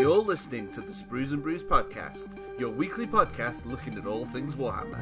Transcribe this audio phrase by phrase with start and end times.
[0.00, 4.56] You're listening to the Sprues and Brews podcast, your weekly podcast looking at all things
[4.56, 4.98] Warhammer.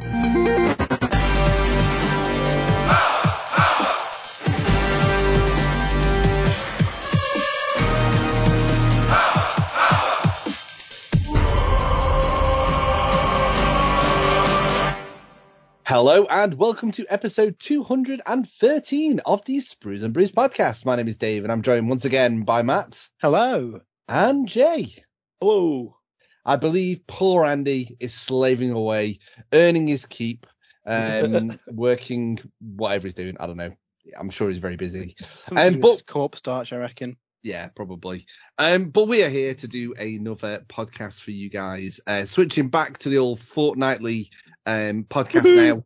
[15.84, 20.84] Hello and welcome to episode 213 of the Sprues and Brews podcast.
[20.84, 23.80] My name is Dave and I'm joined once again by Matt Hello.
[24.08, 24.94] And Jay.
[25.40, 25.96] Hello.
[26.44, 29.18] I believe poor Andy is slaving away,
[29.52, 30.46] earning his keep,
[30.86, 33.36] um, working whatever he's doing.
[33.38, 33.72] I don't know.
[34.18, 35.16] I'm sure he's very busy.
[35.28, 37.16] Something Um, but- corpse starch, I reckon.
[37.42, 38.26] Yeah, probably.
[38.58, 42.00] Um, but we are here to do another podcast for you guys.
[42.04, 44.30] Uh, switching back to the old fortnightly
[44.66, 45.84] um, podcast now.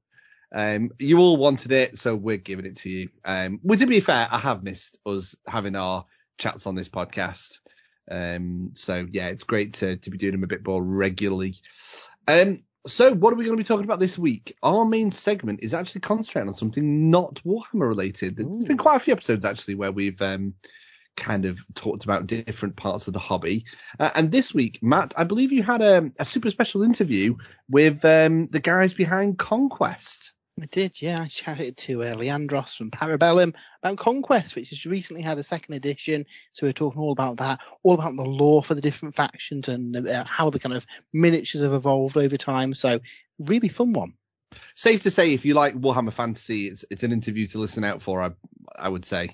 [0.54, 3.08] Um, you all wanted it, so we're giving it to you.
[3.24, 6.06] Um, well, to be fair, I have missed us having our
[6.38, 7.58] chats on this podcast.
[8.10, 11.56] Um, so yeah, it's great to, to be doing them a bit more regularly.
[12.26, 14.56] Um, so what are we going to be talking about this week?
[14.62, 18.36] Our main segment is actually concentrating on something not Warhammer related.
[18.36, 20.54] There's been quite a few episodes actually where we've um,
[21.16, 23.66] kind of talked about different parts of the hobby.
[24.00, 27.36] Uh, and this week, Matt, I believe you had a, a super special interview
[27.68, 30.32] with um, the guys behind Conquest.
[30.62, 31.20] I did, yeah.
[31.20, 35.42] I chatted to uh, Leandros from Para Bellum about Conquest, which has recently had a
[35.42, 36.24] second edition.
[36.52, 40.08] So we're talking all about that, all about the lore for the different factions and
[40.08, 42.74] uh, how the kind of miniatures have evolved over time.
[42.74, 43.00] So
[43.40, 44.12] really fun one.
[44.76, 48.00] Safe to say, if you like Warhammer Fantasy, it's it's an interview to listen out
[48.00, 48.22] for.
[48.22, 48.30] I
[48.76, 49.30] I would say.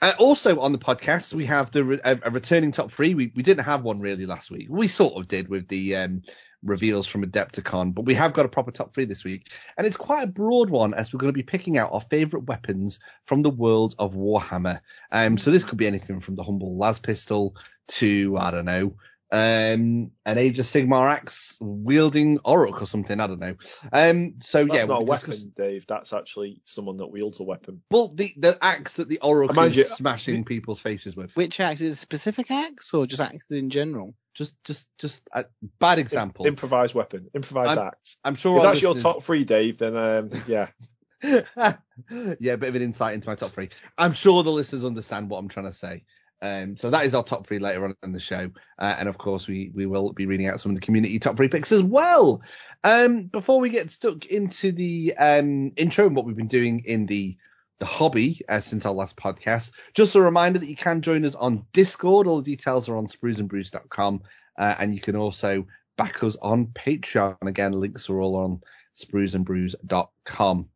[0.00, 3.14] Uh, also on the podcast, we have the re- a, a returning top three.
[3.14, 4.68] We we didn't have one really last week.
[4.70, 6.22] We sort of did with the um,
[6.62, 9.96] reveals from Adepticon, but we have got a proper top three this week, and it's
[9.96, 13.42] quite a broad one as we're going to be picking out our favourite weapons from
[13.42, 14.80] the world of Warhammer.
[15.10, 17.56] Um, so this could be anything from the humble las pistol
[17.88, 18.94] to I don't know,
[19.32, 23.20] um, an Age of Sigmar axe wielding Orc or something.
[23.20, 23.54] I don't know.
[23.92, 25.86] Um, so That's yeah, not a we'll weapon, discuss- Dave.
[25.86, 27.82] That's actually someone that wields a weapon.
[27.90, 31.36] Well, the the axe that the Orc Mind is you- smashing people's faces with.
[31.36, 34.14] Which axe is it a specific axe or just axes in general?
[34.40, 35.44] Just, just, just a
[35.80, 36.46] bad example.
[36.46, 37.28] Improvised weapon.
[37.34, 38.16] Improvised I'm- axe.
[38.24, 38.56] I'm sure.
[38.56, 40.68] If that's your top three, Dave, then um, yeah.
[41.22, 41.74] yeah,
[42.08, 43.68] a bit of an insight into my top three.
[43.98, 46.04] I'm sure the listeners understand what I'm trying to say.
[46.40, 49.18] Um, so that is our top three later on in the show, uh, and of
[49.18, 51.82] course we we will be reading out some of the community top three picks as
[51.82, 52.40] well.
[52.82, 57.04] Um, before we get stuck into the um, intro and what we've been doing in
[57.04, 57.36] the
[57.80, 61.34] the hobby uh, since our last podcast, just a reminder that you can join us
[61.34, 62.26] on Discord.
[62.26, 64.22] All the details are on spruesandbrews.com,
[64.56, 67.36] uh, and you can also back us on Patreon.
[67.42, 68.60] Again, links are all on
[68.94, 70.68] spruesandbrews.com.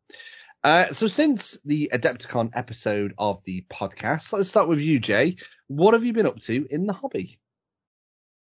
[0.63, 5.37] Uh, so since the Adepticon episode of the podcast, let's start with you, Jay.
[5.67, 7.39] What have you been up to in the hobby?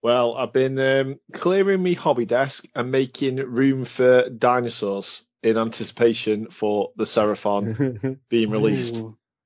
[0.03, 6.50] Well, I've been um, clearing my hobby desk and making room for dinosaurs in anticipation
[6.50, 9.03] for the Seraphon being released.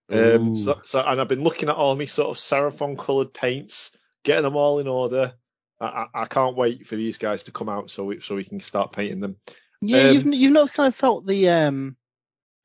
[0.09, 3.91] Um, so, so, and I've been looking at all my sort of Seraphon coloured paints,
[4.23, 5.33] getting them all in order.
[5.79, 8.45] I, I, I can't wait for these guys to come out so we, so we
[8.45, 9.35] can start painting them.
[9.81, 11.97] Yeah, Um, you've you've not kind of felt the um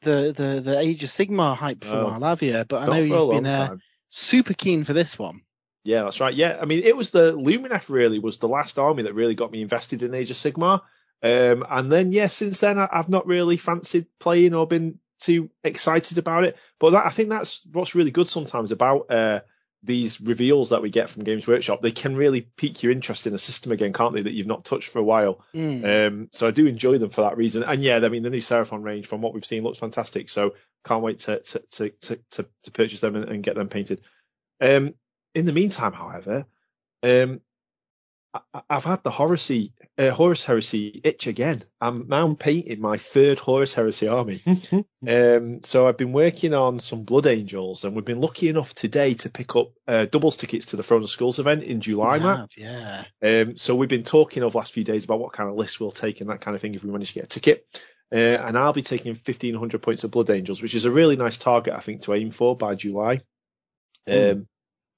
[0.02, 2.64] the the the Age of Sigmar hype for a while, have you?
[2.68, 3.76] But I know you've been uh,
[4.10, 5.42] super keen for this one.
[5.82, 6.34] Yeah, that's right.
[6.34, 9.50] Yeah, I mean, it was the Lumineth really was the last army that really got
[9.50, 10.80] me invested in Age of Sigmar.
[11.24, 15.50] Um, and then yeah, since then I, I've not really fancied playing or been too
[15.64, 16.58] excited about it.
[16.78, 19.40] But that, I think that's what's really good sometimes about uh,
[19.82, 21.80] these reveals that we get from Games Workshop.
[21.80, 24.20] They can really pique your interest in a system again, can't they?
[24.20, 25.42] That you've not touched for a while.
[25.54, 26.08] Mm.
[26.08, 27.62] Um, so I do enjoy them for that reason.
[27.62, 30.28] And yeah, I mean the new Seraphon range from what we've seen looks fantastic.
[30.28, 33.68] So can't wait to to to to, to, to purchase them and, and get them
[33.68, 34.02] painted.
[34.60, 34.94] Um,
[35.34, 36.44] in the meantime, however,
[37.02, 37.40] um,
[38.68, 39.50] I've had the Horace,
[39.96, 41.62] uh, Horus Heresy itch again.
[41.80, 44.42] I'm now painting my third Horus Heresy army.
[45.06, 49.12] Um, so I've been working on some Blood Angels, and we've been lucky enough today
[49.12, 52.48] to pick up uh, doubles tickets to the Throne of Skulls event in July, Matt.
[52.56, 53.04] yeah.
[53.22, 55.78] Um, so we've been talking over the last few days about what kind of list
[55.78, 57.66] we'll take and that kind of thing if we manage to get a ticket.
[58.10, 61.36] Uh, and I'll be taking 1500 points of Blood Angels, which is a really nice
[61.36, 63.20] target, I think, to aim for by July.
[64.10, 64.48] Um,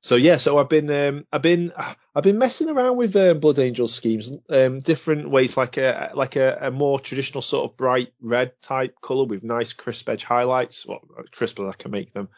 [0.01, 1.73] so yeah, so I've been um, I've been
[2.15, 6.37] I've been messing around with um, Blood Angel schemes, um, different ways, like a like
[6.37, 10.87] a, a more traditional sort of bright red type color with nice crisp edge highlights,
[10.87, 11.01] well,
[11.33, 12.29] crisper I can make them,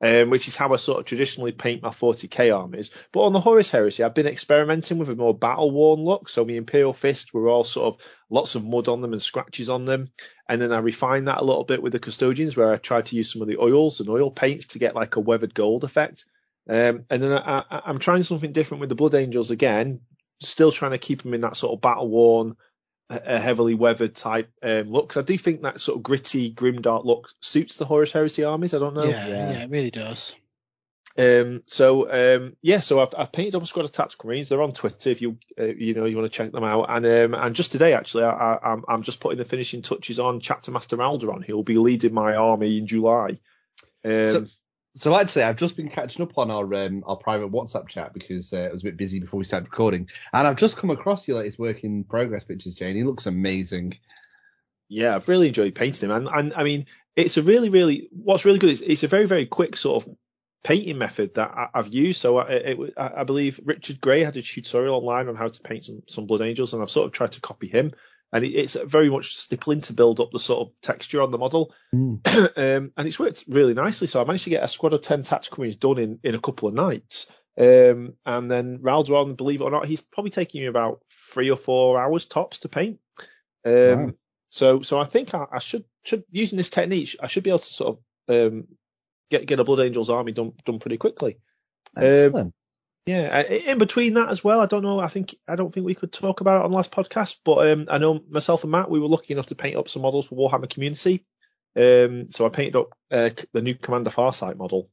[0.00, 2.90] um, which is how I sort of traditionally paint my 40k armies.
[3.12, 6.28] But on the Horus Heresy, I've been experimenting with a more battle worn look.
[6.28, 9.68] So my Imperial Fist were all sort of lots of mud on them and scratches
[9.68, 10.08] on them.
[10.48, 13.16] And then I refined that a little bit with the Custodians, where I tried to
[13.16, 16.24] use some of the oils and oil paints to get like a weathered gold effect.
[16.68, 20.00] Um, and then I, I, I'm trying something different with the Blood Angels again,
[20.40, 22.56] still trying to keep them in that sort of battle worn,
[23.10, 25.08] a heavily weathered type um, look.
[25.08, 28.74] Cause I do think that sort of gritty, grimdark look suits the Horus Heresy armies.
[28.74, 29.08] I don't know.
[29.08, 30.36] Yeah, yeah, it really does.
[31.16, 34.48] Um, so um, yeah, so I've, I've painted up a squad of tactical marines.
[34.48, 36.86] They're on Twitter if you uh, you know you want to check them out.
[36.90, 40.20] And um, and just today actually, I, I, I'm I'm just putting the finishing touches
[40.20, 41.44] on Chapter Master Raldoron.
[41.44, 43.38] He'll be leading my army in July.
[44.04, 44.46] Um, So,
[44.94, 48.52] so actually, I've just been catching up on our um, our private WhatsApp chat because
[48.52, 51.28] uh, I was a bit busy before we started recording, and I've just come across
[51.28, 52.96] your latest work in progress pictures, Jane.
[52.96, 53.94] He looks amazing.
[54.88, 56.86] yeah, I've really enjoyed painting him, and, and I mean,
[57.16, 60.16] it's a really, really what's really good is it's a very, very quick sort of
[60.64, 62.20] painting method that I, I've used.
[62.20, 65.84] So I, it, I believe Richard Gray had a tutorial online on how to paint
[65.84, 67.92] some, some Blood Angels, and I've sort of tried to copy him.
[68.32, 71.38] And it, it's very much stippling to build up the sort of texture on the
[71.38, 72.20] model, Mm.
[72.56, 74.06] um, and it's worked really nicely.
[74.06, 76.40] So I managed to get a squad of ten tactical marines done in in a
[76.40, 77.30] couple of nights.
[77.58, 81.00] Um, and then Raldoron, believe it or not, he's probably taking me about
[81.32, 83.00] three or four hours tops to paint.
[83.64, 83.72] Um,
[84.06, 84.10] Wow.
[84.48, 87.58] so, so I think I, I should, should, using this technique, I should be able
[87.58, 87.98] to sort
[88.28, 88.68] of, um,
[89.30, 91.38] get, get a Blood Angels army done, done pretty quickly.
[91.96, 92.54] Excellent.
[93.08, 93.38] Yeah.
[93.48, 94.98] uh, In between that as well, I don't know.
[95.00, 97.70] I think, I don't think we could talk about it on the last podcast, but,
[97.70, 100.26] um, I know myself and Matt, we were lucky enough to paint up some models
[100.26, 101.24] for Warhammer community.
[101.76, 104.90] Um, so I painted up, uh, the new Commander Farsight model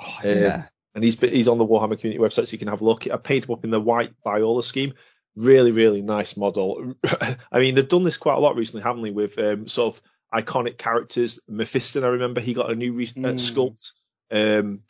[0.00, 0.62] oh, uh, yeah.
[0.94, 3.08] and he's he's on the Warhammer community website, so you can have a look.
[3.10, 4.94] I painted him up in the white Vior'la scheme.
[5.36, 6.94] Really, really nice model.
[7.52, 9.10] I mean, they've done this quite a lot recently, haven't they?
[9.10, 10.02] With um, sort of
[10.44, 11.40] iconic characters.
[11.50, 13.34] Mephiston, I remember he got a new re- uh, Mm.
[13.38, 13.92] sculpt.
[14.30, 14.80] Um,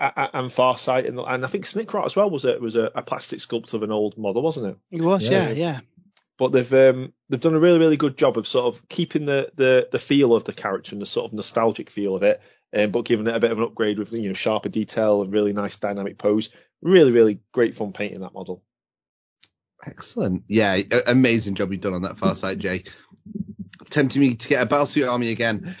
[0.00, 3.40] and Farsight, and, and I think Snikrot as well was a was a, a plastic
[3.40, 4.96] sculpt of an old model, wasn't it?
[4.98, 5.48] It was, Yeah.
[5.48, 5.80] yeah, yeah.
[6.36, 9.52] But they've um, they've done a really really good job of sort of keeping the,
[9.54, 12.42] the the feel of the character and the sort of nostalgic feel of it,
[12.76, 15.32] um, but giving it a bit of an upgrade with you know sharper detail and
[15.32, 16.50] really nice dynamic pose.
[16.82, 18.62] Really really great fun painting that model.
[19.86, 20.44] Excellent.
[20.48, 22.84] Yeah, amazing job you've done on that Farsight, Jay.
[23.90, 25.76] Tempting me to get a Battlesuit Army again.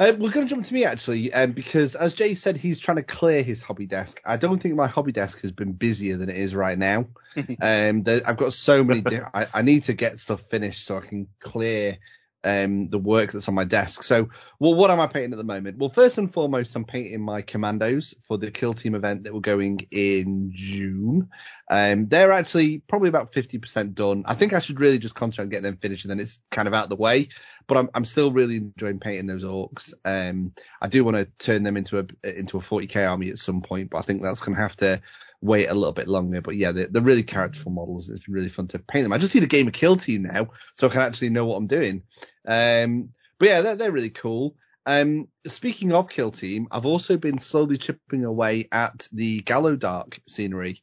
[0.00, 2.96] Uh, we're going to jump to me actually, um, because as Jay said, he's trying
[2.96, 4.18] to clear his hobby desk.
[4.24, 7.06] I don't think my hobby desk has been busier than it is right now.
[7.60, 9.02] um, there, I've got so many.
[9.02, 11.98] Di- I, I need to get stuff finished so I can clear
[12.44, 14.02] um, the work that's on my desk.
[14.02, 14.28] So,
[14.58, 15.78] well, what am I painting at the moment?
[15.78, 19.40] Well, first and foremost, I'm painting my commandos for the Kill Team event that we're
[19.40, 21.28] going in June.
[21.70, 24.24] Um, they're actually probably about 50% done.
[24.26, 26.66] I think I should really just concentrate on getting them finished and then it's kind
[26.66, 27.28] of out of the way.
[27.66, 29.92] But I'm, I'm still really enjoying painting those orcs.
[30.04, 33.62] Um, I do want to turn them into a into a 40k army at some
[33.62, 35.00] point, but I think that's going to have to
[35.42, 36.40] wait a little bit longer.
[36.40, 38.10] But yeah, they're, they're really characterful models.
[38.10, 39.12] It's really fun to paint them.
[39.12, 41.56] I just need a game of Kill Team now, so I can actually know what
[41.56, 42.02] I'm doing.
[42.46, 44.56] Um, but yeah, they're, they're really cool.
[44.86, 50.82] Um, speaking of Kill Team, I've also been slowly chipping away at the Gallowdark scenery.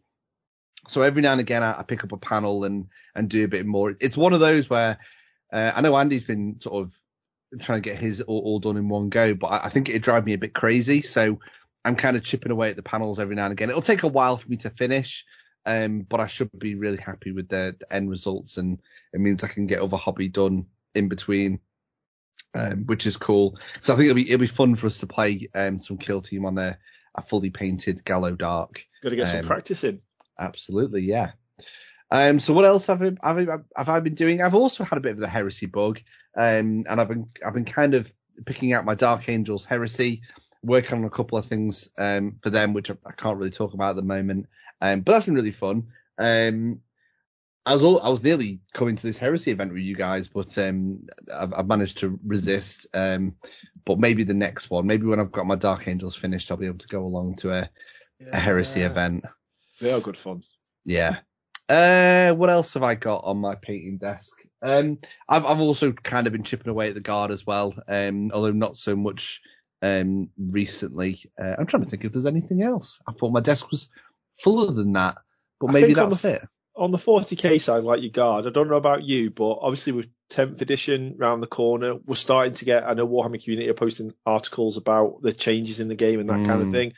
[0.88, 3.50] So every now and again, I, I pick up a panel and and do a
[3.50, 3.96] bit more.
[4.00, 4.98] It's one of those where
[5.52, 7.00] uh, I know Andy's been sort of
[7.60, 10.02] trying to get his all, all done in one go, but I, I think it'd
[10.02, 11.02] drive me a bit crazy.
[11.02, 11.40] So
[11.88, 13.70] I'm kind of chipping away at the panels every now and again.
[13.70, 15.26] It'll take a while for me to finish,
[15.66, 18.80] um, but I should be really happy with the, the end results, and
[19.14, 21.62] it means I can get other hobby done in between,
[22.54, 23.58] um, which is cool.
[23.82, 26.22] So I think it'll be it'll be fun for us to play um, some Kill
[26.22, 26.78] Team on a,
[27.16, 28.84] a fully painted Gallowdark.
[29.02, 30.02] Got to get some Um, practice in.
[30.38, 31.32] Absolutely, yeah.
[32.12, 34.42] Um, so what else have I, have I have I been doing?
[34.42, 36.00] I've also had a bit of the heresy bug,
[36.36, 38.12] um, and I've been I've been kind of
[38.46, 40.22] picking out my Dark Angels heresy,
[40.68, 43.74] working on a couple of things um, for them, which I, I can't really talk
[43.74, 44.48] about at the moment.
[44.82, 45.88] Um, but that's been really fun.
[46.18, 46.82] Um,
[47.66, 50.58] I was all, I was nearly coming to this heresy event with you guys, but
[50.58, 52.88] um, I've, I've managed to resist.
[52.94, 53.36] Um,
[53.86, 56.68] but maybe the next one, maybe when I've got my Dark Angels finished, I'll be
[56.68, 57.70] able to go along to a,
[58.32, 59.26] a heresy event.
[59.82, 60.44] They are good fun.
[60.86, 61.18] Yeah.
[61.70, 64.38] Uh, what else have I got on my painting desk?
[64.62, 67.74] Um, I've I've also kind of been chipping away at the guard as well.
[67.88, 69.42] Um, although not so much
[69.82, 71.18] um recently.
[71.40, 73.00] Uh, I'm trying to think if there's anything else.
[73.08, 73.90] I thought my desk was
[74.36, 75.18] fuller than that,
[75.60, 76.42] but maybe think on that's the- it.
[76.76, 80.10] On the 40k side, like your guard, I don't know about you, but obviously with
[80.30, 82.88] 10th edition round the corner, we're starting to get.
[82.88, 86.46] I know Warhammer community are posting articles about the changes in the game and that
[86.46, 86.72] kind of Mm.
[86.74, 86.94] thing.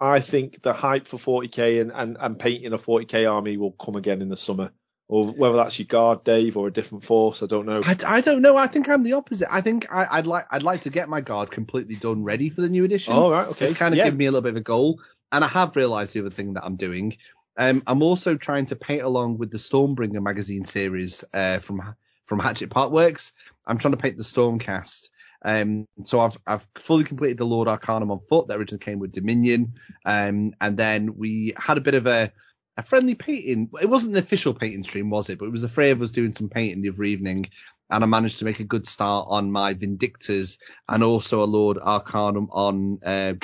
[0.00, 3.94] I think the hype for 40k and, and, and painting a 40k army will come
[3.94, 4.72] again in the summer,
[5.10, 7.42] or whether that's your guard, Dave, or a different force.
[7.42, 7.82] I don't know.
[7.84, 8.56] I, I don't know.
[8.56, 9.52] I think I'm the opposite.
[9.52, 12.60] I think I, I'd like I'd like to get my guard completely done, ready for
[12.60, 13.12] the new edition.
[13.12, 14.04] All right, okay, kind of yeah.
[14.04, 15.00] given me a little bit of a goal.
[15.32, 17.16] And I have realised the other thing that I'm doing.
[17.56, 21.82] Um, I'm also trying to paint along with the Stormbringer magazine series uh, from
[22.24, 23.32] from Hachette Partworks.
[23.66, 25.08] I'm trying to paint the Stormcast.
[25.44, 29.10] Um, so I've I've fully completed the Lord Arcanum on foot that originally came with
[29.10, 29.74] Dominion.
[30.04, 32.32] Um, and then we had a bit of a
[32.76, 33.70] a friendly painting.
[33.80, 35.38] It wasn't an official painting stream, was it?
[35.38, 37.50] But it was the three of us doing some painting the other evening,
[37.90, 40.58] and I managed to make a good start on my Vindictors
[40.88, 43.34] and also a Lord Arcanum on uh.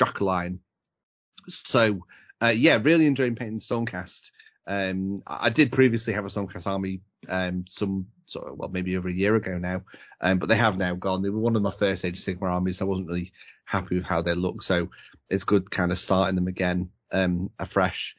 [1.49, 2.07] So
[2.43, 4.31] uh, yeah, really enjoying painting Stormcast.
[4.67, 9.09] Um, I did previously have a Stormcast army um, some sort of, well maybe over
[9.09, 9.83] a year ago now,
[10.21, 11.23] um, but they have now gone.
[11.23, 12.81] They were one of my first Age of Sigmar armies.
[12.81, 13.33] I wasn't really
[13.65, 14.91] happy with how they look, so
[15.29, 18.17] it's good kind of starting them again um, afresh.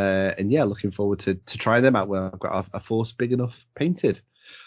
[0.00, 2.80] Uh, and yeah, looking forward to to trying them out when I've got a, a
[2.80, 4.20] force big enough painted.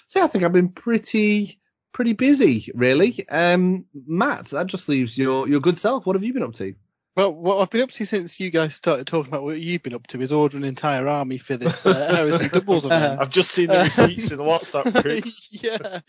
[0.07, 1.59] So yeah, I think I've been pretty
[1.91, 3.27] pretty busy really.
[3.29, 6.05] Um, Matt, that just leaves your your good self.
[6.05, 6.75] What have you been up to?
[7.15, 9.93] Well, what I've been up to since you guys started talking about what you've been
[9.93, 13.21] up to is ordering an entire army for this uh, heresy doubles event.
[13.21, 15.25] I've just seen the receipts in the WhatsApp group.
[15.51, 15.99] yeah.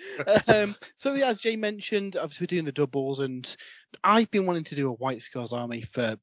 [0.48, 3.54] Um, so yeah, as Jay mentioned, obviously we're doing the doubles, and
[4.02, 6.16] I've been wanting to do a White Scars army for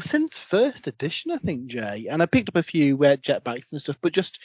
[0.00, 2.06] since first edition, I think, Jay.
[2.10, 4.40] And I picked up a few uh, jetbikes and stuff, but just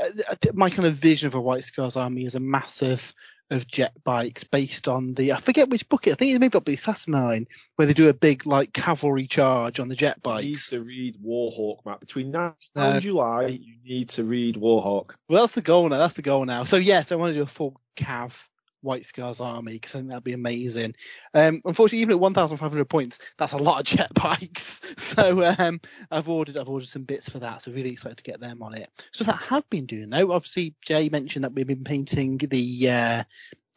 [0.00, 0.10] uh,
[0.54, 3.14] my kind of vision of a White Scars army is a massive
[3.50, 6.12] of jet bikes based on the I forget which book it.
[6.12, 9.80] I think it may not be Assassinine, where they do a big like cavalry charge
[9.80, 10.44] on the jet bikes.
[10.44, 12.00] You need to read Warhawk, Matt.
[12.00, 15.14] Between now and uh, July, you need to read Warhawk.
[15.28, 15.98] Well, that's the goal now.
[15.98, 16.64] That's the goal now.
[16.64, 18.32] So yes, I want to do a full cav
[18.82, 20.94] White Scars army because I think that'd be amazing.
[21.34, 24.80] Um, unfortunately, even at 1,500 points, that's a lot of jet bikes.
[24.96, 25.80] So um,
[26.10, 27.62] I've ordered I've ordered some bits for that.
[27.62, 28.88] So really excited to get them on it.
[29.12, 30.32] So that I have been doing though.
[30.32, 33.24] Obviously, Jay mentioned that we've been painting the uh,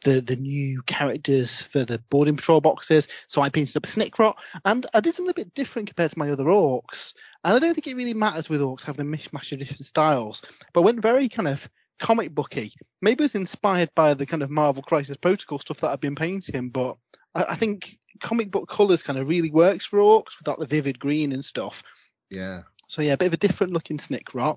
[0.04, 3.08] the the new characters for the boarding patrol boxes.
[3.28, 6.30] So I painted up Snikrot, and I did something a bit different compared to my
[6.30, 7.14] other orcs.
[7.44, 10.42] And I don't think it really matters with orcs having a mishmash of different styles,
[10.72, 11.68] but went very kind of
[12.02, 12.74] comic booky.
[13.00, 16.16] Maybe it was inspired by the kind of Marvel Crisis Protocol stuff that I've been
[16.16, 16.96] painting, but
[17.34, 20.66] I, I think comic book colours kind of really works for orcs with without the
[20.66, 21.82] vivid green and stuff.
[22.28, 22.62] Yeah.
[22.88, 24.56] So yeah, a bit of a different looking Snikrot.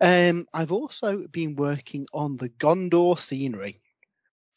[0.00, 3.81] Um, I've also been working on the Gondor scenery.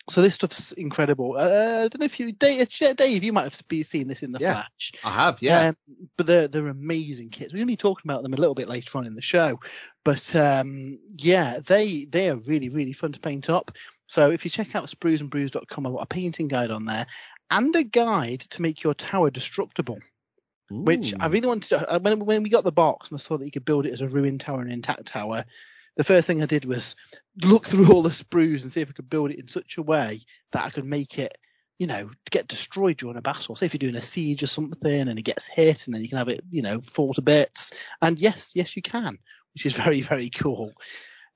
[0.10, 1.36] So this stuff's incredible.
[1.36, 4.40] Uh, I don't know if you, Dave, Dave, you might have seen this in the
[4.40, 4.92] yeah, Flash.
[5.04, 5.70] I have, yeah.
[5.70, 5.78] Um,
[6.16, 7.52] but they're they're amazing kits.
[7.52, 9.60] We're going to be talking about them a little bit later on in the show.
[10.04, 13.72] But um, yeah, they they are really really fun to paint up.
[14.08, 17.08] So if you check out spruesandbrews.com, I've got a painting guide on there
[17.50, 19.98] and a guide to make your tower destructible.
[20.72, 20.82] Ooh.
[20.82, 21.94] Which I really wanted to.
[21.94, 23.94] Uh, when when we got the box and I saw that you could build it
[23.94, 25.46] as a ruined tower and intact tower,
[25.96, 26.96] the first thing I did was
[27.44, 29.82] look through all the sprues and see if I could build it in such a
[29.82, 30.22] way
[30.52, 31.38] that I could make it,
[31.80, 33.56] you know, get destroyed during a battle.
[33.56, 36.10] Say if you're doing a siege or something and it gets hit and then you
[36.10, 37.72] can have it, you know, fall to bits.
[38.02, 39.18] And yes, yes, you can,
[39.54, 40.74] which is very, very cool.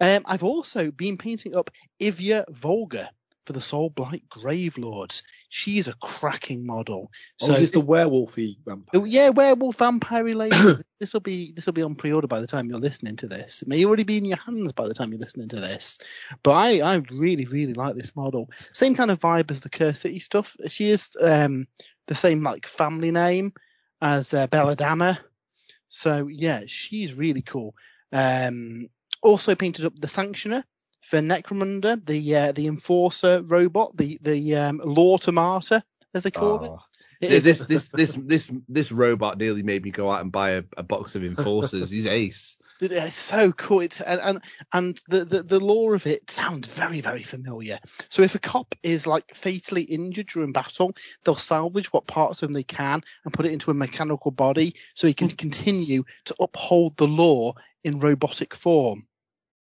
[0.01, 3.09] Um, I've also been painting up Ivya Volga
[3.45, 5.23] for the Soulblight Gravelords.
[5.49, 7.11] She's a cracking model.
[7.41, 9.05] Oh, so, is this the werewolfy vampire?
[9.05, 10.85] Yeah, werewolf vampire related.
[10.99, 13.61] this will be this will be on pre-order by the time you're listening to this.
[13.61, 15.99] It may already be in your hands by the time you're listening to this.
[16.43, 18.49] But I, I really really like this model.
[18.73, 20.55] Same kind of vibe as the Curse City stuff.
[20.67, 21.67] She is um,
[22.07, 23.53] the same like family name
[24.01, 25.19] as uh, Belladamma.
[25.89, 27.75] So yeah, she's really cool.
[28.11, 28.89] Um,
[29.21, 30.63] also painted up the Sanctioner
[31.01, 35.81] for Necromunda, the uh, the Enforcer robot, the the um, Law Tomata,
[36.13, 36.65] as they call oh.
[36.65, 36.88] it.
[37.21, 40.63] It this this this this this robot nearly made me go out and buy a,
[40.77, 41.89] a box of enforcers.
[41.89, 42.55] He's ace.
[42.81, 43.81] It's so cool.
[43.81, 47.79] It's and and, and the, the the law of it sounds very very familiar.
[48.09, 52.49] So if a cop is like fatally injured during battle, they'll salvage what parts of
[52.49, 56.35] him they can and put it into a mechanical body so he can continue to
[56.39, 59.05] uphold the law in robotic form.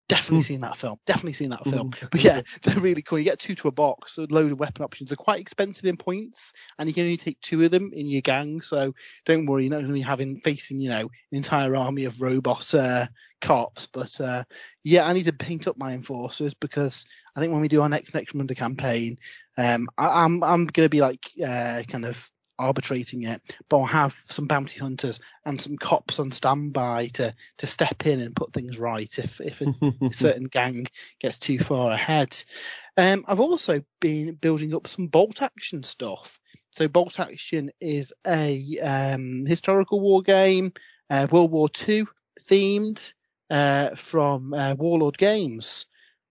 [0.09, 0.47] Definitely mm.
[0.47, 0.97] seen that film.
[1.05, 1.91] Definitely seen that film.
[1.91, 2.09] Mm.
[2.11, 3.17] But yeah, they're really cool.
[3.17, 5.09] You get two to a box, a load of weapon options.
[5.09, 8.21] They're quite expensive in points, and you can only take two of them in your
[8.21, 8.61] gang.
[8.61, 8.93] So
[9.25, 12.21] don't worry, you're not going to be having facing, you know, an entire army of
[12.21, 13.07] robot uh,
[13.39, 13.87] cops.
[13.87, 14.43] But uh,
[14.83, 17.05] yeah, I need to paint up my enforcers because
[17.35, 19.17] I think when we do our next Necromunda campaign,
[19.57, 22.29] um, I, am I'm, I'm going to be like uh, kind of
[22.59, 27.67] arbitrating it, but I'll have some bounty hunters and some cops on standby to to
[27.67, 29.73] step in and put things right if if a,
[30.11, 30.87] certain gang
[31.19, 32.41] gets too far ahead.
[32.97, 36.39] Um, I've also been building up some bolt action stuff.
[36.71, 40.73] So bolt action is a um, historical war game,
[41.09, 42.05] uh, World War II
[42.49, 43.13] themed
[43.49, 45.85] uh, from uh, Warlord Games.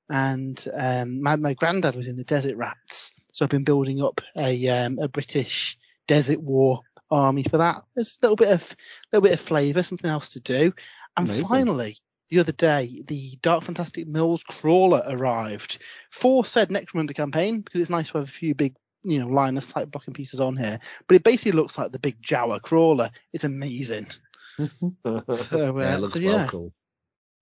[0.08, 4.20] And um, my, my granddad was in the Desert Rats, so I've been building up
[4.36, 6.80] a um, a British Desert War
[7.10, 7.84] army for that.
[7.94, 8.76] There's a little bit of
[9.12, 10.72] little bit of flavour, something else to do.
[11.16, 11.46] And Amazing.
[11.46, 11.96] finally,
[12.30, 15.78] the other day, the Dark Fantastic Mills crawler arrived
[16.10, 19.56] for said Necromunda campaign because it's nice to have a few big you know line
[19.56, 23.10] of sight blocking pieces on here, but it basically looks like the big Jawa crawler.
[23.32, 24.08] It's amazing.
[24.58, 24.68] so,
[25.04, 26.72] uh, yeah, it looks so well yeah, cool.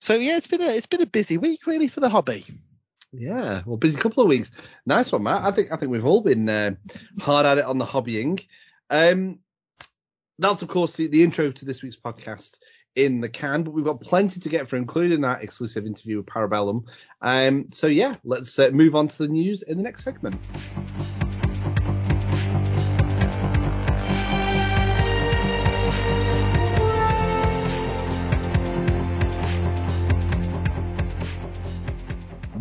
[0.00, 2.44] so yeah, it's been a it's been a busy week really for the hobby.
[3.12, 4.50] Yeah, well, busy couple of weeks.
[4.86, 5.42] Nice one, Matt.
[5.42, 6.74] I think I think we've all been uh,
[7.18, 8.46] hard at it on the hobbying.
[8.88, 9.40] Um,
[10.38, 12.56] that's of course the, the intro to this week's podcast
[12.96, 16.26] in the can, but we've got plenty to get for, including that exclusive interview with
[16.26, 16.84] Para Bellum.
[17.20, 20.38] Um, so yeah, let's uh, move on to the news in the next segment.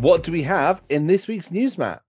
[0.00, 2.00] What do we have in this week's news, Matt?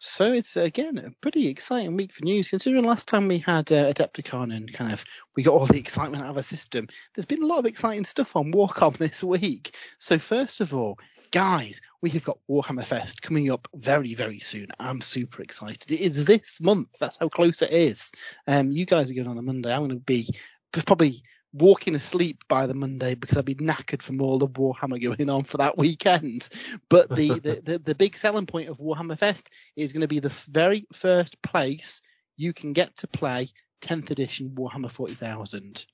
[0.00, 2.48] So it's again a pretty exciting week for news.
[2.48, 6.22] Considering last time we had uh, Adepticon and kind of we got all the excitement
[6.22, 9.74] out of a system, there's been a lot of exciting stuff on Warcom this week.
[9.98, 11.00] So first of all,
[11.32, 14.68] guys, we have got Warhammer Fest coming up very very soon.
[14.78, 15.90] I'm super excited.
[15.90, 16.90] It is this month.
[17.00, 18.12] That's how close it is.
[18.46, 19.72] Um, you guys are going on the Monday.
[19.72, 20.28] I'm going to be
[20.72, 25.28] probably walking asleep by the Monday because I'd be knackered from all the Warhammer going
[25.28, 26.48] on for that weekend.
[26.88, 30.20] But the, the, the, the, big selling point of Warhammer Fest is going to be
[30.20, 32.00] the very first place
[32.36, 33.48] you can get to play
[33.82, 35.84] 10th edition Warhammer 40,000.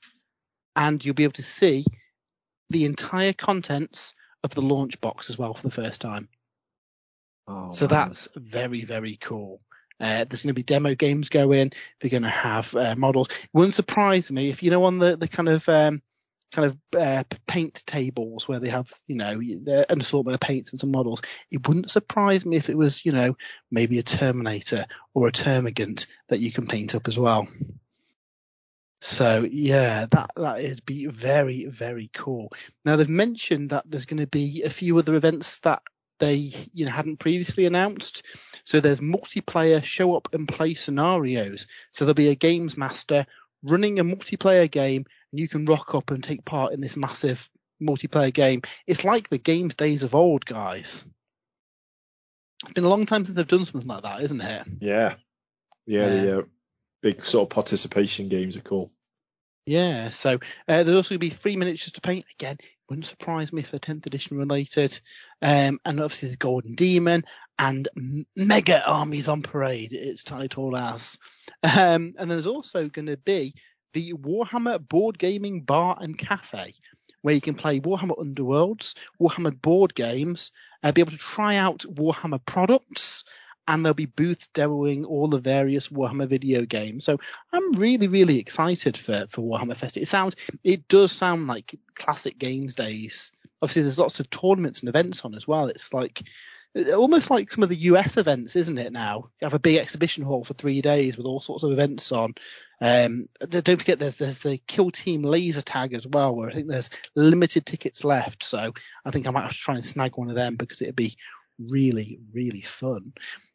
[0.77, 1.85] And you'll be able to see
[2.71, 6.29] the entire contents of the launch box as well for the first time.
[7.49, 7.91] Oh, so man.
[7.91, 9.61] that's very, very cool.
[10.01, 11.73] Uh, there's going to be demo games going.
[12.01, 13.29] They're going to have uh, models.
[13.31, 16.03] It wouldn't surprise me if you know on the the kind of um,
[16.53, 19.41] kind of uh, paint tables where they have you know
[19.89, 21.23] an assortment of paints and some models.
[21.51, 23.37] It wouldn't surprise me if it was you know
[23.71, 27.49] maybe a Terminator or a Termagant that you can paint up as well.
[29.01, 32.53] So yeah, that that is be very very cool.
[32.85, 35.83] Now they've mentioned that there's going to be a few other events that
[36.19, 38.23] they you know hadn't previously announced.
[38.69, 41.67] So there's multiplayer show up and play scenarios.
[41.93, 43.25] So there'll be a games master
[43.63, 47.49] running a multiplayer game and you can rock up and take part in this massive
[47.81, 48.61] multiplayer game.
[48.87, 51.09] It's like the games days of old, guys.
[52.65, 54.67] It's been a long time since they've done something like that, isn't it?
[54.81, 55.15] Yeah.
[55.87, 56.09] Yeah, Yeah.
[56.09, 56.43] the uh,
[57.01, 58.91] big sort of participation games are cool.
[59.65, 60.35] Yeah, so
[60.69, 62.27] uh, there's also going to be three miniatures to paint.
[62.39, 64.99] Again, wouldn't surprise me if they're 10th edition related.
[65.43, 67.25] Um, and obviously the Golden Demon
[67.59, 67.89] and
[68.37, 71.19] Mega Armies on Parade, it's titled as.
[71.63, 73.55] Um, and there's also going to be
[73.93, 76.73] the Warhammer Board Gaming Bar and Cafe,
[77.23, 81.85] where you can play Warhammer Underworlds, Warhammer board games, uh, be able to try out
[81.89, 83.25] Warhammer products,
[83.69, 87.05] and there'll be booths demoing all the various Warhammer video games.
[87.05, 87.19] So
[87.53, 89.99] I'm really, really excited for, for Warhammer Fest.
[89.99, 93.31] It sounds, it does sound like classic games days.
[93.63, 95.67] Obviously, there's lots of tournaments and events on as well.
[95.67, 96.23] It's like
[96.95, 98.93] almost like some of the US events, isn't it?
[98.93, 102.11] Now you have a big exhibition hall for three days with all sorts of events
[102.11, 102.35] on.
[102.81, 106.69] Um, don't forget there's there's the Kill Team laser tag as well, where I think
[106.69, 108.45] there's limited tickets left.
[108.45, 108.73] So
[109.05, 111.17] I think I might have to try and snag one of them because it'd be
[111.59, 113.13] really, really fun.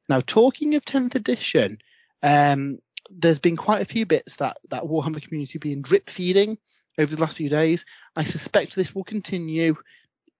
[0.09, 1.79] Now, talking of 10th edition,
[2.21, 6.57] um, there's been quite a few bits that that Warhammer community been drip feeding
[6.97, 7.85] over the last few days.
[8.15, 9.75] I suspect this will continue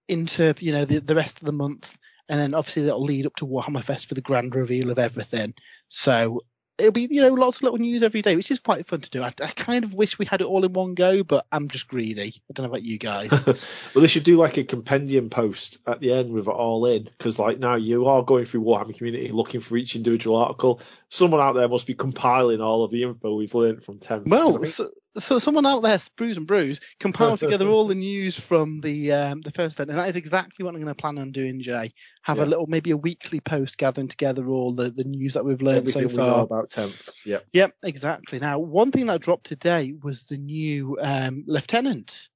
[0.07, 1.97] into you know the, the rest of the month,
[2.29, 5.53] and then obviously that'll lead up to Warhammer Fest for the grand reveal of everything.
[5.89, 6.41] So
[6.77, 9.09] it'll be you know lots of little news every day, which is quite fun to
[9.09, 9.21] do.
[9.21, 11.87] I, I kind of wish we had it all in one go, but I'm just
[11.87, 12.41] greedy.
[12.49, 13.31] I don't know about you guys.
[13.45, 17.03] well, they should do like a compendium post at the end with it all in,
[17.03, 20.81] because like now you are going through Warhammer community looking for each individual article.
[21.09, 24.23] Someone out there must be compiling all of the info we've learned from 10.
[24.25, 28.81] Well, so, so someone out there, Sprues and Brews, compile together all the news from
[28.81, 31.31] the um, the first event, and that is exactly what I'm going to plan on
[31.31, 31.93] doing, Jay.
[32.23, 32.43] Have Yeah.
[32.43, 35.79] a little, maybe a weekly post gathering together all the, the news that we've learned
[35.79, 36.43] everything so we know far.
[36.43, 37.09] about 10th.
[37.25, 37.39] Yeah.
[37.51, 38.39] Yep, exactly.
[38.39, 42.29] Now, one thing that dropped today was the new um, lieutenant.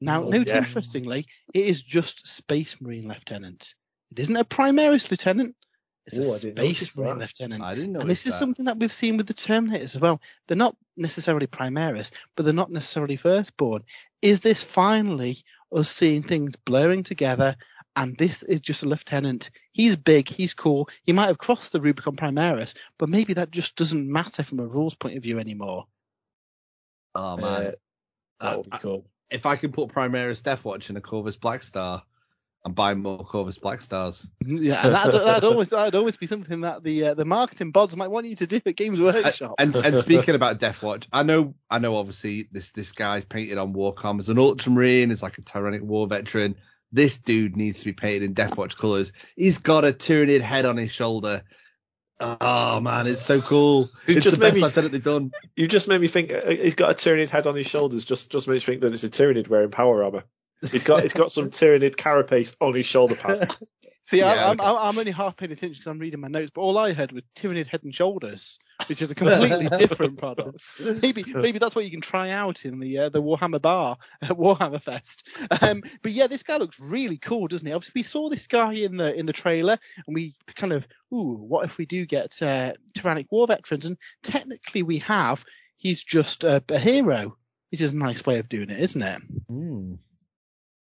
[0.00, 0.58] Now, Oh, note yeah.
[0.58, 3.74] interestingly, it is just Space Marine lieutenant.
[4.10, 5.54] It isn't a Primaris lieutenant.
[6.06, 7.28] It's Oh, a I didn't Space Marine that.
[7.38, 7.62] lieutenant.
[7.62, 8.00] I didn't know.
[8.00, 8.38] And this is that.
[8.38, 10.20] something that we've seen with the Terminators as well.
[10.48, 13.84] They're not necessarily Primaris, but they're not necessarily Firstborn.
[14.20, 15.36] Is this finally
[15.72, 17.56] us seeing things blurring together?
[17.94, 19.50] And this is just a lieutenant.
[19.72, 20.88] He's big, he's cool.
[21.04, 24.66] He might have crossed the Rubicon Primaris, but maybe that just doesn't matter from a
[24.66, 25.86] rules point of view anymore.
[27.14, 27.70] Oh man, Uh,
[28.40, 29.06] that would be I- cool.
[29.30, 32.02] if I could put Primaris Deathwatch in a Corvus Blackstar
[32.64, 34.26] and buy more Corvus Blackstars.
[34.44, 37.96] Yeah, and that'd, that'd always that'd always be something that the uh, the marketing bods
[37.96, 39.54] might want you to do at Games Workshop.
[39.58, 43.72] And and speaking about Deathwatch, I know I know obviously this this guy's painted on
[43.72, 46.56] Warcom as an Ultramarine, as like a Tyrannic War veteran.
[46.92, 49.12] This dude needs to be painted in Deathwatch colours.
[49.34, 51.42] He's got a Tyranid head on his shoulder.
[52.20, 53.90] Oh man, it's so cool.
[54.06, 55.32] It it's just the best me- I've said it they've done.
[55.56, 58.04] You just made me think uh, he's got a Tyranid head on his shoulders.
[58.04, 60.24] Just just makes me think that it's a Tyranid wearing power armor.
[60.70, 63.54] He's got he's got some Tyranid carapace on his shoulder pad.
[64.04, 64.68] See, Yeah, I, I'm, okay.
[64.68, 67.22] I'm only half paying attention because I'm reading my notes, but all I heard was
[67.36, 70.60] Tyranid Head and Shoulders, which is a completely different product.
[71.00, 74.30] Maybe maybe that's what you can try out in the uh, the Warhammer Bar at
[74.30, 75.28] Warhammer Fest.
[75.60, 77.72] Um, but yeah, this guy looks really cool, doesn't he?
[77.72, 81.36] Obviously, we saw this guy in the in the trailer, and we kind of, ooh,
[81.36, 83.86] what if we do get uh, Tyrannic War veterans?
[83.86, 85.44] And technically, we have.
[85.76, 87.36] He's just a, a hero,
[87.70, 89.22] which is a nice way of doing it, isn't it?
[89.48, 89.94] Hmm.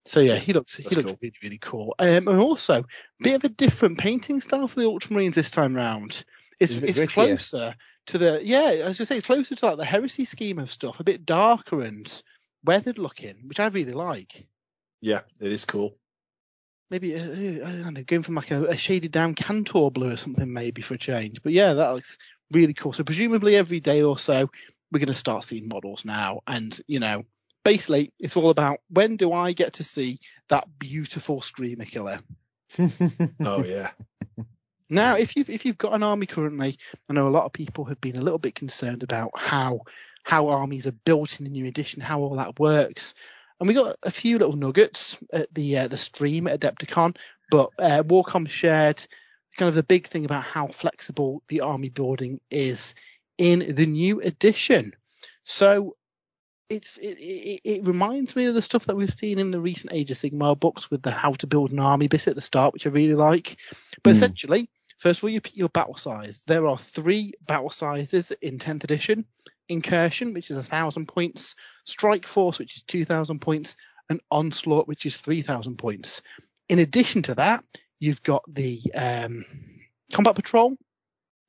[0.08, 1.20] So yeah, he looks he That's looks cool.
[1.22, 1.96] really really cool.
[2.00, 2.86] Um, and also
[3.20, 6.24] bit of a different painting style for the Ultramarines this time round.
[6.60, 7.76] It's it's closer
[8.08, 10.72] to the yeah, I was gonna say it's closer to like the heresy scheme of
[10.72, 12.22] stuff, a bit darker and
[12.64, 14.48] weathered looking, which I really like.
[15.02, 15.98] Yeah, it is cool.
[16.90, 20.12] Maybe uh, uh, I don't know, going from like a, a shaded down Kantor blue
[20.12, 21.44] or something maybe for a change.
[21.44, 22.18] But yeah, that looks
[22.52, 22.94] really cool.
[22.94, 24.50] So presumably every day or so
[24.90, 27.24] we're gonna start seeing models now, and you know.
[27.68, 32.22] Basically, it's all about when do I get to see that beautiful screamer killer?
[33.44, 33.90] Oh yeah.
[34.90, 36.78] Now, if you've if you've got an army currently,
[37.10, 39.82] I know a lot of people have been a little bit concerned about how
[40.24, 43.14] how armies are built in the new edition, how all that works.
[43.60, 47.18] And we got a few little nuggets at the uh, the stream at Adepticon,
[47.52, 49.06] but uh, Warcom shared
[49.58, 52.96] kind of the big thing about how flexible the army building is
[53.38, 54.94] in the new edition.
[55.44, 55.98] So
[56.70, 59.94] it's it, it, it reminds me of the stuff that we've seen in the recent
[59.94, 62.74] Age of Sigmar books with the how to build an army bit at the start,
[62.74, 63.58] which I really like.
[64.04, 64.18] But Hmm.
[64.18, 66.44] essentially, first of all, you pick your battle size.
[66.46, 69.26] There are three battle sizes in 10th edition:
[69.70, 73.76] Incursion, which is a thousand points; Strike Force, which is two thousand points;
[74.10, 76.22] and Onslaught, which is three thousand points.
[76.70, 77.64] In addition to that,
[78.00, 79.46] you've got the um,
[80.12, 80.78] Combat Patrol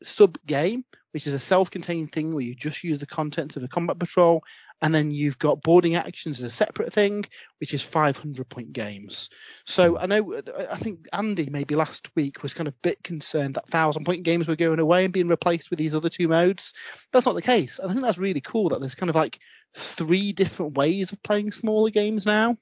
[0.02, 3.68] sub game, which is a self-contained thing where you just use the contents of a
[3.68, 4.44] combat patrol,
[4.80, 7.24] and then you've got boarding actions as a separate thing,
[7.58, 9.28] which is 500 point games.
[9.66, 13.54] So I know, I think Andy maybe last week was kind of a bit concerned
[13.54, 16.74] that thousand point games were going away and being replaced with these other two modes.
[17.12, 17.80] That's not the case.
[17.82, 19.38] I think that's really cool that there's kind of like
[19.76, 22.56] three different ways of playing smaller games now.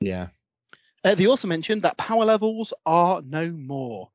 [0.00, 0.28] yeah.
[1.04, 4.10] Uh, they also mentioned that power levels are no more.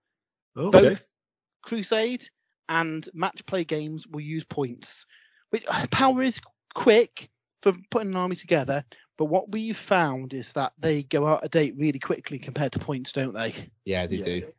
[0.57, 0.89] Okay.
[0.89, 1.13] Both
[1.61, 2.27] Crusade
[2.67, 5.05] and match play games will use points.
[5.49, 6.41] Which power is
[6.73, 7.29] quick
[7.61, 8.83] for putting an army together,
[9.17, 12.79] but what we've found is that they go out of date really quickly compared to
[12.79, 13.53] points, don't they?
[13.85, 14.25] Yeah, they Yeah.
[14.25, 14.51] do.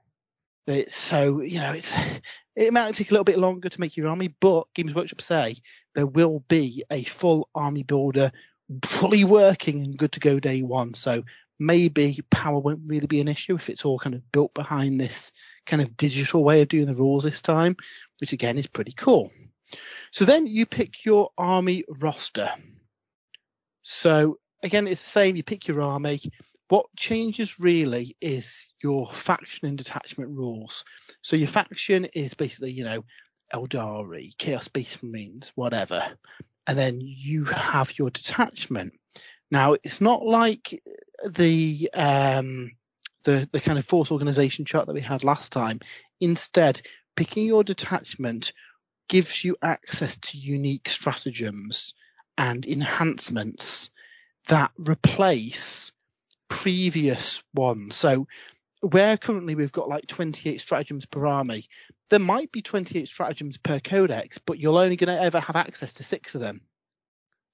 [0.66, 1.94] It's, so you know, it's
[2.56, 5.56] it might take a little bit longer to make your army, but Games Workshop say
[5.94, 8.32] there will be a full army builder,
[8.84, 10.94] fully working and good to go day one.
[10.94, 11.24] So
[11.58, 15.32] maybe power won't really be an issue if it's all kind of built behind this
[15.66, 17.76] kind of digital way of doing the rules this time,
[18.20, 19.30] which again is pretty cool.
[20.10, 22.50] So then you pick your army roster.
[23.82, 25.36] So again, it's the same.
[25.36, 26.20] You pick your army.
[26.68, 30.84] What changes really is your faction and detachment rules.
[31.22, 33.04] So your faction is basically, you know,
[33.52, 36.02] Eldari, Chaos Space Marines, whatever.
[36.66, 38.94] And then you have your detachment.
[39.50, 40.82] Now it's not like
[41.28, 42.72] the um
[43.24, 45.80] the the kind of force organization chart that we had last time.
[46.20, 46.80] Instead,
[47.16, 48.52] picking your detachment
[49.08, 51.94] gives you access to unique stratagems
[52.36, 53.90] and enhancements
[54.48, 55.92] that replace
[56.48, 57.96] previous ones.
[57.96, 58.26] So
[58.80, 61.66] where currently we've got like 28 stratagems per army,
[62.10, 65.94] there might be 28 stratagems per codex, but you're only going to ever have access
[65.94, 66.60] to six of them.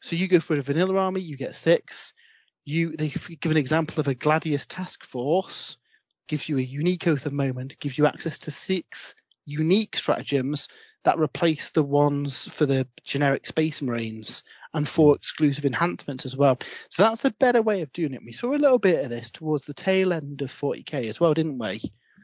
[0.03, 2.13] So you go for a vanilla army, you get six.
[2.65, 5.79] You they give an example of a gladius task force,
[6.29, 10.69] gives you a unique oath of moment, gives you access to six unique stratagems
[11.05, 14.43] that replace the ones for the generic space marines
[14.75, 16.59] and four exclusive enhancements as well.
[16.91, 18.23] So that's a better way of doing it.
[18.25, 21.33] We saw a little bit of this towards the tail end of 40k as well,
[21.33, 21.81] didn't we?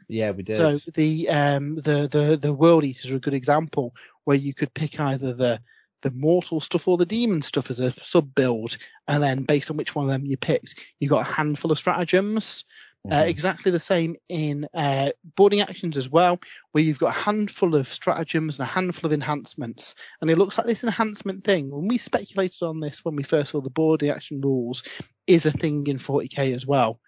[0.08, 0.56] Yeah, we did.
[0.56, 4.72] So the um the the the world eaters are a good example where you could
[4.74, 5.60] pick either the
[6.02, 8.76] the mortal stuff or the demon stuff as a sub build,
[9.08, 11.78] and then based on which one of them you picked, you got a handful of
[11.78, 12.64] stratagems.
[13.10, 13.28] Uh, Mhm.
[13.28, 16.38] exactly the same in uh, boarding actions as well,
[16.72, 19.94] where you've got a handful of stratagems and a handful of enhancements.
[20.20, 23.52] And it looks like this enhancement thing, when we speculated on this when we first
[23.52, 24.82] saw the boarding action rules,
[25.26, 27.00] is a thing in 40k as well.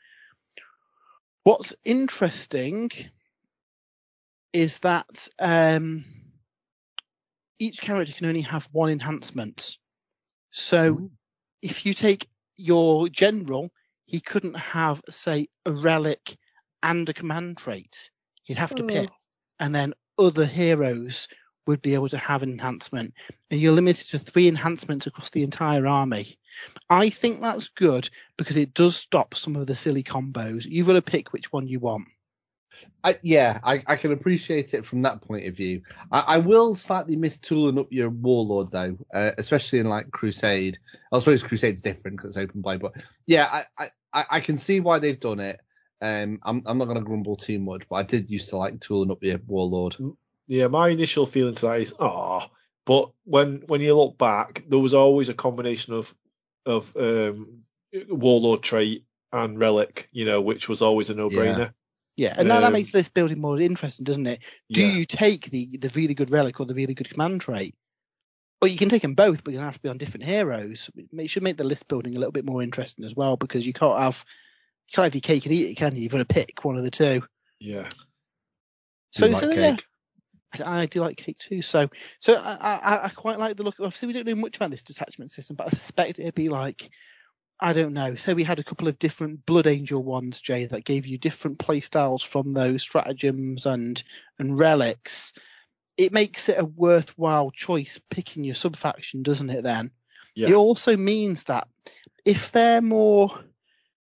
[1.44, 2.90] What's interesting
[4.52, 6.04] is that um,
[7.58, 9.76] each character can only have one enhancement.
[10.50, 11.10] So Ooh.
[11.62, 13.70] if you take your general,
[14.08, 16.36] he couldn't have, say, a relic
[16.82, 18.10] and a command trait.
[18.42, 19.10] He'd have to pick.
[19.60, 21.28] And then other heroes
[21.66, 23.12] would be able to have an enhancement,
[23.50, 26.38] and you're limited to three enhancements across the entire army.
[26.88, 30.64] I think that's good because it does stop some of the silly combos.
[30.64, 32.08] You've got to pick which one you want.
[33.04, 35.82] I, yeah, I, I can appreciate it from that point of view.
[36.10, 40.78] I, I will slightly miss tooling up your warlord though, uh, especially in like Crusade.
[41.12, 42.92] I suppose Crusade's different because it's open play, but
[43.26, 45.60] yeah, I, I, I can see why they've done it.
[46.00, 48.80] Um, I'm, I'm not going to grumble too much, but I did used to like
[48.80, 49.96] tooling up your warlord.
[50.46, 52.48] Yeah, my initial feeling to that is, ah,
[52.86, 56.14] but when when you look back, there was always a combination of
[56.64, 57.62] of um,
[58.08, 61.72] warlord trait and relic, you know, which was always a no-brainer.
[62.16, 64.40] Yeah, and now that Um, makes this building more interesting, doesn't it?
[64.72, 64.88] Do Yeah.
[64.90, 67.74] you take the the really good relic or the really good command trait?
[68.60, 70.90] Or you can take them both, but you have to be on different heroes.
[70.96, 73.72] It should make the list building a little bit more interesting as well, because you
[73.72, 74.24] can't have
[74.88, 76.02] you can't have your cake and eat it, can you?
[76.02, 77.22] You've got to pick one of the two.
[77.60, 77.88] Yeah.
[79.12, 79.76] So, like so yeah.
[80.64, 81.62] I, I do like cake too.
[81.62, 81.88] So,
[82.20, 83.76] so I, I, I quite like the look.
[83.78, 86.90] Obviously, we don't know much about this detachment system, but I suspect it'd be like,
[87.60, 88.14] I don't know.
[88.14, 91.58] So we had a couple of different Blood Angel ones, Jay, that gave you different
[91.58, 94.02] play styles from those stratagems and
[94.38, 95.32] and relics.
[95.98, 99.62] It makes it a worthwhile choice picking your sub faction, doesn't it?
[99.64, 99.90] Then
[100.34, 100.50] Yeah.
[100.50, 101.68] it also means that
[102.24, 103.44] if they're more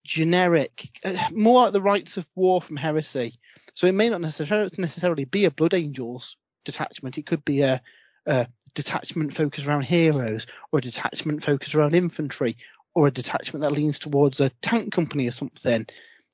[0.04, 3.34] generic, uh, more like the rites of war from Heresy,
[3.74, 7.18] so it may not necessarily necessarily be a Blood Angels detachment.
[7.18, 7.82] It could be a,
[8.26, 12.56] a detachment focused around heroes, or a detachment focused around infantry,
[12.94, 15.86] or a detachment that leans towards a tank company or something.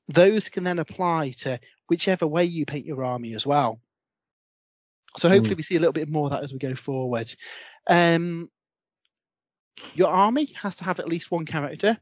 [0.08, 3.80] Those can then apply to whichever way you paint your army as well.
[5.16, 7.32] So hopefully we see a little bit more of that as we go forward.
[7.86, 8.50] Um,
[9.94, 11.98] your army has to have at least one character,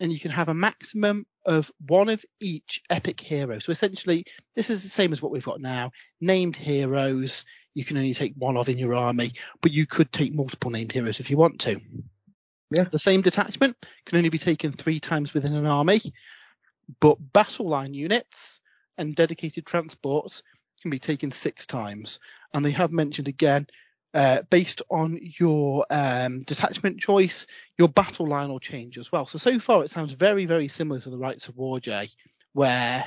[0.00, 3.58] and you can have a maximum of one of each epic hero.
[3.58, 5.92] So essentially, this is the same as what we've got now.
[6.20, 10.34] Named heroes, you can only take one of in your army, but you could take
[10.34, 11.80] multiple named heroes if you want to.
[12.70, 12.84] Yeah.
[12.84, 16.00] The same detachment can only be taken three times within an army,
[17.00, 18.60] but battle line units
[18.98, 20.42] and dedicated transports
[20.86, 22.20] can be taken six times.
[22.54, 23.66] And they have mentioned again,
[24.14, 27.46] uh, based on your um, detachment choice,
[27.76, 29.26] your battle line will change as well.
[29.26, 32.08] So so far it sounds very very similar to the Rites of War, Jay,
[32.52, 33.04] where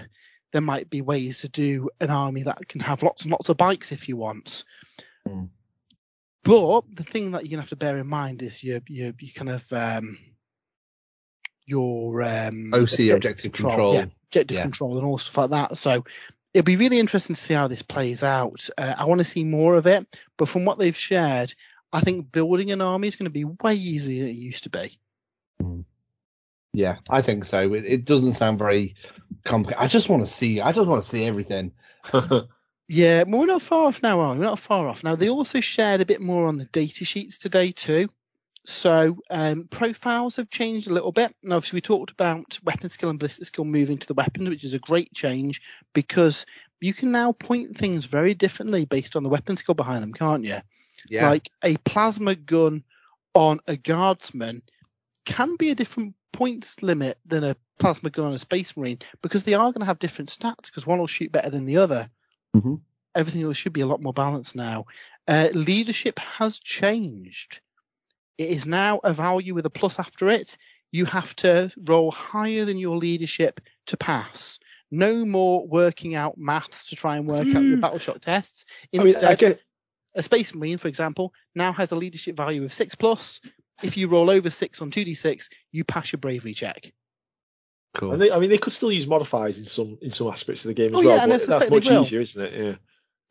[0.52, 3.58] there might be ways to do an army that can have lots and lots of
[3.58, 4.65] bikes if you want.
[5.26, 5.46] Hmm.
[6.44, 9.34] But the thing that you're gonna have to bear in mind is your your, your
[9.36, 10.18] kind of um,
[11.65, 13.94] your um, OC objective control.
[13.94, 14.63] yeah, objective Yeah.
[14.63, 15.78] control and all stuff like that.
[15.78, 16.04] So
[16.54, 18.70] it'll be really interesting to see how this plays out.
[18.78, 20.08] Uh, I want to see more of it,
[20.38, 21.54] but from what they've shared,
[21.92, 24.70] I think building an army is going to be way easier than it used to
[24.70, 25.00] be.
[26.74, 27.74] Yeah, I think so.
[27.74, 28.96] It, it doesn't sound very
[29.44, 29.84] complicated.
[29.84, 30.62] I just want to see.
[30.62, 31.72] I just want to see everything.
[32.92, 34.40] Yeah, but we're not far off now, are we?
[34.40, 35.04] We're not far off.
[35.04, 38.10] Now, they also shared a bit more on the data sheets today, too.
[38.65, 41.34] So, um, profiles have changed a little bit.
[41.43, 44.63] Now, obviously, we talked about weapon skill and ballistic skill moving to the weapons, which
[44.63, 45.62] is a great change
[45.93, 46.45] because
[46.80, 50.45] you can now point things very differently based on the weapon skill behind them, can't
[50.45, 50.58] you?
[51.10, 51.30] Yeah.
[51.30, 52.84] Like a plasma gun
[53.34, 54.62] on a guardsman
[55.26, 59.43] can be a different points limit than a plasma gun on a space marine because
[59.43, 62.10] they are going to have different stats because one will shoot better than the other.
[62.56, 62.82] Mhm.
[63.15, 64.86] Everything else should be a lot more balanced now.
[65.28, 67.62] Uh, leadership has changed.
[68.39, 70.58] It is now a value with a plus after it.
[70.93, 74.60] You have to roll higher than your leadership to pass.
[74.89, 77.82] No more working out maths to try and work out your Mm.
[77.82, 78.63] battle shock tests.
[78.93, 79.62] I mean, Instead, I get,
[80.15, 83.41] a space marine, for example, now has a leadership value of six plus.
[83.84, 86.93] If you roll over six on 2d6, you pass your bravery check.
[87.93, 88.13] cool.
[88.13, 90.69] and they, I mean, they could still use modifiers in some in some aspects of
[90.69, 92.54] the game as Oh, well, yeah, and but that's much easier, isn't it?
[92.54, 92.75] Yeah.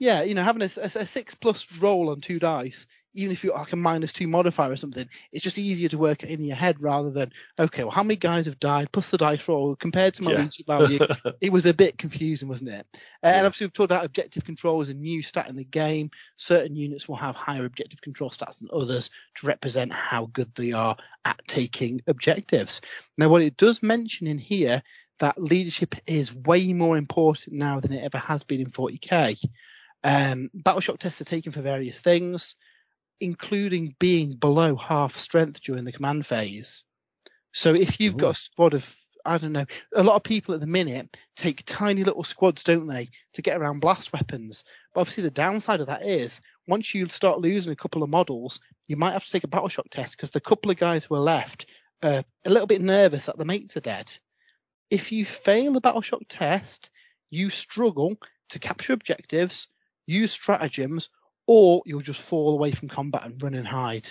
[0.00, 3.42] Yeah, you know, having a, a, a six plus roll on two dice, even if
[3.42, 6.56] you're like a minus two modifier or something, it's just easier to work in your
[6.56, 10.14] head rather than, okay, well, how many guys have died plus the dice roll compared
[10.14, 10.38] to my Yeah.
[10.38, 10.98] leadership value?
[11.40, 12.86] it was a bit confusing, wasn't it?
[13.22, 16.10] Uh, And obviously, we've talked about objective control as a new stat in the game.
[16.36, 20.72] Certain units will have higher objective control stats than others to represent how good they
[20.72, 22.80] are at taking objectives.
[23.16, 24.82] Now, what it does mention in here
[25.20, 29.36] that leadership is way more important now than it ever has been in 40k.
[30.04, 32.54] Um, battle shock tests are taken for various things,
[33.20, 36.84] including being below half strength during the command phase.
[37.52, 38.20] So if you've mm-hmm.
[38.20, 41.64] got a squad of, I don't know, a lot of people at the minute take
[41.66, 44.64] tiny little squads, don't they, to get around blast weapons.
[44.94, 48.60] But obviously the downside of that is once you start losing a couple of models,
[48.86, 51.14] you might have to take a battle shock test because the couple of guys who
[51.14, 51.66] are left
[52.02, 54.12] are a little bit nervous that the mates are dead.
[54.90, 56.90] If you fail the battle shock test,
[57.30, 58.16] you struggle
[58.50, 59.68] to capture objectives,
[60.06, 61.10] use stratagems,
[61.48, 64.08] or you'll just fall away from combat and run and hide.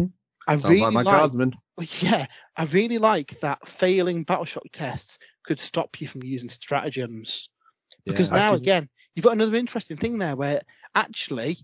[0.00, 1.54] I Sounds really like my guardsman.
[2.00, 7.50] yeah, I really like that failing battle shock tests could stop you from using stratagems.
[8.06, 8.36] Because Yeah.
[8.36, 10.62] now Actually- again, you've got another interesting thing there where
[10.94, 11.58] actually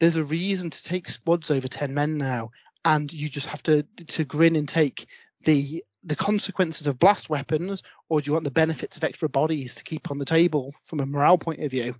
[0.00, 2.50] there's a reason to take squads over ten men now,
[2.86, 5.06] and you just have to to grin and take
[5.44, 9.74] the the consequences of blast weapons, or do you want the benefits of extra bodies
[9.74, 11.94] to keep on the table from a morale point of view?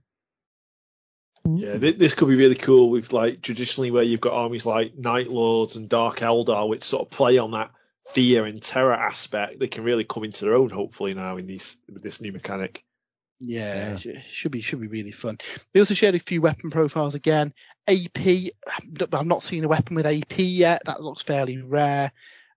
[1.47, 1.57] Mm-hmm.
[1.59, 4.97] Yeah, thi- this could be really cool with like traditionally where you've got armies like
[4.97, 7.71] Night Lords and Dark Eldar, which sort of play on that
[8.13, 9.59] fear and terror aspect.
[9.59, 12.83] They can really come into their own, hopefully, now in these with this new mechanic.
[13.41, 14.21] Yeah, Yeah.
[14.29, 15.39] should be should be really fun.
[15.73, 17.53] They also shared a few weapon profiles again.
[17.89, 18.53] AP,
[19.13, 20.83] I've not seen a weapon with AP yet.
[20.87, 22.13] That looks fairly rare.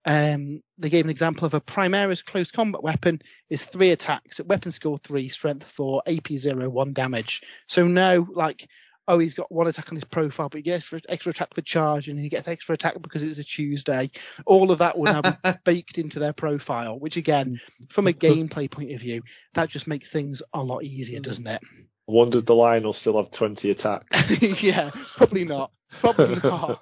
[0.08, 4.46] Um, they gave an example of a Primaris close combat weapon is three attacks at
[4.46, 7.42] weapon score three, strength four, AP zero, one damage.
[7.66, 8.66] So no, like,
[9.06, 11.60] oh, he's got one attack on his profile, but he gets extra, extra attack for
[11.60, 14.10] charge and he gets extra attack because it's a Tuesday.
[14.46, 18.70] All of that will now be baked into their profile, which again, from a gameplay
[18.70, 19.20] point of view,
[19.52, 21.60] that just makes things a lot easier, doesn't it?
[21.62, 24.06] I wonder if the lion will still have 20 attack.
[24.62, 25.70] yeah, probably not.
[25.90, 26.80] Probably not.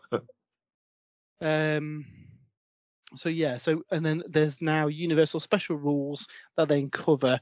[1.43, 2.07] Um.
[3.15, 3.59] So yeah.
[3.59, 7.41] So and then there's now universal special rules that then cover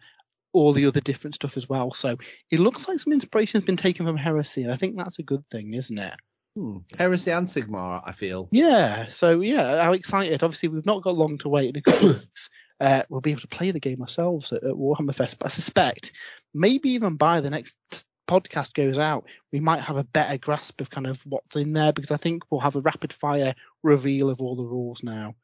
[0.53, 1.92] all the other different stuff as well.
[1.92, 2.16] So
[2.50, 5.24] it looks like some inspiration has been taken from Heresy, and I think that's a
[5.24, 6.14] good thing, isn't it?
[6.57, 6.79] Hmm.
[6.96, 8.48] Heresy and Sigmar, I feel.
[8.53, 9.09] Yeah.
[9.09, 10.42] So yeah, I'm excited.
[10.42, 11.70] Obviously, we've not got long to wait.
[11.70, 12.50] In a couple of weeks,
[12.81, 15.38] uh, we'll be able to play the game ourselves at, at Warhammer Fest.
[15.38, 16.12] But I suspect
[16.53, 17.77] maybe even by the next
[18.27, 21.93] podcast goes out, we might have a better grasp of kind of what's in there
[21.93, 25.35] because I think we'll have a rapid fire reveal of all the rules now.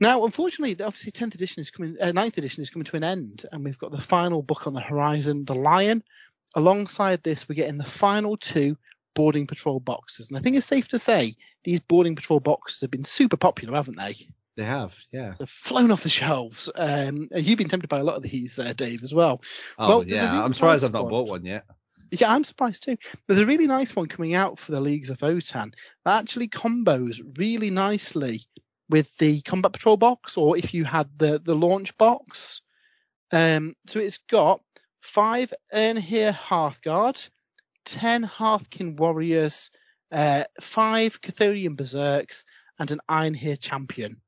[0.00, 3.04] Now, unfortunately, the- obviously 10th edition is coming, uh, 9th edition is coming to an
[3.04, 6.02] end, and we've got the final book on the horizon, The Lion.
[6.54, 8.76] Alongside this, we're getting the final two
[9.14, 10.28] boarding patrol boxes.
[10.28, 11.34] And I think it's safe to say
[11.64, 14.14] these boarding patrol boxes have been super popular, haven't they?
[14.56, 15.34] They have, yeah.
[15.38, 16.70] They've flown off the shelves.
[16.74, 19.42] Um, you've been tempted by a lot of these, uh, Dave, as well.
[19.78, 20.42] Oh Well, yeah.
[20.42, 21.64] I'm surprised I've not bought one yet.
[22.10, 22.96] Yeah, I'm surprised too.
[23.26, 25.72] There's a really nice one coming out for the Leagues of Votan
[26.04, 28.42] that actually combos really nicely
[28.88, 32.62] with the Combat Patrol box, or if you had the the launch box.
[33.30, 34.62] Um, so it's got
[35.00, 37.28] five Ernhir Hearthguard,
[37.84, 39.70] ten Hearthkin Warriors,
[40.10, 42.44] uh, five Catholian Berserks,
[42.78, 44.20] and an Ironhir Champion.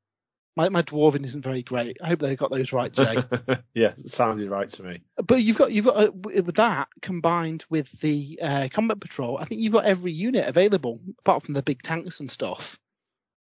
[0.56, 1.98] My, my dwarven isn't very great.
[2.02, 3.14] I hope they got those right, Jay
[3.74, 5.02] yeah, it sounded right to me.
[5.24, 9.38] but you've got you've got uh, with that combined with the uh, combat patrol.
[9.38, 12.78] I think you've got every unit available apart from the big tanks and stuff.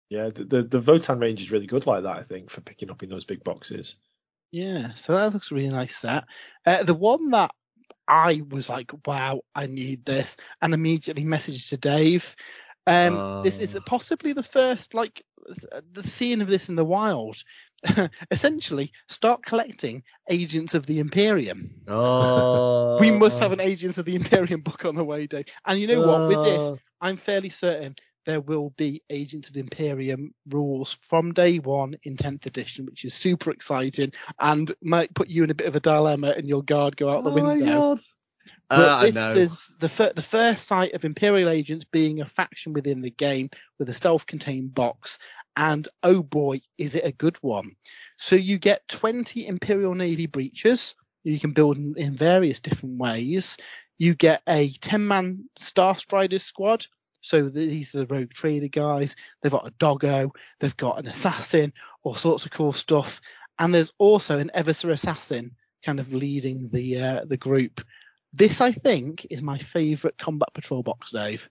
[0.08, 2.90] Yeah, the, the, the Votan range is really good like that, I think, for picking
[2.90, 3.94] up in those big boxes.
[4.50, 6.24] Yeah, so that looks a really nice set.
[6.66, 7.52] Uh, the one that
[8.08, 12.34] I was like, wow, I need this, and immediately messaged to Dave.
[12.86, 13.80] Um, this is Oh.
[13.86, 15.22] possibly the first like
[15.92, 17.36] the seeing of this in the wild.
[18.30, 21.70] Essentially, start collecting agents of the Imperium.
[21.88, 22.98] Oh.
[23.00, 25.46] We must have an Agents of the Imperium book on the way, Dave.
[25.66, 26.28] And you know what?
[26.28, 31.58] With this, I'm fairly certain there will be Agents of the Imperium rules from day
[31.58, 35.66] one in 10th edition, which is super exciting and might put you in a bit
[35.66, 37.96] of a dilemma and your guard go out the Oh my window.
[38.68, 42.26] But Uh, I this is the fir- the first sight of Imperial agents being a
[42.26, 45.18] faction within the game with a self-contained box,
[45.56, 47.76] and oh boy, is it a good one!
[48.16, 50.94] So you get 20 Imperial Navy Breachers.
[51.24, 53.56] You can build in, in various different ways.
[53.98, 56.86] You get a 10-man Star Striders squad.
[57.20, 59.14] So these are the rogue trader guys.
[59.42, 60.32] They've got a doggo.
[60.58, 61.74] They've got an assassin.
[62.02, 63.20] All sorts of cool stuff.
[63.58, 67.82] And there's also an Eversor assassin kind of leading the uh, the group.
[68.32, 71.48] This, I think, is my favourite combat patrol box, Dave.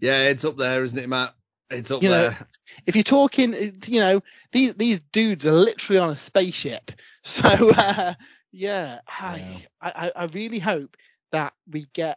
[0.00, 1.34] Yeah, it's up there, isn't it, Matt?
[1.70, 2.46] It's up You know, there.
[2.86, 3.54] If you're talking,
[3.86, 4.22] you know,
[4.52, 6.92] these these dudes are literally on a spaceship.
[7.24, 8.14] So uh,
[8.52, 10.96] yeah, I, I I really hope
[11.30, 12.16] that we get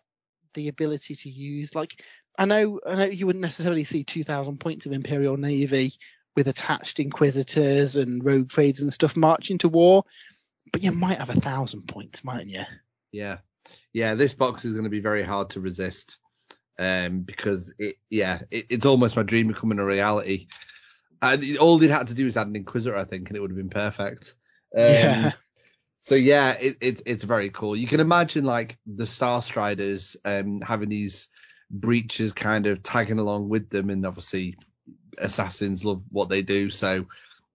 [0.53, 2.01] the ability to use like
[2.37, 5.93] I know I know you wouldn't necessarily see 2,000 points of Imperial Navy
[6.37, 10.05] with attached Inquisitors and rogue trades and stuff marching to war,
[10.71, 12.63] but you might have a thousand points, mightn't you?
[13.11, 13.37] Yeah,
[13.93, 14.15] yeah.
[14.15, 16.17] This box is going to be very hard to resist,
[16.79, 20.47] um, because it, yeah, it, it's almost my dream becoming a reality.
[21.21, 23.39] And it- all they'd had to do is add an Inquisitor, I think, and it
[23.41, 24.35] would have been perfect.
[24.75, 25.31] Um, Yeah.
[26.03, 27.75] So yeah, it, it, it's very cool.
[27.75, 31.27] You can imagine like the Star Striders um, having these
[31.71, 34.57] Breachers kind of tagging along with them, and obviously
[35.19, 36.71] assassins love what they do.
[36.71, 37.05] So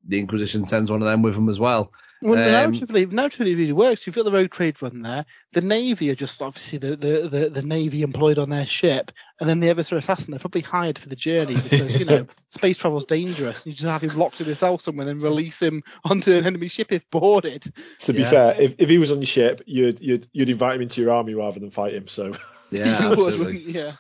[0.06, 1.92] the Inquisition sends one of them with them as well.
[2.22, 4.06] Well, Um, narratively, narratively it really works.
[4.06, 5.26] You've got the road trade run there.
[5.52, 9.48] The Navy are just obviously the, the, the, the Navy employed on their ship, and
[9.48, 13.04] then the Eversor assassin they're probably hired for the journey because you know space travel's
[13.04, 13.66] dangerous.
[13.66, 16.46] You just have him locked in his cell somewhere, and then release him onto an
[16.46, 17.64] enemy ship if boarded.
[18.00, 18.30] To be Yeah.
[18.30, 21.12] fair, if, if he was on your ship, you'd you'd you'd invite him into your
[21.12, 22.08] army rather than fight him.
[22.08, 22.32] So
[22.70, 23.72] Yeah, would, absolutely.
[23.72, 23.92] yeah.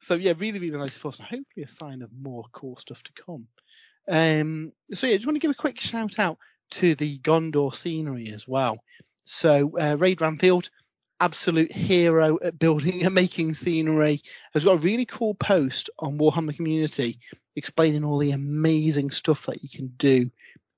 [0.00, 3.12] So yeah, really, really nice force, and hopefully a sign of more cool stuff to
[3.24, 3.46] come.
[4.08, 6.38] Um, so yeah, I just want to give a quick shout out
[6.70, 8.82] to the Gondor scenery as well.
[9.24, 10.70] So uh, Ray Dranfield,
[11.20, 16.56] absolute hero at building and making scenery, has got a really cool post on Warhammer
[16.56, 17.18] Community
[17.56, 20.30] explaining all the amazing stuff that you can do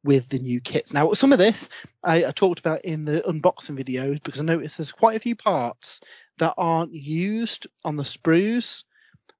[0.05, 0.93] with the new kits.
[0.93, 1.69] Now, some of this
[2.03, 5.37] I, I talked about in the unboxing videos because I noticed there's quite a few
[5.37, 6.01] parts
[6.39, 8.85] that aren't used on the sprues.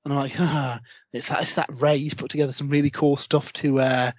[0.05, 0.81] And I'm like, ah,
[1.13, 4.13] it's that, it's that Ray's put together some really cool stuff to, uh,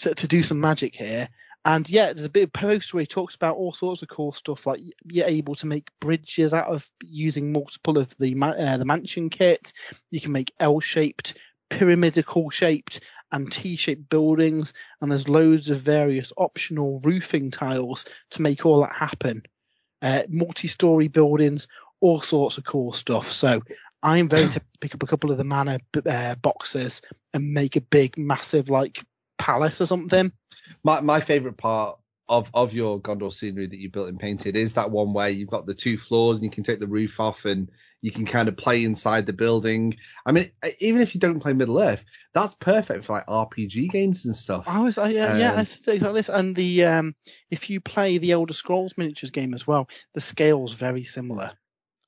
[0.00, 1.28] to, to do some magic here.
[1.64, 4.32] And yeah, there's a bit of post where he talks about all sorts of cool
[4.32, 8.84] stuff, like you're able to make bridges out of using multiple of the uh, the
[8.84, 9.72] mansion kit.
[10.10, 11.34] You can make L-shaped,
[11.70, 13.00] pyramidical shaped,
[13.30, 18.94] and T-shaped buildings, and there's loads of various optional roofing tiles to make all that
[18.94, 19.42] happen.
[20.02, 21.68] Uh, multi-story buildings,
[22.00, 23.30] all sorts of cool stuff.
[23.30, 23.62] So
[24.02, 27.02] I'm very to pick up a couple of the mana uh, boxes
[27.32, 29.04] and make a big, massive like
[29.42, 30.32] palace or something.
[30.84, 34.74] My my favorite part of of your Gondor scenery that you built and painted is
[34.74, 37.44] that one where you've got the two floors and you can take the roof off
[37.44, 37.70] and
[38.00, 39.96] you can kind of play inside the building.
[40.26, 44.26] I mean, even if you don't play Middle Earth, that's perfect for like RPG games
[44.26, 44.64] and stuff.
[44.66, 46.28] I was, I, yeah, yeah, I Um, said exactly this.
[46.28, 47.14] And the um,
[47.50, 51.52] if you play the Elder Scrolls miniatures game as well, the scale's very similar.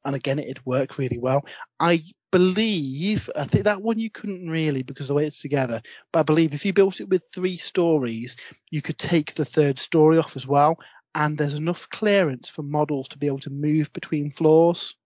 [0.04, 1.44] And again, it'd work really well.
[1.80, 5.80] I believe, I think that one you couldn't really because the way it's together.
[6.12, 8.36] But I believe if you built it with three stories,
[8.70, 10.78] you could take the third story off as well.
[11.14, 14.96] And there's enough clearance for models to be able to move between floors.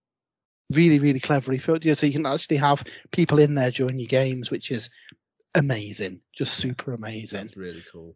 [0.73, 1.61] Really, really cleverly.
[1.81, 4.89] Yeah, so you can actually have people in there during your games, which is
[5.55, 6.21] amazing.
[6.35, 7.41] Just super amazing.
[7.41, 8.15] That's really cool.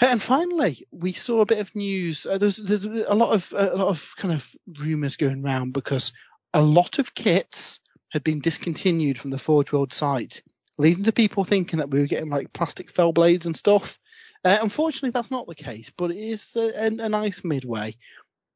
[0.00, 2.24] And finally, we saw a bit of news.
[2.24, 6.12] Uh, there's there's a lot of a lot of kind of rumours going around because
[6.54, 7.80] a lot of kits
[8.10, 10.42] had been discontinued from the Forge World site,
[10.78, 13.98] leading to people thinking that we were getting like plastic Fellblades and stuff.
[14.44, 17.96] Uh, unfortunately, that's not the case, but it is a, a, a nice midway.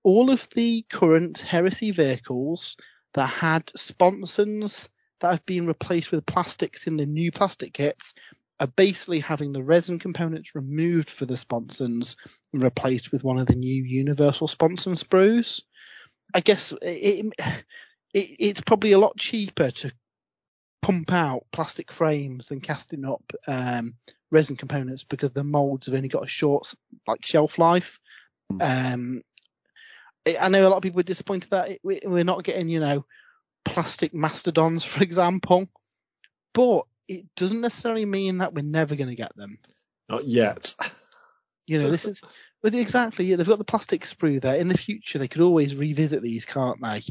[0.04, 2.76] All of the current Heresy vehicles
[3.14, 4.88] that had sponsons
[5.20, 8.14] that have been replaced with plastics in the new plastic kits
[8.60, 12.16] are basically having the resin components removed for the sponsons
[12.52, 15.62] and replaced with one of the new universal sponson sprues.
[16.34, 17.56] I guess it, it,
[18.14, 19.92] it's probably a lot cheaper to
[20.80, 23.94] pump out plastic frames than casting up um,
[24.30, 26.72] resin components because the molds have only got a short
[27.06, 27.98] like shelf life.
[28.60, 29.22] Um,
[30.40, 33.04] I know a lot of people are disappointed that we- we're not getting, you know,
[33.64, 35.68] plastic mastodons, for example,
[36.54, 39.58] but it doesn't necessarily mean that we're never going to get them.
[40.08, 40.74] not yet.
[41.68, 42.20] You know, this is,
[42.60, 44.56] but exactly, yeah, they've got the plastic sprue there.
[44.56, 47.02] In the future, they could always revisit these, can't they?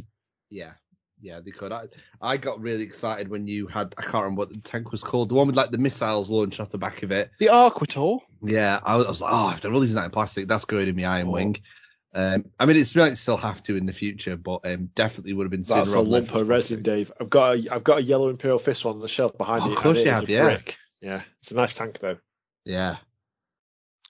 [0.50, 0.74] Yeah.
[1.22, 1.72] Yeah, they could.
[1.72, 1.86] I,
[2.22, 5.30] I got really excited when you had I can't remember what the tank was called,
[5.30, 7.32] the one with like the missiles launched off the back of it.
[7.40, 10.50] The Arquitor, Yeah, I was, I was like, oh, if they're releasing that in plastic,
[10.50, 11.32] that's good in the Iron Oh.
[11.32, 11.56] Wing.
[12.14, 15.46] Um, I mean, it's might still have to in the future, but um, definitely would
[15.46, 16.42] have been sooner That's a rather than lump later.
[16.42, 17.12] of resin, Dave.
[17.22, 19.68] I've got a I've got a yellow Imperial Fist one on the shelf behind Oh,
[19.68, 19.74] me.
[19.74, 20.44] of course you have, yeah.
[20.44, 20.78] brick.
[21.02, 22.18] Yeah, it's a nice tank though.
[22.66, 22.98] Yeah,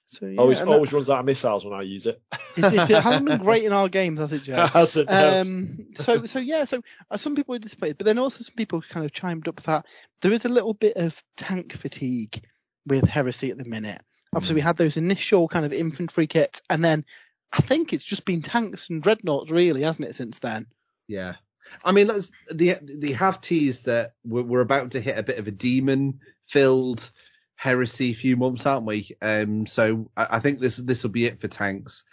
[0.08, 2.22] so yeah, always and that- always runs out of missiles when I use it.
[2.58, 4.66] it, it, it hasn't been great in our games, has it, Joe?
[4.68, 5.40] Hasn't, no.
[5.42, 8.82] Um, so, so yeah, so uh, some people were disappointed, but then also some people
[8.82, 9.86] kind of chimed up that
[10.22, 12.44] there is a little bit of tank fatigue
[12.86, 14.02] with Heresy at the minute.
[14.36, 17.06] Obviously, we had those initial kind of infantry kits, and then
[17.52, 20.68] I think it's just been tanks and dreadnoughts, really, hasn't it, since then?
[21.08, 21.36] yeah.
[21.84, 25.40] I mean, let's they they have teased that we're, we're about to hit a bit
[25.40, 27.12] of a demon filled
[27.56, 29.12] heresy few months, aren't we?
[29.22, 32.04] Um, so I, I think this this will be it for tanks.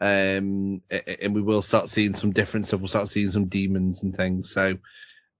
[0.00, 2.80] Um, and we will start seeing some different stuff.
[2.80, 4.50] We'll start seeing some demons and things.
[4.50, 4.76] So,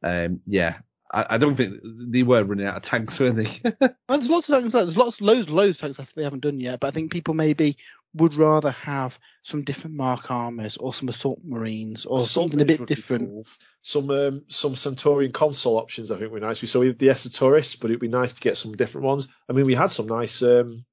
[0.02, 0.76] um, yeah,
[1.12, 3.48] I, I don't think they were running out of tanks, were they?
[4.08, 4.72] Well, there's lots of tanks.
[4.72, 6.78] There's lots, loads, loads of tanks they haven't done yet.
[6.80, 7.76] But I think people maybe
[8.16, 12.86] would rather have some different mark armors or some assault marines or something a bit
[12.86, 13.28] different.
[13.28, 13.46] cool.
[13.82, 16.62] Some um, some Centurion consul options I think would be nice.
[16.62, 19.28] We saw the Esotourus, but it'd be nice to get some different ones.
[19.48, 20.42] I mean, we had some nice.
[20.42, 20.84] Um,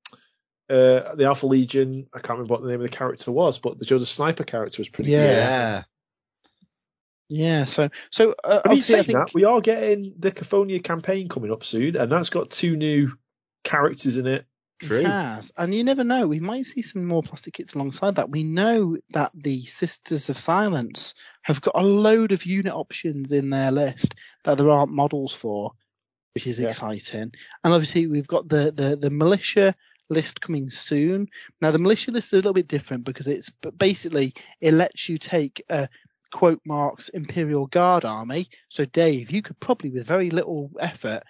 [0.70, 2.08] uh, the Alpha Legion.
[2.14, 4.44] I can't remember what the name of the character was, but the Joe the Sniper
[4.44, 5.18] character was pretty good.
[5.18, 5.84] Yeah.
[7.30, 7.66] Yeah.
[7.66, 11.28] So, so uh, I mean, obviously, I think that, we are getting the Caphonia campaign
[11.28, 13.12] coming up soon, and that's got two new
[13.64, 14.46] characters in it.
[14.84, 15.04] True.
[15.04, 15.52] Has.
[15.58, 16.28] And you never know.
[16.28, 18.30] We might see some more plastic kits alongside that.
[18.30, 21.14] We know that the Sisters of Silence
[21.44, 24.16] have got a load of unit options in their list
[24.46, 25.72] that there aren't models for,
[26.36, 26.70] which is Yeah.
[26.70, 27.32] exciting.
[27.64, 29.76] And obviously we've got the, the, the militia
[30.10, 31.28] list coming soon.
[31.62, 35.18] Now the militia list is a little bit different because it's basically it lets you
[35.18, 35.88] take a
[36.32, 38.48] quote marks Imperial Guard army.
[38.70, 41.24] So Dave, you could probably with very little effort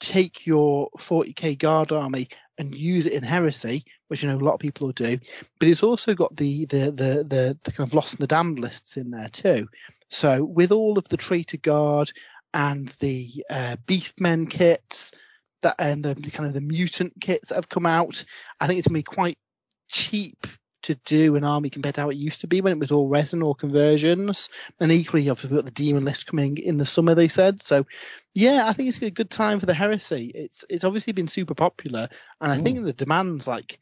[0.00, 2.28] take your 40k guard army
[2.58, 5.18] and use it in heresy, which you know a lot of people will do.
[5.58, 8.58] But it's also got the the the the, the kind of lost and the damned
[8.58, 9.68] lists in there too.
[10.10, 12.12] So with all of the traitor guard
[12.54, 15.12] and the uh, beastmen kits
[15.62, 18.24] that and the, kind of the mutant kits that have come out,
[18.60, 19.38] I think it's gonna be quite
[19.88, 20.46] cheap
[20.88, 23.08] to do an army compared to how it used to be when it was all
[23.08, 24.48] resin or conversions.
[24.80, 27.62] And equally, obviously, we've got the demon list coming in the summer, they said.
[27.62, 27.86] So,
[28.34, 30.32] yeah, I think it's a good time for the heresy.
[30.34, 32.08] It's it's obviously been super popular,
[32.40, 32.64] and I mm.
[32.64, 33.78] think the demand's like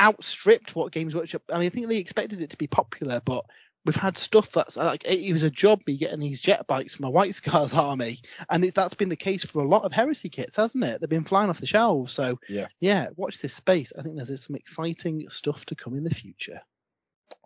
[0.00, 1.42] outstripped what Games Workshop.
[1.50, 3.44] I mean, I think they expected it to be popular, but
[3.84, 7.08] we've had stuff that's like it was a job me getting these jetbikes for my
[7.08, 8.18] White Scars army,
[8.48, 11.00] and it, that's been the case for a lot of heresy kits, hasn't it?
[11.00, 12.12] They've been flying off the shelves.
[12.12, 12.68] So Yeah.
[12.80, 13.92] yeah, watch this space.
[13.98, 16.60] I think there's some exciting stuff to come in the future.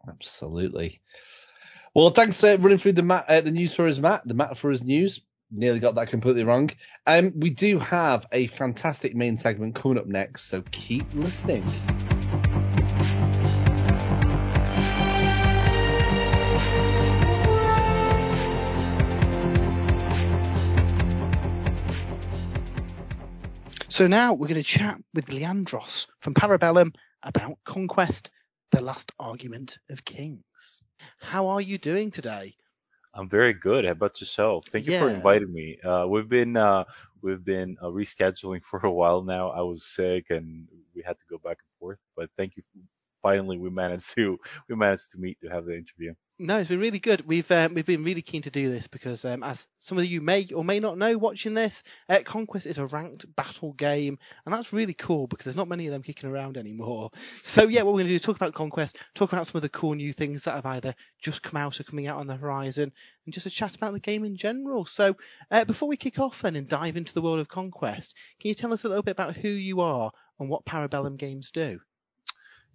[0.08, 1.00] Absolutely.
[1.94, 4.26] Well, thanks for running through the Matt, uh, the news for us, Matt.
[4.26, 5.20] The Matt for us news.
[5.50, 6.70] Nearly got that completely wrong.
[7.06, 11.64] Um, we do have a fantastic main segment coming up next, so keep listening.
[23.98, 26.92] So now we're going to chat with Leandros from Para Bellum
[27.24, 28.30] about Conquest,
[28.70, 30.84] the last argument of kings.
[31.20, 32.54] How are you doing today?
[33.12, 33.84] I'm very good.
[33.84, 34.66] How about yourself?
[34.68, 35.80] Thank you for inviting me.
[35.84, 36.84] Uh, we've been uh,
[37.22, 39.50] we've been uh, rescheduling for a while now.
[39.50, 42.62] I was sick and we had to go back and forth, but thank you.
[43.20, 44.38] Finally, we managed to
[44.68, 46.14] we managed to meet to have the interview.
[46.40, 47.26] No, it's been really good.
[47.26, 50.20] We've um, we've been really keen to do this because, um, as some of you
[50.20, 54.54] may or may not know, watching this, uh, Conquest is a ranked battle game, and
[54.54, 57.10] that's really cool because there's not many of them kicking around anymore.
[57.42, 59.62] So yeah, what we're going to do is talk about Conquest, talk about some of
[59.62, 62.36] the cool new things that have either just come out or coming out on the
[62.36, 62.92] horizon,
[63.24, 64.86] and just a chat about the game in general.
[64.86, 65.16] So
[65.50, 68.54] uh, before we kick off then and dive into the world of Conquest, can you
[68.54, 71.80] tell us a little bit about who you are and what Para Bellum games do?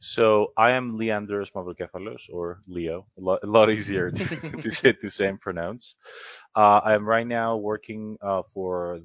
[0.04, 3.08] So I am Leandros Mavrokefalos, or Leo.
[3.18, 4.26] A lot, a lot easier to,
[4.62, 5.96] to say to say and pronounce.
[6.56, 9.00] Uh, I am right now working uh, for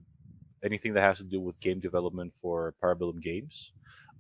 [0.64, 3.72] anything that has to do with game development for Para Bellum Games.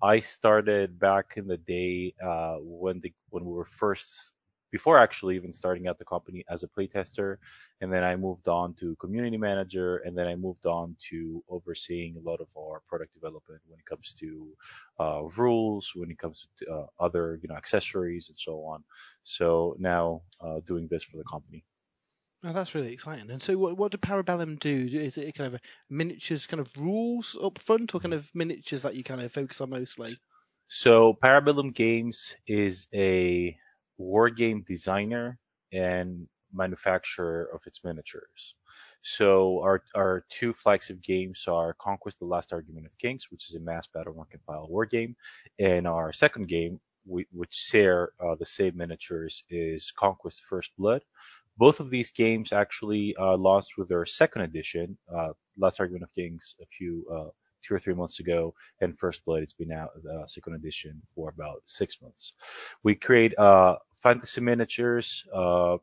[0.02, 4.32] I started back in the day uh, when the when we were first
[4.70, 7.36] before actually even starting out the company as a playtester,
[7.80, 12.16] and then I moved on to community manager, and then I moved on to overseeing
[12.16, 14.48] a lot of our product development when it comes to
[15.00, 18.84] uh, rules, when it comes to uh, other you know accessories and so on.
[19.24, 21.64] So now uh, doing this for the company.
[22.44, 23.30] Oh, that's really exciting.
[23.30, 24.88] And so, what, what do Para Bellum do?
[24.92, 25.60] Is it kind of a
[25.90, 29.60] miniatures kind of rules up front, or kind of miniatures that you kind of focus
[29.60, 30.16] on mostly?
[30.68, 33.56] So Para Bellum Games is a
[33.98, 35.38] war game designer
[35.72, 38.54] and manufacturer of its miniatures.
[39.02, 43.54] So our our two flagship games are Conquest: The Last Argument of Kings, which is
[43.54, 45.16] a mass battle rank and file war game,
[45.58, 51.02] and our second game, which share uh, the same miniatures, is Conquest: First Blood.
[51.56, 56.14] Both of these games actually uh, launched with their second edition, uh, Last Argument of
[56.14, 57.30] Kings, a few uh,
[57.68, 61.28] two or three months ago, and First Blood, it's been out uh, second edition for
[61.28, 62.32] about six months.
[62.82, 65.76] We create uh, fantasy miniatures uh,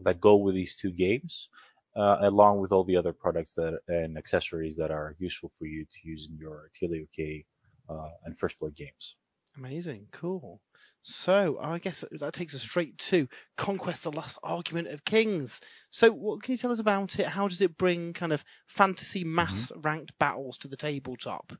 [0.00, 1.48] that go with these two games,
[1.96, 5.84] uh, along with all the other products that and accessories that are useful for you
[5.84, 7.44] to use in your TLOK
[7.88, 9.16] uh, and First Blood games.
[9.56, 10.60] Amazing, cool.
[11.08, 15.60] So I guess that takes us straight to Conquest: The Last Argument of Kings.
[15.92, 17.26] So, what can you tell us about it?
[17.26, 19.82] How does it bring kind of fantasy mass mm-hmm.
[19.82, 21.52] ranked battles to the tabletop?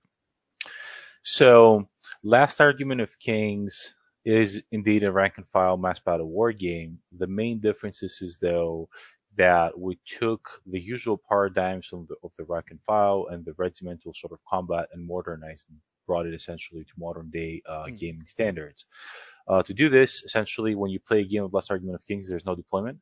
[1.23, 1.89] So,
[2.25, 3.95] Last Argument of Kings
[4.25, 6.99] is indeed a rank and file mass battle war game.
[7.17, 8.89] The main difference is, though
[9.37, 13.55] that we took the usual paradigms of the, of the rank and file and the
[13.57, 17.99] regimental sort of combat and modernized and brought it essentially to modern day uh, Mm.
[17.99, 18.87] gaming standards.
[19.49, 22.29] Uh, to do this, essentially, when you play a game of Last Argument of Kings,
[22.29, 22.99] there's no deployment.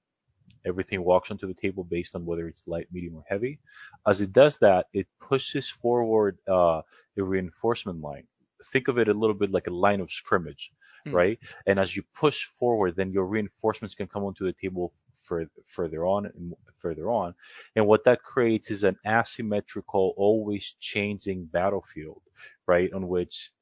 [0.66, 3.60] Everything walks onto the table based on whether it's light, medium, or heavy.
[4.06, 6.82] As it does that, it pushes forward uh,
[7.18, 8.26] a reinforcement line.
[8.72, 10.72] Think of it a little bit like a line of scrimmage,
[11.04, 11.12] Hmm.
[11.12, 11.38] right?
[11.66, 16.06] And as you push forward, then your reinforcements can come onto the table fur- further
[16.06, 17.34] on and further on.
[17.76, 22.22] And what that creates is an asymmetrical, always changing battlefield,
[22.66, 22.92] right?
[22.92, 23.52] On which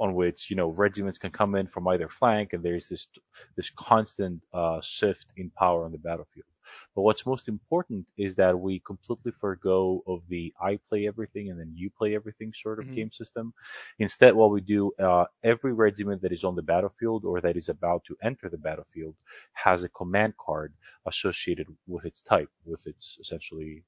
[0.00, 3.08] on which you know regiments can come in from either flank, and there's this
[3.56, 6.46] this constant uh, shift in power on the battlefield.
[6.94, 11.58] But what's most important is that we completely forego of the I play everything and
[11.60, 12.92] then you play everything sort of Mhm.
[12.92, 13.52] game system.
[13.98, 17.68] Instead, what we do, uh, every regiment that is on the battlefield or that is
[17.68, 19.16] about to enter the battlefield
[19.52, 20.72] has a command card
[21.06, 23.84] associated with its type, with its essentially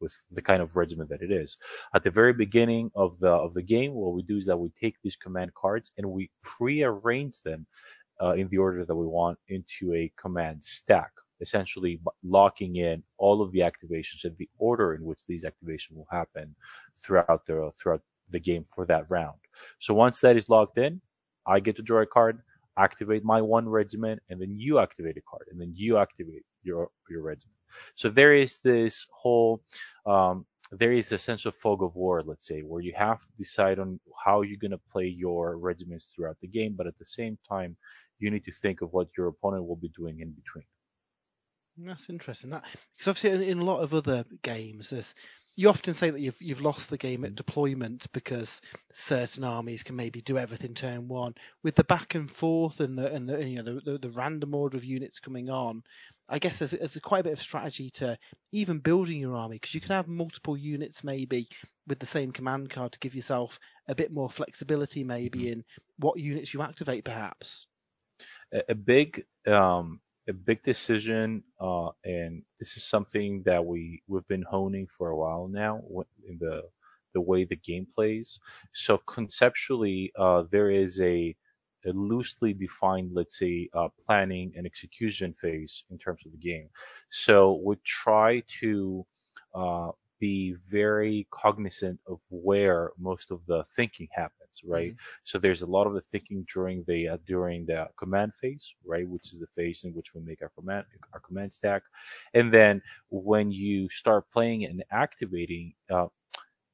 [0.00, 1.56] with the kind of regiment that it is.
[1.94, 4.70] At the very beginning of the of the game, what we do is that we
[4.80, 7.66] take these command cards and we pre-arrange them
[8.22, 11.12] uh, in the order that we want into a command stack,
[11.42, 16.08] essentially locking in all of the activations and the order in which these activations will
[16.10, 16.54] happen
[17.02, 19.38] throughout the throughout the game for that round.
[19.80, 21.00] So once that is locked in,
[21.46, 22.40] I get to draw a card,
[22.78, 26.90] activate my one regiment, and then you activate a card, and then you activate your
[27.10, 27.58] your regiment.
[27.94, 29.62] So there is this whole
[30.06, 33.28] um, there is a sense of fog of war, let's say, where you have to
[33.36, 37.04] decide on how you're going to play your regiments throughout the game, but at the
[37.04, 37.76] same time,
[38.18, 40.64] you need to think of what your opponent will be doing in between.
[41.76, 42.50] That's interesting.
[42.50, 42.64] That
[42.96, 45.14] because obviously in, in a lot of other games, there's
[45.54, 48.60] you often say that you've you've lost the game at deployment because
[48.92, 51.34] certain armies can maybe do everything turn one.
[51.62, 54.54] With the back and forth and the and the you know the, the, the random
[54.54, 55.82] order of units coming on,
[56.28, 58.18] I guess there's, there's quite a bit of strategy to
[58.52, 61.48] even building your army because you can have multiple units maybe
[61.86, 63.58] with the same command card to give yourself
[63.88, 65.64] a bit more flexibility maybe in
[65.98, 67.66] what units you activate perhaps.
[68.52, 74.26] a, a big um, a big decision, uh, and this is something that we we've
[74.28, 75.80] been honing for a while now
[76.28, 76.62] in the
[77.14, 78.38] the way the game plays.
[78.72, 81.34] So conceptually, uh, there is a
[81.84, 86.68] a loosely defined, let's say, uh, planning and execution phase in terms of the game.
[87.10, 89.04] So we try to
[89.54, 94.94] uh, be very cognizant of where most of the thinking happens, right?
[95.24, 99.08] So there's a lot of the thinking during the uh, during the command phase, right,
[99.08, 100.84] which is the phase in which we make our command
[101.14, 101.82] our command stack,
[102.34, 106.06] and then when you start playing and activating, uh,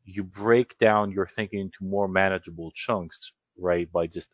[0.04, 4.28] you break down your thinking into more manageable chunks, right, by just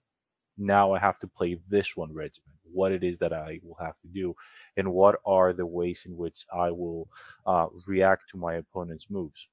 [0.57, 3.99] now I have to play this one regiment, what it is that I will have
[4.01, 4.35] to do,
[4.77, 7.09] and what are the ways in which I will
[7.47, 9.49] uh, react to my opponent's moves.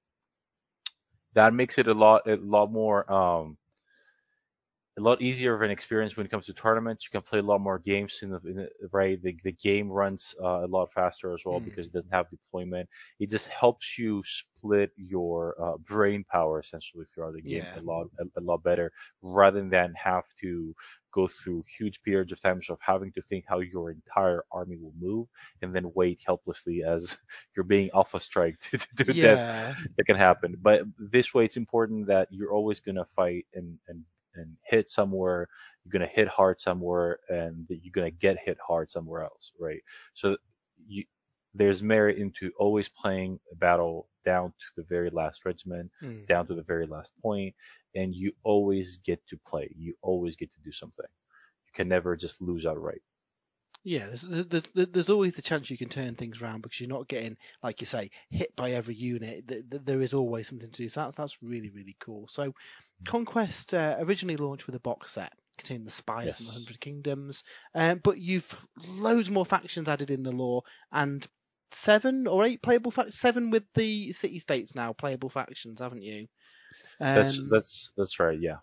[1.34, 3.58] That makes it a lot a lot more um,
[4.98, 7.06] a lot easier of an experience when it comes to tournaments.
[7.06, 9.22] You can play a lot more games in the, in the right.
[9.22, 11.62] The, the game runs uh, a lot faster as well Mm.
[11.62, 12.90] because it doesn't have deployment.
[13.20, 17.78] It just helps you split your uh, brain power essentially throughout the game Yeah.
[17.78, 20.76] a lot a, a lot better rather than have to
[21.14, 24.94] go through huge periods of times of having to think how your entire army will
[25.00, 25.28] move
[25.62, 27.18] and then wait helplessly as
[27.56, 29.76] you're being alpha strike to, to do that Yeah.
[29.98, 30.56] that can happen.
[30.62, 34.04] But this way, it's important that you're always going to fight and, and,
[34.36, 35.48] and hit somewhere.
[35.84, 39.52] You're going to hit hard somewhere and you're going to get hit hard somewhere else,
[39.60, 39.82] right?
[40.14, 40.38] So
[40.88, 41.06] you,
[41.54, 46.28] there's merit into always playing a battle down to the very last regiment, Mm.
[46.28, 47.56] down to the very last point,
[47.96, 49.70] and you always get to play.
[49.78, 51.06] You always get to do something.
[51.68, 53.02] You can never just lose outright.
[53.84, 57.08] Yeah, there's, there's, there's always the chance you can turn things around because you're not
[57.08, 59.48] getting, like you say, hit by every unit.
[59.48, 60.90] Th- th- There is always something to do.
[60.90, 62.28] So that, that's really, really cool.
[62.28, 62.54] So,
[63.06, 67.44] Conquest uh, originally launched with a box set containing the Spires and the Hundred Kingdoms,
[67.74, 70.62] um, but you've loads more factions added in the lore
[70.92, 71.26] and
[71.72, 76.28] seven or eight playable factions, seven with the city states now playable factions, haven't you?
[77.00, 78.40] That's Um, that's that's right.
[78.40, 78.58] Yeah.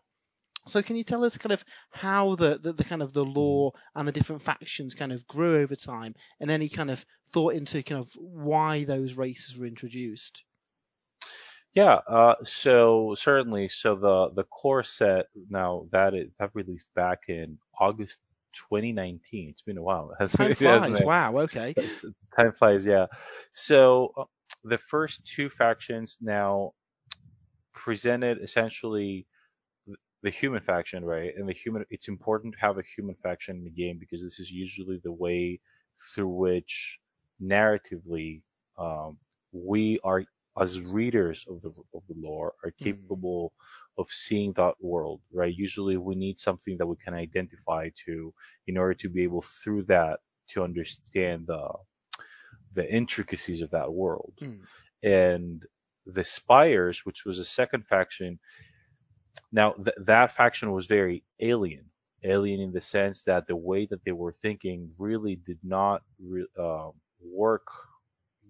[0.69, 3.71] So can you tell us kind of how the, the, the kind of the law
[3.95, 7.83] and the different factions kind of grew over time and any kind of thought into
[7.83, 10.43] kind of why those races were introduced?
[11.75, 17.25] Yeah, uh, so certainly, so the the core set now that it that released back
[17.29, 18.19] in August
[18.55, 19.51] 2019.
[19.51, 21.03] It's been a while, Time flies.
[21.03, 21.39] Wow.
[21.41, 21.75] Okay.
[22.37, 23.07] Time flies, yeah.
[23.53, 24.25] So uh,
[24.65, 26.73] the first two factions now
[27.75, 29.27] presented essentially
[30.23, 31.33] the human faction, right?
[31.37, 34.39] And the human, it's important to have a human faction in the game because this
[34.41, 35.61] is usually the way
[36.15, 36.99] through which
[37.43, 38.43] narratively
[38.79, 39.19] um,
[39.53, 40.25] we are,
[40.61, 43.53] as readers of the of the lore, are capable
[43.99, 45.55] of seeing that world, right?
[45.55, 48.33] Usually, we need something that we can identify to
[48.67, 51.69] in order to be able through that to understand the
[52.75, 54.67] the intricacies of that world Mm.
[55.03, 55.63] and
[56.07, 58.39] the Spires, which was a second faction.
[59.53, 61.91] Now th- that faction was very alien,
[62.25, 66.47] alien in the sense that the way that they were thinking really did not re-
[66.59, 67.67] uh, work.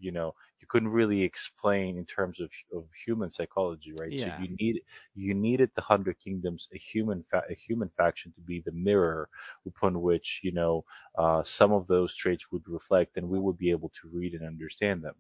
[0.01, 4.17] You know, you couldn't really explain in terms of, of human psychology, right?
[4.17, 4.19] Yeah.
[4.19, 4.83] So you need
[5.15, 9.29] you needed the Hundred Kingdoms, a human fa- a human faction, to be the mirror
[9.67, 10.85] upon which you know
[11.17, 14.45] uh, some of those traits would reflect, and we would be able to read and
[14.45, 15.17] understand them.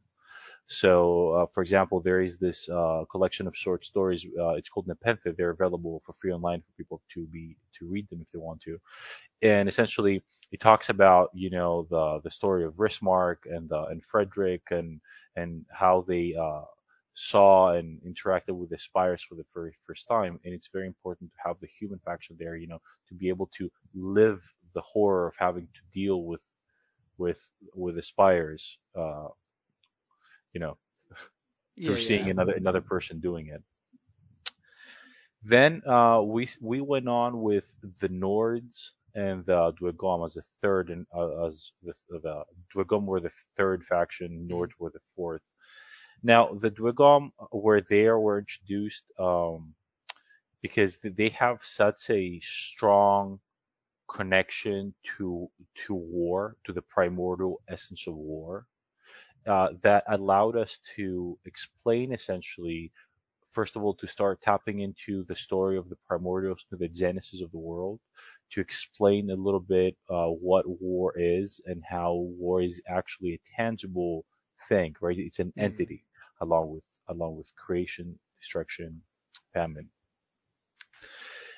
[0.69, 4.27] So, uh, for example, there is this uh, collection of short stories.
[4.39, 5.35] Uh, it's called Nepenthe.
[5.37, 8.61] They're available for free online for people to be to read them if they want
[8.63, 8.79] to.
[9.43, 14.05] And essentially, it talks about you know the the story of Rismark and uh, and
[14.05, 15.01] Frederick and
[15.37, 16.65] and how they uh,
[17.15, 20.41] saw and interacted with the spires for the very first time.
[20.45, 23.49] And it's very important to have the human faction there, you know, to be able
[23.59, 24.43] to live
[24.75, 26.43] the horror of having to deal with
[27.19, 27.43] with
[27.75, 28.79] with the spires.
[28.95, 29.29] Uh,
[30.53, 30.77] you know,
[31.85, 32.31] through Yeah, seeing yeah.
[32.31, 33.63] another another person doing it.
[35.43, 40.91] Then uh, we we went on with the Nords and the Dwegom as the third,
[40.91, 42.45] and uh, as the the
[42.75, 45.43] Dwegom were the third faction, Nords were the fourth.
[46.23, 49.75] Now the Dwegom were there were introduced um,
[50.63, 53.41] because they have such a strong
[54.09, 55.49] connection to
[55.87, 58.67] to war, to the primordial essence of war,
[59.49, 62.93] uh, that allowed us to explain essentially,
[63.49, 67.43] first of all, to start tapping into the story of the primordials, to the genesis
[67.43, 68.01] of the world,
[68.53, 73.41] to explain a little bit uh, what war is and how war is actually a
[73.57, 74.25] tangible
[74.69, 75.19] thing, right?
[75.19, 75.59] It's an Mhm.
[75.59, 76.05] entity
[76.41, 79.03] along with along with creation, destruction,
[79.55, 79.91] famine.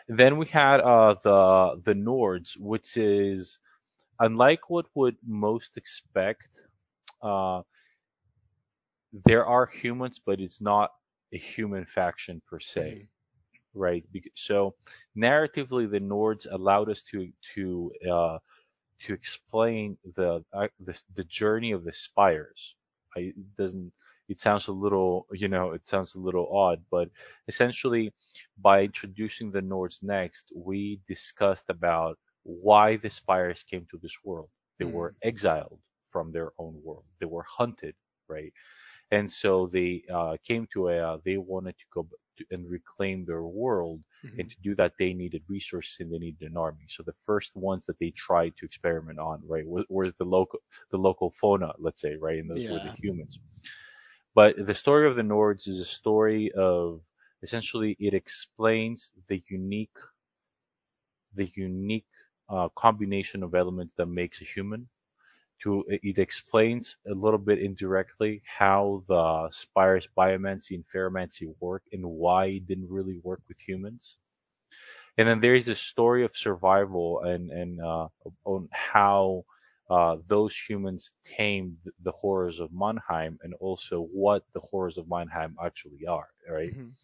[0.08, 3.58] Then we had uh, the the Nords, which is
[4.20, 6.48] unlike what would most expect.
[7.22, 7.62] Uh,
[9.12, 10.90] there are humans, but it's not
[11.32, 13.08] a human faction per se,
[13.74, 14.04] right?
[14.34, 14.74] So
[15.16, 18.38] narratively, the Nords allowed us to to uh,
[19.00, 22.74] to explain the, uh, the the journey of the spires.
[23.16, 23.92] I, it doesn't.
[24.28, 27.08] It sounds a little, you know, it sounds a little odd, but
[27.48, 28.12] essentially,
[28.58, 34.48] by introducing the Nords next, we discussed about why the spires came to this world.
[34.78, 34.86] They Mhm.
[34.86, 37.04] were exiled from their own world.
[37.20, 37.94] They were hunted,
[38.28, 38.52] right?
[39.10, 42.08] And so they uh, came to a they wanted to go
[42.38, 44.38] to, and reclaim their world Mhm.
[44.38, 46.86] and to do that they needed resources and they needed an army.
[46.88, 50.60] So the first ones that they tried to experiment on right was, was the local
[50.90, 53.38] the local fauna let's say right and those were the humans.
[54.34, 57.02] But the story of the nords is a story of
[57.42, 59.96] essentially it explains the unique
[61.34, 62.06] the unique
[62.48, 64.88] uh, combination of elements that makes a human
[65.62, 72.04] to it explains a little bit indirectly how the spires biomancy and ferromancy work and
[72.04, 74.16] why it didn't really work with humans.
[75.18, 78.08] And then there is a story of survival and and uh,
[78.44, 79.44] on how
[79.88, 85.56] uh, those humans tamed the horrors of Mannheim and also what the horrors of Mannheim
[85.64, 86.28] actually are.
[86.48, 86.74] Right.
[86.74, 86.94] Mhm.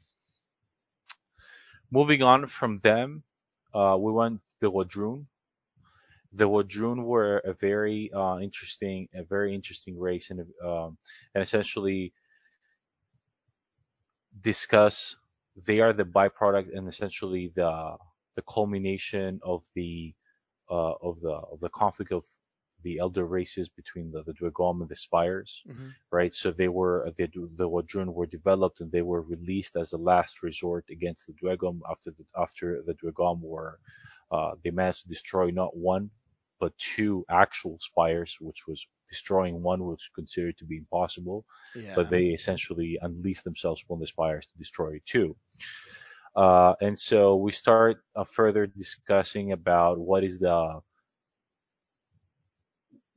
[1.91, 3.25] Moving on from them,
[3.75, 5.27] uh, we went to the Wadrun.
[6.37, 10.99] The Wadrun were a very uh, interesting, a very interesting race, and um,
[11.35, 12.13] and essentially
[14.41, 15.17] discuss.
[15.67, 17.97] They are the byproduct and essentially the
[18.37, 20.15] the culmination of the
[20.71, 22.25] uh, of the of the conflict of
[22.85, 24.35] the elder races between the, the
[24.83, 25.95] and the Spires, Mhm.
[26.13, 26.35] right?
[26.35, 30.43] So they were the the Wadrun were developed and they were released as a last
[30.43, 33.81] resort against the Dwegom after the after the Dwegom were
[34.31, 36.11] uh, they managed to destroy not one
[36.61, 41.45] but two actual spires, which was destroying one was considered to be impossible
[41.75, 41.95] Yeah.
[41.95, 45.37] but they essentially unleashed themselves upon the spires to destroy two.
[46.37, 50.81] Uh, and so we start uh, further discussing about what is the.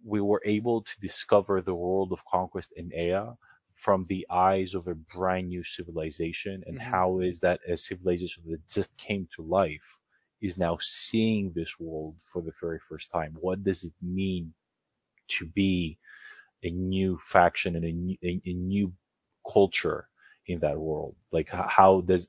[0.05, 3.33] We were able to discover the world of conquest in Ea
[3.73, 6.81] from the eyes of a brand new civilization, and Mhm.
[6.81, 9.98] how is that a civilization that just came to life
[10.41, 13.35] is now seeing this world for the very first time?
[13.39, 14.53] What does it mean
[15.29, 15.97] to be
[16.63, 18.93] a new faction and a new, a, a new
[19.51, 20.07] culture
[20.47, 21.15] in that world.
[21.31, 22.27] Like how does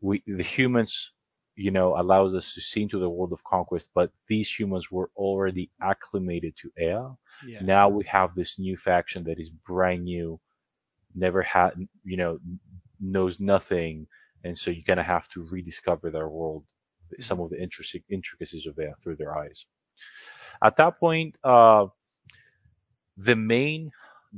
[0.00, 1.12] we the humans,
[1.56, 5.10] you know, allows us to see into the world of conquest, but these humans were
[5.16, 7.14] already acclimated to Ea.
[7.46, 7.60] yeah.
[7.62, 10.40] Now we have this new faction that is brand new,
[11.14, 11.72] never had,
[12.04, 12.38] you know,
[13.00, 14.06] knows nothing,
[14.44, 16.64] and so you're gonna have to rediscover their world,
[17.20, 19.66] some of the intric- intricacies of Ea through their eyes.
[20.64, 21.86] At that point, uh,
[23.18, 23.92] the main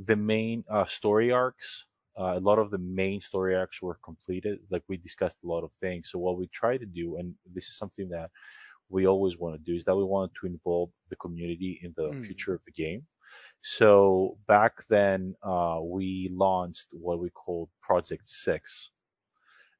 [0.05, 1.85] the main uh, story arcs
[2.19, 5.63] uh, a lot of the main story arcs were completed like we discussed a lot
[5.63, 8.31] of things so what we try to do and this is something that
[8.89, 12.11] we always want to do is that we want to involve the community in the
[12.11, 12.23] Mm.
[12.25, 13.03] future of the game
[13.61, 18.91] So back then, uh, we launched what we called Project Six,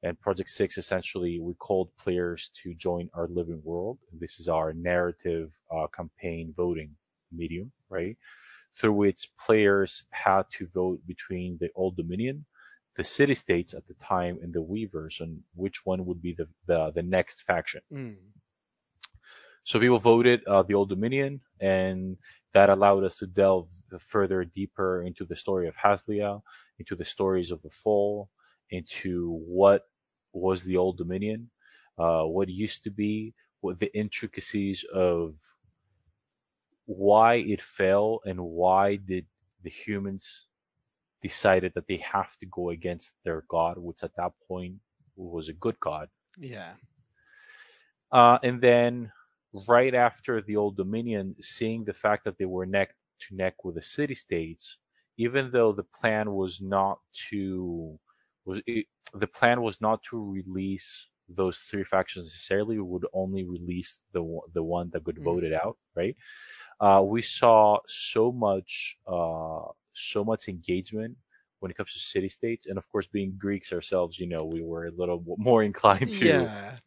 [0.04, 3.98] and Project Six essentially we called players to join our living world.
[4.12, 6.90] This is our narrative uh, campaign voting
[7.32, 8.16] medium, right?
[8.76, 12.44] Through which players had to vote between the Old Dominion,
[12.96, 16.48] the city states at the time, and the Weavers on which one would be the
[16.66, 17.80] the, the next faction.
[17.92, 18.16] Mm.
[19.64, 22.18] So people voted uh, the Old Dominion, and
[22.52, 26.42] that allowed us to delve further deeper into the story of Haslia,
[26.78, 28.28] into the stories of the Fall,
[28.70, 29.86] into what
[30.34, 31.50] was the Old Dominion,
[31.98, 35.34] uh, what used to be, what the intricacies of
[36.86, 39.26] why it fell and why did
[39.62, 40.46] the humans
[41.22, 44.74] decided that they have to go against their god, which at that point
[45.16, 46.08] was a good god.
[46.38, 46.72] Yeah.
[48.12, 49.10] Uh, and then
[49.68, 53.76] right after the Old Dominion, seeing the fact that they were neck to neck with
[53.76, 54.76] the city states,
[55.16, 56.98] even though the plan was not
[57.30, 57.98] to
[58.44, 62.76] was it, the plan was not to release those three factions necessarily.
[62.78, 65.24] We would only release the one- the one that could Mm.
[65.24, 66.16] vote it out, right?
[66.80, 71.16] Uh, we saw so much uh, so much engagement
[71.60, 74.62] when it comes to city states, and of course, being Greeks ourselves, you know, we
[74.62, 76.78] were a little more inclined to Yeah.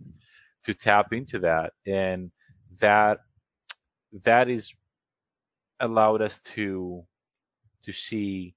[0.63, 2.31] to tap into that and
[2.79, 3.19] that
[4.25, 4.73] that is
[5.81, 7.05] allowed us to
[7.83, 8.55] to see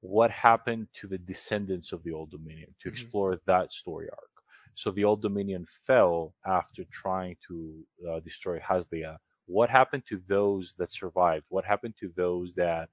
[0.00, 2.90] what happened to the descendants of the old dominion to Mhm.
[2.90, 4.30] explore that story arc.
[4.74, 10.74] So the old dominion fell after trying to uh, destroy haslia what happened to those
[10.78, 11.44] that survived?
[11.48, 12.88] What happened to those that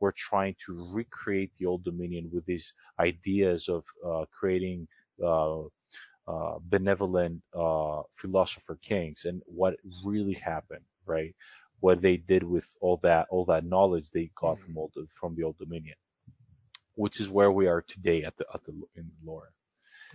[0.00, 4.86] were trying to recreate the old dominion with these ideas of uh, creating
[5.22, 5.62] uh,
[6.28, 9.24] uh, benevolent uh, philosopher kings?
[9.24, 11.34] And what really happened, right?
[11.80, 15.44] What they did with all that all that knowledge they got from old from the
[15.44, 15.96] old Dominion,
[16.94, 19.50] which is where we are today at the at the in the lore.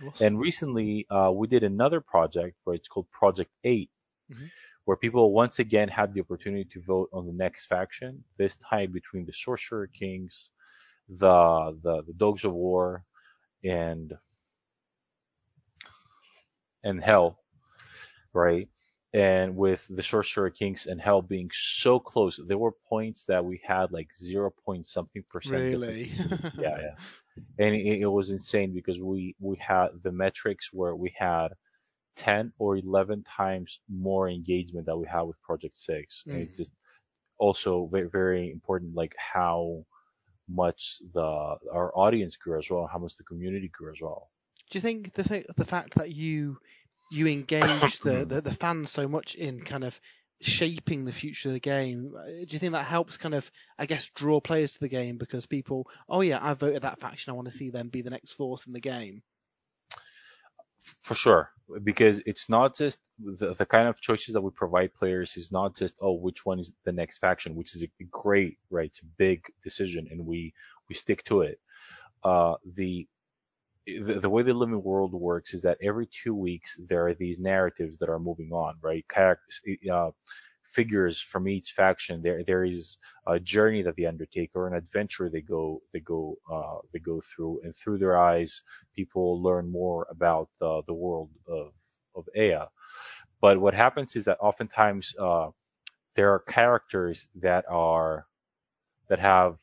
[0.06, 0.26] Awesome.
[0.26, 3.90] And recently, uh, we did another project where it's called Project 8,
[4.30, 4.50] Mhm.
[4.84, 8.24] where people once again had the opportunity to vote on the next faction.
[8.36, 10.50] This time between the Sorcerer Kings,
[11.08, 13.04] the the, the Dogs of War,
[13.64, 14.16] and
[16.84, 17.38] and Hell,
[18.32, 18.68] right?
[19.14, 23.60] And with the Sorcerer Kings and Hell being so close, there were points that we
[23.64, 26.10] had like zero point something percent really?
[26.56, 26.96] yeah, yeah.
[27.58, 31.48] And it, it was insane because we we had the metrics where we had
[32.16, 36.26] 10 or 11 times more engagement that we had with Project 6.
[36.30, 36.56] And it's Mm.
[36.56, 36.72] just
[37.38, 39.84] also very very important like how
[40.48, 44.30] much the our audience grew as well, how much the community grew as well.
[44.70, 46.58] Do you think the th- the fact that you
[47.10, 50.00] you engage the, the the fans so much in kind of
[50.40, 53.86] shaping the future of the game, uh, do you think that helps kind of I
[53.86, 57.36] guess draw players to the game because people, oh yeah, I voted that faction, I
[57.36, 59.22] want to see them be the next force in the game.
[61.00, 61.50] For sure,
[61.82, 65.74] because it's not just the, the kind of choices that we provide players is not
[65.74, 69.06] just oh which one is the next faction, which is a great right, it's a
[69.16, 70.54] big decision and we
[70.88, 71.58] we stick to it.
[72.22, 73.08] Uh, the
[74.04, 77.38] the, the way the living world works is that every two weeks there are these
[77.38, 79.04] narratives that are moving on, right?
[79.08, 79.60] Characters,
[79.92, 80.10] uh,
[80.64, 82.22] figures from each faction.
[82.22, 86.36] There there is a journey that they undertake or an adventure they go they go
[86.52, 88.62] uh, they go through, and through their eyes,
[88.94, 91.72] people learn more about the the world of
[92.16, 92.66] of Ea.
[93.40, 95.50] But what happens is that oftentimes uh,
[96.14, 98.26] there are characters that are
[99.08, 99.58] that have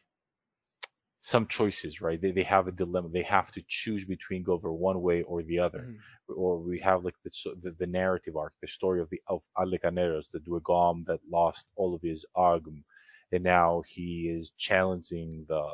[1.26, 2.22] some choices, right?
[2.22, 3.10] They, they have a dilemma.
[3.10, 5.84] They have to choose between go over one way or the other.
[5.90, 6.38] Mhm.
[6.44, 7.32] Or we have like the,
[7.64, 11.96] the, the narrative arc, the story of the of Alecaneros, the Dwegom that lost all
[11.96, 12.84] of his Argum,
[13.32, 15.66] and now he is challenging the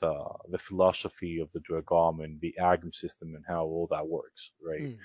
[0.00, 0.14] the
[0.54, 4.88] the philosophy of the Dwegom and the Agum system and how all that works, right?
[4.88, 4.98] Mm.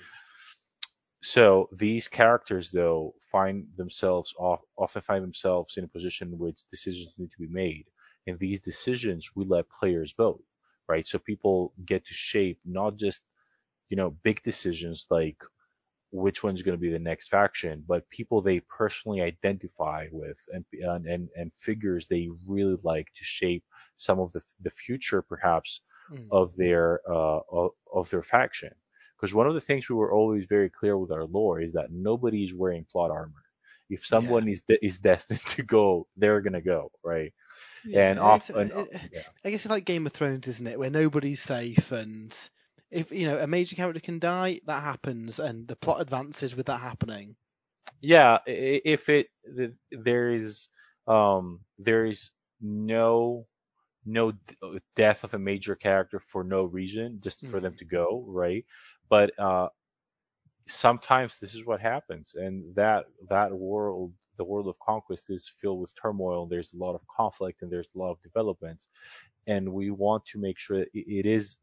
[1.22, 6.68] So these characters, though, find themselves off, often find themselves in a position in which
[6.70, 7.84] decisions need to be made,
[8.26, 10.42] and these decisions we let players vote,
[10.88, 11.06] right?
[11.06, 13.22] So people get to shape not just
[13.88, 15.38] you know big decisions like
[16.12, 20.64] which one's going to be the next faction, but people they personally identify with and
[20.72, 23.64] and and, and figures they really like to shape
[23.96, 26.30] some of the the future perhaps Mm.
[26.30, 28.72] of their uh, of, of their faction.
[29.16, 31.90] Because one of the things we were always very clear with our lore is that
[31.90, 33.44] nobody is wearing plot armor.
[33.90, 37.32] If someone is de- is destined to go, they're gonna go, right?
[37.84, 39.22] Yeah, and it's- often, it- yeah.
[39.44, 40.78] I guess it's like Game of Thrones, isn't it?
[40.78, 42.36] Where nobody's safe, and
[42.90, 46.66] if you know a major character can die, that happens, and the plot advances with
[46.66, 47.36] that happening.
[48.00, 49.26] yeah if it
[49.90, 50.68] there is
[51.06, 53.46] um there is no
[54.06, 58.24] no uh, death of a major character for no reason, just for them to go,
[58.26, 58.64] right?
[59.10, 59.68] But uh,
[60.66, 65.80] sometimes this is what happens, and that that world, the world of conquest, is filled
[65.82, 66.46] with turmoil.
[66.46, 68.88] There's a lot of conflict and there's a lot of developments,
[69.46, 71.58] and we want to make sure it is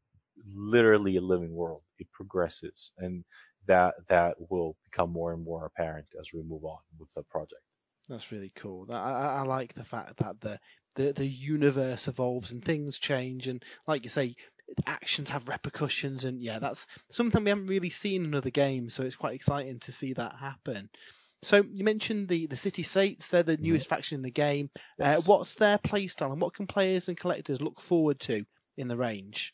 [0.76, 1.82] literally a living world.
[1.98, 3.24] It progresses, and
[3.66, 7.64] that that will become more and more apparent as we move on with the project.
[8.08, 8.88] That's really cool.
[8.92, 10.60] I I like the fact that the,
[10.96, 14.36] the the universe evolves and things change, and like you say,
[14.86, 18.94] actions have repercussions, and yeah, that's something we haven't really seen in other games.
[18.94, 20.90] So it's quite exciting to see that happen.
[21.44, 24.70] So you mentioned the the city states; they're the newest faction in the game.
[25.00, 28.46] Uh, what's their playstyle, and what can players and collectors look forward to
[28.78, 29.54] in the range?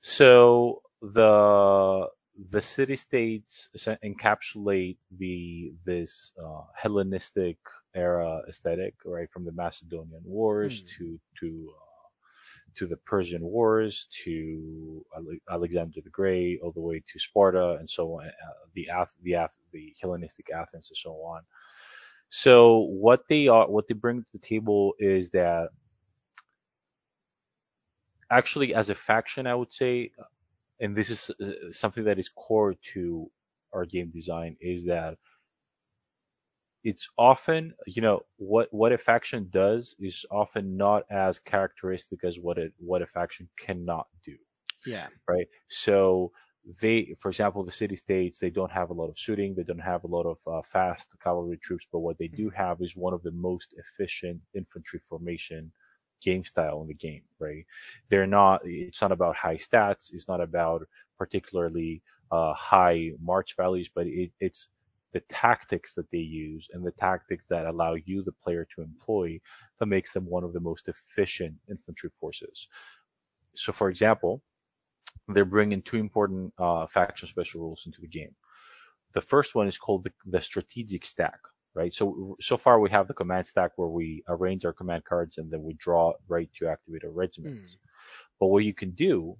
[0.00, 2.08] So the
[2.50, 3.68] the city states
[4.02, 7.58] encapsulate the this uh, Hellenistic
[7.94, 10.86] era aesthetic, right, from the Macedonian Wars Hmm.
[10.98, 11.91] to to uh,
[12.76, 15.04] to the Persian Wars to
[15.50, 19.36] Alexander the Great, all the way to Sparta and so on, uh, the Ath- the
[19.36, 21.42] Ath- the Hellenistic Athens and so on.
[22.28, 25.68] So what they are, what they bring to the table is that
[28.30, 30.12] actually, as a faction, I would say,
[30.80, 33.30] and this is uh, something that is core to
[33.72, 35.18] our game design, is that
[36.84, 42.38] it's often, you know, what what a faction does is often not as characteristic as
[42.40, 44.36] what it what a faction cannot do
[44.84, 45.08] Yeah.
[45.28, 45.46] right?
[45.68, 46.32] So
[46.80, 49.78] they, for example, the city states, they don't have a lot of shooting, they don't
[49.80, 53.12] have a lot of uh, fast cavalry troops, but what they do have is one
[53.14, 55.72] of the most efficient infantry formation
[56.22, 57.64] game style in the game, right?
[58.08, 60.82] They're not, it's not about high stats, it's not about
[61.18, 64.68] particularly uh, high march values, but it, it's
[65.12, 69.40] the tactics that they use and the tactics that allow you, the player, to employ
[69.78, 72.68] that makes them one of the most efficient infantry forces.
[73.54, 74.42] So, for example,
[75.28, 78.34] they're bringing two important uh, faction special rules into the game.
[79.12, 81.38] The first one is called the, the strategic stack,
[81.74, 81.92] right?
[81.92, 85.50] So so far we have the command stack where we arrange our command cards and
[85.50, 87.76] then we draw right to activate our regiments.
[88.40, 89.36] But what you can do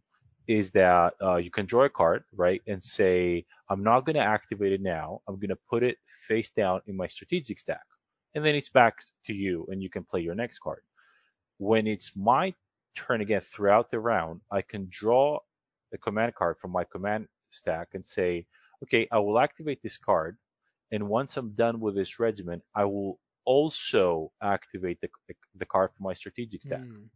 [0.47, 4.23] is that uh, you can draw a card, right, and say, I'm not going to
[4.23, 5.21] activate it now.
[5.29, 7.85] I'm going to put it face down in my strategic stack,
[8.35, 10.83] and then it's back to you, and you can play your next card.
[11.59, 12.55] When it's my
[12.97, 15.39] turn again throughout the round, I can draw
[15.93, 18.47] a command card from my command stack and say,
[18.83, 20.37] okay, I will activate this card,
[20.91, 25.09] and once I'm done with this regiment, I will also activate the,
[25.57, 26.81] the card from my strategic stack.
[26.81, 27.09] Mm.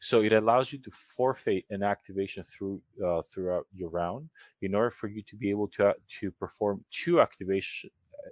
[0.00, 4.28] So it allows you to forfeit an activation through uh, throughout your round
[4.62, 7.90] in order for you to be able to to perform two activations,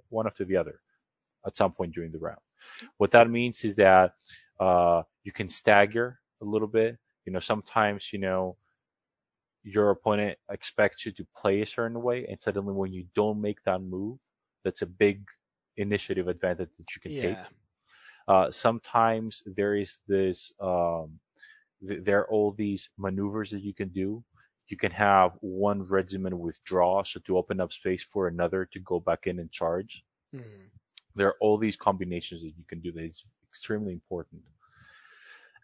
[0.09, 0.81] one after the other,
[1.47, 2.41] at some point during the round.
[2.99, 4.14] What that means is that
[4.61, 6.99] uh, you can stagger a little bit.
[7.25, 8.57] You know, sometimes you know
[9.64, 13.62] your opponent expects you to play a certain way, and suddenly when you don't make
[13.64, 14.19] that move,
[14.64, 15.25] that's a big
[15.77, 17.23] initiative advantage that you can take.
[17.23, 17.45] Yeah.
[18.29, 21.19] Uh, sometimes there is this, um,
[21.87, 24.22] th- there are all these maneuvers that you can do.
[24.68, 29.01] You can have one regiment withdraw, so to open up space for another to go
[29.01, 30.05] back in and charge.
[30.34, 30.43] Mm.
[31.14, 34.43] There are all these combinations that you can do that is extremely important.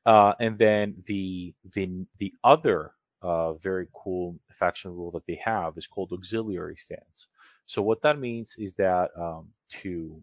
[0.07, 2.93] Uh, and then the the the other
[3.23, 7.29] uh, very cool faction rule that they have is called auxiliary stance.
[7.67, 9.49] So what that means is that um,
[9.83, 10.21] to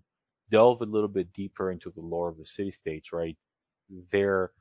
[0.51, 3.37] delve a little bit deeper into the lore of the city states, right?
[4.11, 4.51] They're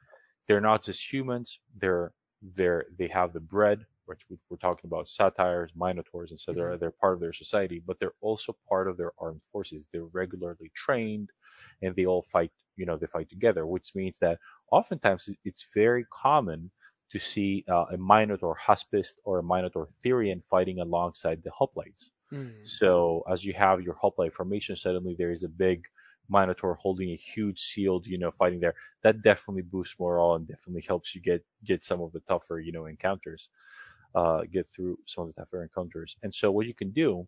[0.48, 1.60] they're not just humans.
[1.76, 6.54] They're they're they have the bread, which we- we're talking about satyrs, minotaurs, and so
[6.54, 9.86] they're they're part of their society, but they're also part of their armed forces.
[9.92, 11.30] They're regularly trained,
[11.82, 12.52] and they all fight.
[12.76, 14.40] You know, they fight together, which means that
[14.72, 16.70] oftentimes it's very common
[17.10, 22.10] to see uh, a minotaur haspist or a minotaur thyrean fighting alongside the hoplites.
[22.32, 22.78] Mm.
[22.78, 25.86] So as you have your hoplite formation, suddenly there is a big
[26.28, 28.74] Minotaur holding a huge shield, you know, fighting there.
[29.02, 32.72] That definitely boosts morale and definitely helps you get get some of the tougher, you
[32.72, 33.48] know, encounters,
[34.14, 36.16] uh, get through some of the tougher encounters.
[36.22, 37.26] And so what you can do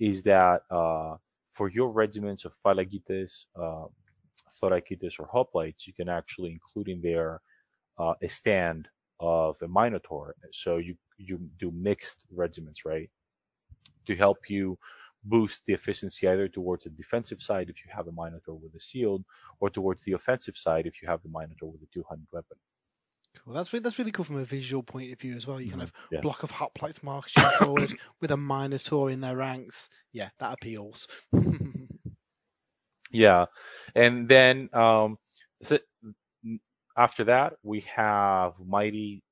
[0.00, 1.16] is that uh,
[1.52, 3.86] for your regiments of Phalangites, uh,
[4.62, 7.40] Thorakites, or hoplites, you can actually include in there
[7.98, 8.88] uh, a stand
[9.20, 10.34] of a Minotaur.
[10.52, 13.10] So you you do mixed regiments, right?
[14.06, 14.78] to help you
[15.24, 18.80] boost the efficiency either towards the defensive side if you have a Minotaur with a
[18.80, 19.24] shield,
[19.60, 22.56] or towards the offensive side if you have the Minotaur with a two-handed weapon.
[23.44, 23.54] Cool.
[23.54, 25.60] That's really, that's really cool from a visual point of view as well.
[25.60, 25.84] You kind Mhm.
[25.84, 26.20] of Yeah.
[26.22, 29.88] block of hoplites marching forward with a minotaur in their ranks.
[30.12, 31.06] Yeah, that appeals.
[33.10, 33.46] Yeah,
[33.94, 35.18] and then um,
[35.62, 35.78] so
[36.96, 39.22] After that, we have mighty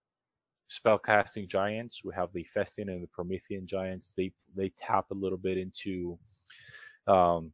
[0.68, 2.02] spellcasting giants.
[2.04, 4.12] We have the Festian and the Promethean giants.
[4.16, 6.18] They they tap a little bit into
[7.06, 7.52] um,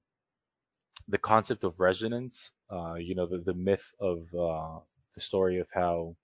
[1.08, 2.52] the concept of resonance.
[2.70, 4.78] Uh, you know, the, the myth of uh,
[5.14, 6.16] the story of how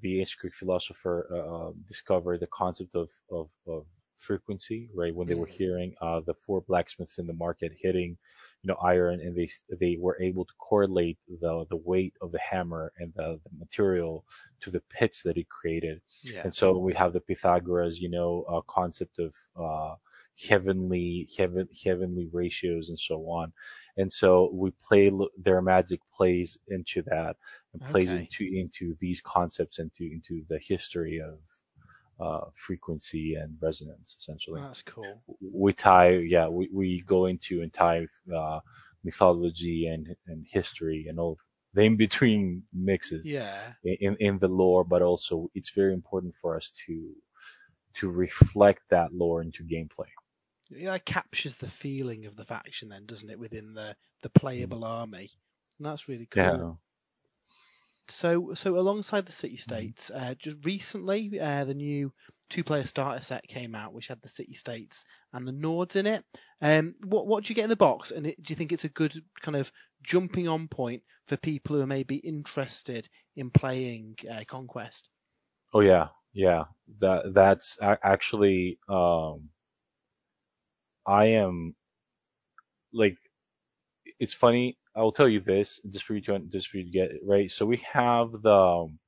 [0.00, 3.84] the ancient Greek philosopher uh, uh discovered the concept of, of, of
[4.16, 5.14] frequency, right?
[5.14, 5.56] When they were mm.
[5.56, 8.16] hearing uh, the four blacksmiths in the market hitting,
[8.62, 9.48] you know, iron, and they
[9.80, 14.24] they were able to correlate the the weight of the hammer and the, the material
[14.60, 16.00] to the pits that it created.
[16.22, 16.42] Yeah.
[16.44, 19.96] And so we have the Pythagoras, you know, uh, concept of uh,
[20.48, 23.52] heavenly heaven heavenly ratios and so on.
[23.96, 27.36] And so we play their magic plays into that
[27.72, 28.20] and plays okay.
[28.20, 31.38] into into these concepts into into the history of
[32.22, 34.60] uh, frequency and resonance essentially.
[34.60, 35.22] That's cool.
[35.52, 38.60] We tie, yeah, we, we go into and tie uh,
[39.02, 41.38] mythology and and history and all
[41.74, 43.26] the in between mixes.
[43.26, 43.58] Yeah.
[43.84, 46.94] In in the lore, but also it's very important for us to
[47.94, 50.10] to reflect that lore into gameplay.
[50.70, 54.82] Yeah, it captures the feeling of the faction then, doesn't it, within the the playable
[54.82, 54.88] mm.
[54.88, 55.28] army?
[55.78, 56.42] And that's really cool.
[56.42, 56.72] Yeah.
[58.08, 62.12] So, so alongside the city states, uh, just recently, uh, the new
[62.50, 66.24] two-player starter set came out, which had the city states and the Nords in it.
[66.60, 68.10] Um, what what do you get in the box?
[68.10, 69.72] And it, do you think it's a good kind of
[70.02, 75.08] jumping on point for people who are maybe interested in playing uh, Conquest?
[75.72, 76.64] Oh yeah, yeah.
[77.00, 79.48] That that's actually um,
[81.06, 81.74] I am
[82.92, 83.16] like
[84.18, 87.10] it's funny I'll tell you this just for you to just for you to get
[87.12, 87.50] it right.
[87.50, 88.98] So we have the um,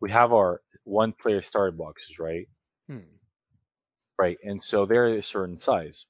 [0.00, 2.48] we have our one player starter boxes, right?
[2.88, 3.00] Hmm.
[4.18, 6.06] Right, and so they're a certain size.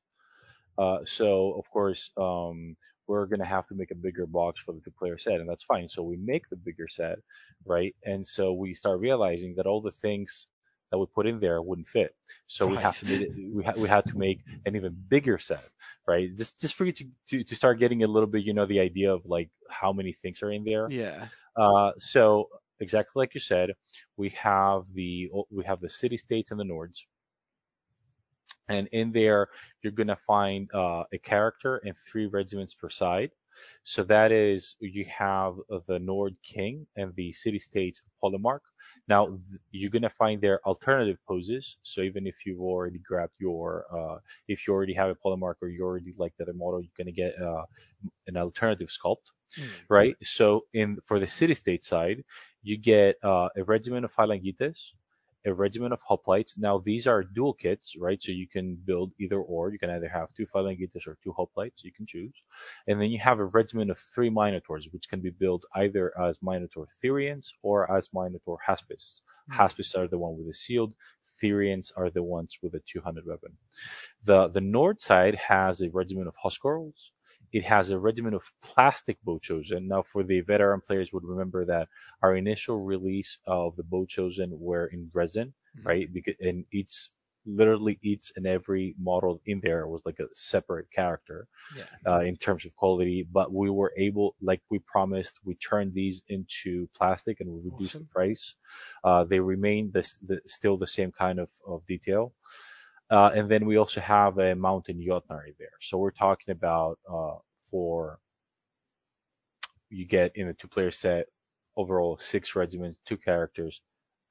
[0.78, 2.76] Uh, so of course, um,
[3.06, 5.64] we're gonna have to make a bigger box for the two player set, and that's
[5.64, 5.88] fine.
[5.88, 7.18] So we make the bigger set,
[7.64, 7.94] right?
[8.04, 10.48] And so we start realizing that all the things
[10.90, 12.14] that we put in there wouldn't fit.
[12.46, 12.76] So right.
[12.76, 15.68] we have to make it, we, ha- we had to make an even bigger set,
[16.06, 16.34] right?
[16.36, 18.80] Just just for you to, to to start getting a little bit, you know, the
[18.80, 20.88] idea of like how many things are in there.
[20.90, 21.28] Yeah.
[21.56, 22.48] Uh, so
[22.80, 23.70] exactly like you said,
[24.16, 27.04] we have the we have the city states and the Nords.
[28.68, 29.48] And in there,
[29.82, 33.30] you're gonna find uh, a character and three regiments per side.
[33.84, 35.54] So that is, you have
[35.86, 38.60] the Nord King and the city states Polemarch.
[39.08, 41.76] Now th- you're gonna find their alternative poses.
[41.82, 45.68] So even if you've already grabbed your, uh, if you already have a Polemarch or
[45.68, 47.64] you already like the other model, you're gonna get uh,
[48.26, 49.68] an alternative sculpt, mm.
[49.88, 50.16] right?
[50.22, 52.24] So in for the city state side,
[52.62, 54.92] you get uh, a regiment of Phalangites,
[55.46, 56.58] a regiment of hoplites.
[56.58, 58.22] Now these are dual kits, right?
[58.22, 59.72] So you can build either or.
[59.72, 61.84] You can either have two phalangites or two hoplites.
[61.84, 62.34] You can choose.
[62.88, 66.38] And then you have a regiment of three minotaurs, which can be built either as
[66.42, 69.22] minotaur Thyreans or as minotaur Haspists.
[69.22, 69.60] Mm-hmm.
[69.60, 70.94] Haspists are the one with the shield.
[71.40, 73.52] Thyreans are the ones with a 200 weapon.
[74.24, 77.10] The the Nord side has a regiment of Huscarls,
[77.52, 79.88] it has a regiment of plastic bow chosen.
[79.88, 81.88] Now, for the veteran players, would remember that
[82.22, 85.88] our initial release of the bow chosen were in resin, mm-hmm.
[85.88, 86.12] right?
[86.12, 87.08] Because and each
[87.46, 91.84] literally each and every model in there was like a separate character yeah.
[92.12, 93.26] uh, in terms of quality.
[93.30, 97.92] But we were able, like we promised, we turned these into plastic and we reduced
[97.92, 98.08] awesome.
[98.08, 98.54] the price.
[99.04, 102.32] Uh, they remain the, the, still the same kind of, of detail.
[103.10, 105.76] Uh, and then we also have a mountain Jotnari there.
[105.80, 107.36] So we're talking about uh,
[107.70, 108.18] for
[109.90, 111.26] you get in a two-player set
[111.76, 113.80] overall six regiments, two characters,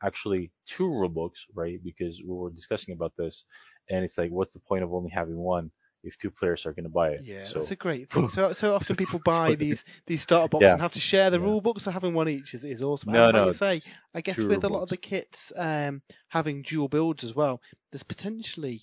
[0.04, 1.80] actually two rulebooks, right?
[1.84, 3.46] Because we were discussing about this,
[3.90, 5.72] and it's like, what's the point of only having one?
[6.06, 7.22] If two players are going to buy it.
[7.24, 7.60] Yeah, so.
[7.60, 8.30] that's a great thing.
[8.30, 10.74] So so often people buy these these starter boxes yeah.
[10.74, 11.46] and have to share the yeah.
[11.46, 13.12] rule book, so having one each is, is awesome.
[13.12, 13.80] No, and no, like you say,
[14.14, 17.62] I guess with a lot of the kits um, having dual builds as well,
[17.92, 18.80] there's potentially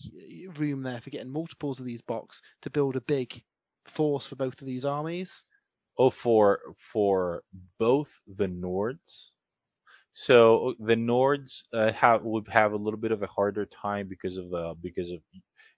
[0.57, 3.43] room there for getting multiples of these box to build a big
[3.87, 5.45] force for both of these armies.
[5.99, 7.43] Oh, for for
[7.79, 9.29] both the Nords.
[10.13, 14.37] So the Nords uh, have would have a little bit of a harder time because
[14.37, 15.21] of the because of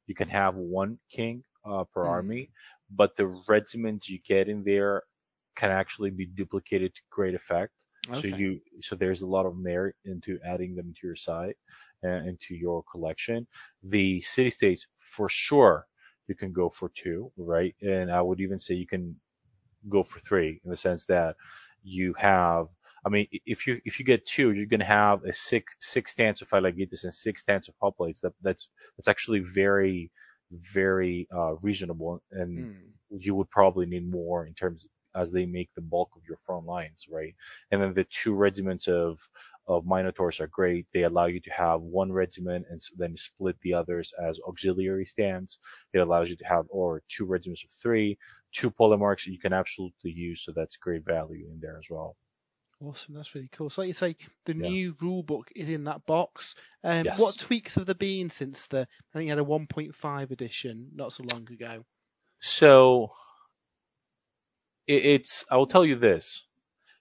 [0.07, 2.09] you can have one king uh, per mm.
[2.09, 2.51] army,
[2.91, 5.03] but the regiments you get in there
[5.57, 7.73] can actually be duplicated to great effect.
[8.11, 8.21] Okay.
[8.21, 11.57] So you so there's a lot of merit into adding them to your site
[12.03, 13.47] and into your collection.
[13.83, 15.87] The city states for sure
[16.29, 17.75] you can go for two, right?
[17.81, 19.17] And I would even say you can
[19.89, 21.37] go for three in the sense that
[21.83, 22.69] you have
[23.07, 26.43] I mean, if you if you get two, you're gonna have a six six stance
[26.43, 28.21] of Phalangites and six stance of hoplites.
[28.21, 30.11] That that's that's actually very
[30.51, 32.77] very uh, reasonable, and mm.
[33.11, 34.87] you would probably need more in terms.
[35.17, 37.35] as they make the bulk of your front lines, right?
[37.71, 39.19] And then the two regiments of
[39.67, 40.87] of Minotaurs are great.
[40.93, 45.59] They allow you to have one regiment and then split the others as auxiliary stands.
[45.93, 48.19] It allows you to have or two regiments of three,
[48.53, 50.45] two polemarchs you can absolutely use.
[50.45, 52.17] So that's great value in there as well.
[52.85, 53.71] Awesome, that's really cool.
[53.71, 54.69] So, like you say, the Yeah.
[54.69, 56.55] new rule book is in that box.
[56.83, 57.17] Um, Yes.
[57.17, 58.81] What tweaks have there been since the?
[58.81, 61.85] I think you had a 1.5 edition not so long ago.
[62.41, 63.13] So
[64.87, 66.45] it's I will tell you this.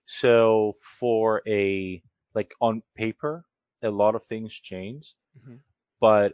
[0.06, 2.04] So for a
[2.36, 3.46] like on paper,
[3.84, 5.64] a lot of things changed, Mhm.
[6.00, 6.34] but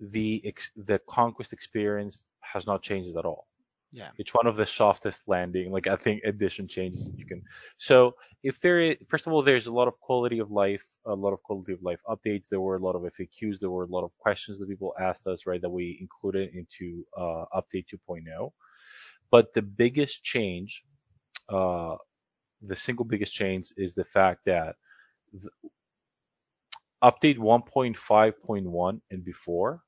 [0.00, 3.48] the the conquest experience has not changed at all.
[3.92, 4.10] Yeah.
[4.18, 7.42] It's one of the softest landing, like I think addition changes you can.
[7.78, 11.14] So if there is, first of all, there's a lot of quality of life, a
[11.14, 12.48] lot of quality of life updates.
[12.48, 13.58] There were a lot of FAQs.
[13.58, 17.06] There were a lot of questions that people asked us, right, that we included into
[17.16, 18.50] uh, update 2.0.
[19.30, 20.84] But the biggest change,
[21.48, 21.96] uh,
[22.60, 24.76] the single biggest change is the fact that
[25.32, 25.50] the,
[27.02, 29.82] update 1.5.1 and before,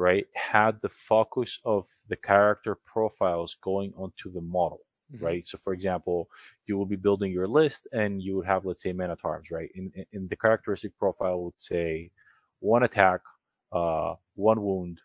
[0.00, 4.80] right, had the focus of the character profiles going onto the model,
[5.12, 5.22] Mhm.
[5.22, 5.46] right?
[5.46, 6.28] So, for example,
[6.66, 9.50] you will be building your list and you would have, let's say, men at arms,
[9.50, 9.70] right?
[9.74, 12.10] In, in, in the characteristic profile would say
[12.60, 13.20] one attack,
[13.72, 15.00] uh, one wound,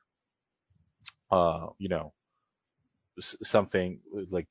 [1.31, 2.13] uh, you know,
[3.19, 3.99] something
[4.31, 4.47] like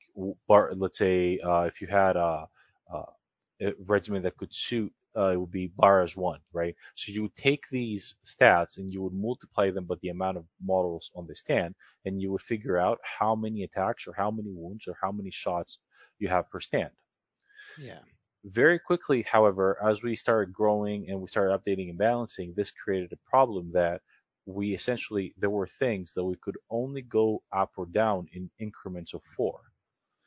[0.47, 2.47] bar, let's say, uh, if you had a,
[2.93, 3.03] a,
[3.87, 6.75] regiment that could suit, uh, it would be bar as one, right?
[6.95, 10.45] So you would take these stats and you would multiply them by the amount of
[10.61, 11.75] models on the stand,
[12.05, 15.31] and you would figure out how many attacks or how many wounds or how many
[15.31, 15.79] shots
[16.19, 16.91] you have per stand.
[17.77, 18.03] Yeah.
[18.45, 23.11] Very quickly, however, as we started growing and we started updating and balancing, this created
[23.11, 24.01] a problem that
[24.45, 29.13] we essentially there were things that we could only go up or down in increments
[29.13, 29.61] of four.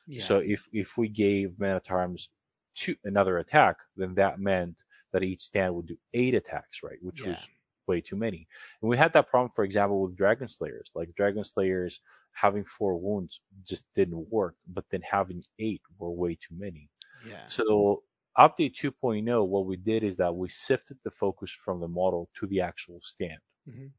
[0.07, 0.23] Yeah.
[0.23, 2.31] So if if we gave men at arms
[2.79, 4.77] two another attack, then that meant
[5.13, 6.99] that each stand would do eight attacks, right?
[7.03, 7.31] Which Yeah.
[7.31, 7.49] was
[7.87, 8.47] way too many.
[8.83, 10.93] And we had that problem, for example, with Dragon Slayers.
[10.95, 12.01] Like Dragon Slayers
[12.33, 16.91] having four wounds just didn't work, but then having eight were way too many.
[17.21, 17.49] yeah.
[17.49, 18.05] So
[18.39, 22.47] update 2.0, what we did is that we sifted the focus from the model to
[22.47, 23.41] the actual stand.
[23.67, 23.93] Mhm.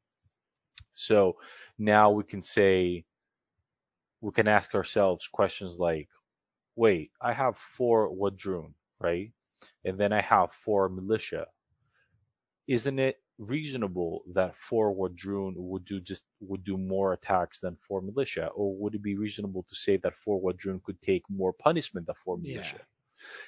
[0.93, 1.39] So
[1.79, 3.05] now we can say,
[4.21, 6.09] we can ask ourselves questions like,
[6.79, 9.31] wait, I have four W'adrhŭn, right?
[9.83, 11.47] And then I have four militia.
[12.67, 17.99] Isn't it reasonable that four W'adrhŭn would do just would do more attacks than four
[18.01, 22.07] militia, or would it be reasonable to say that four W'adrhŭn could take more punishment
[22.07, 22.79] than four militia?
[22.79, 22.87] Yeah.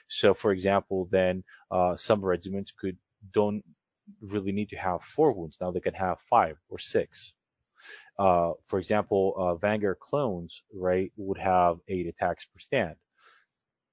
[0.08, 1.44] So, for example, then
[1.78, 2.98] uh, some regiments could
[3.40, 3.64] don't
[4.34, 5.58] really need to have four wounds.
[5.62, 7.32] Now they can have five or six.
[8.20, 12.96] Uh, for example, uh, Vanguard clones, right, would have eight attacks per stand.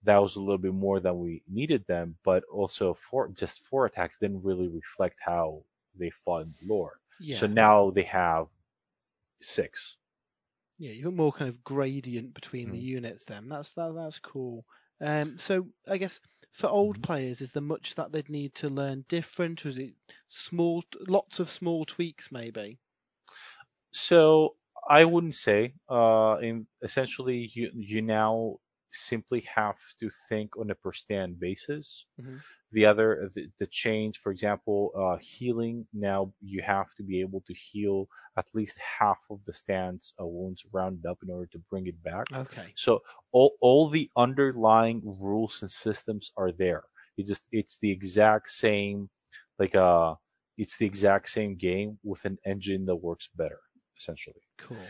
[0.02, 3.86] That was a little bit more than we needed them, but also four, just four
[3.86, 5.64] attacks didn't really reflect how
[5.94, 7.00] they fought in the lore.
[7.18, 7.38] Yeah.
[7.38, 8.48] So now they have
[9.42, 9.98] six.
[10.78, 12.80] Yeah, you've got more kind of gradient between the Mhm.
[12.80, 13.48] units then.
[13.50, 14.64] That's that, that's cool.
[15.00, 16.20] Um, so I guess
[16.52, 17.02] for old Mhm.
[17.02, 19.64] players, is there much that they'd need to learn different?
[19.66, 19.94] Was it
[20.28, 22.78] small, lots of small tweaks maybe?
[23.92, 24.56] So
[24.88, 25.74] I wouldn't say.
[25.88, 28.58] Uh, in essentially, you you now
[28.90, 32.06] simply have to think on a per stand basis.
[32.20, 32.40] Mhm.
[32.72, 35.86] The other, the, the change, for example, uh, healing.
[35.92, 40.26] Now you have to be able to heal at least half of the stand's uh,
[40.26, 42.26] wounds rounded up in order to bring it back.
[42.32, 42.72] Okay.
[42.76, 43.00] So
[43.32, 46.84] all, all the underlying rules and systems are there.
[47.16, 49.10] It just it's the exact same
[49.58, 50.14] like uh
[50.56, 53.60] it's the exact same game with an engine that works better
[53.96, 54.42] essentially.
[54.58, 54.86] Cool.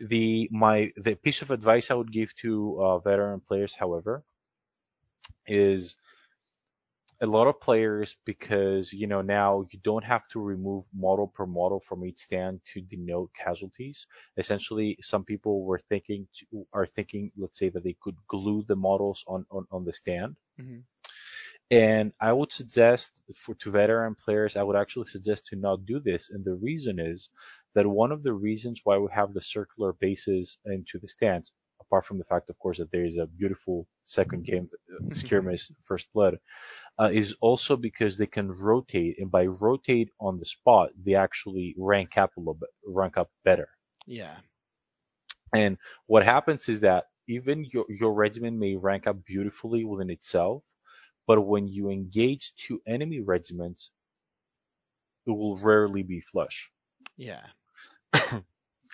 [0.00, 4.24] The my the piece of advice I would give to uh, veteran players, however,
[5.46, 5.96] is
[7.20, 11.46] a lot of players because you know now you don't have to remove model per
[11.46, 14.06] model from each stand to denote casualties.
[14.36, 18.76] Essentially, some people were thinking to, are thinking, let's say that they could glue the
[18.76, 20.36] models on on, on the stand.
[20.60, 20.82] Mhm.
[21.70, 26.00] And I would suggest for to veteran players, I would actually suggest to not do
[26.00, 26.30] this.
[26.30, 27.28] And the reason is
[27.74, 32.06] that one of the reasons why we have the circular bases into the stands, apart
[32.06, 36.12] from the fact, of course, that there is a beautiful second game, uh, Skirmish First
[36.12, 36.38] Blood,
[36.98, 41.76] uh, is also because they can rotate, and by rotate on the spot, they actually
[41.78, 43.68] rank up a little bit, rank up better.
[44.06, 44.34] Yeah.
[45.54, 50.64] And what happens is that even your, your regiment may rank up beautifully within itself,
[51.30, 53.92] but when you engage two enemy regiments,
[55.28, 56.72] it will rarely be flush.
[57.16, 57.44] Yeah.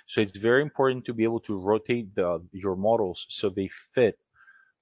[0.08, 4.16] So it's very important to be able to rotate the, your models so they fit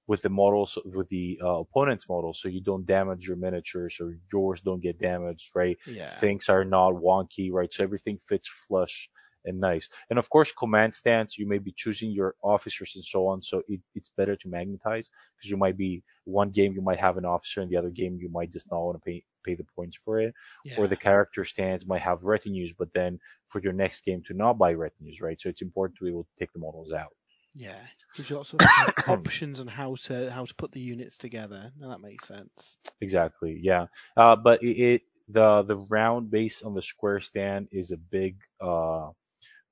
[0.05, 4.17] with the models with the uh, opponent's models, so you don't damage your miniatures or
[4.31, 5.77] yours don't get damaged, right?
[5.87, 6.07] Yeah.
[6.07, 7.71] Things are not wonky, right?
[7.73, 9.09] So everything fits flush
[9.45, 9.87] and nice.
[10.09, 13.41] And of course, command stance, you may be choosing your officers and so on.
[13.41, 17.17] So it, it's better to magnetize because you might be one game you might have
[17.17, 19.65] an officer and the other game you might just not want to pay pay the
[19.75, 20.33] points for it.
[20.63, 20.75] yeah.
[20.77, 24.57] Or the character stands might have retinues, but then for your next game to not
[24.57, 25.39] buy retinues, right?
[25.39, 27.13] So it's important to be able to take the models out.
[27.53, 27.79] Yeah,
[28.15, 28.59] gives you lots of
[29.07, 31.71] options on how to how to put the units together.
[31.79, 32.77] No, that makes sense.
[33.01, 33.59] Exactly.
[33.61, 33.85] Yeah.
[34.17, 38.37] Uh, but it, it the the round based on the square stand is a big
[38.61, 39.09] uh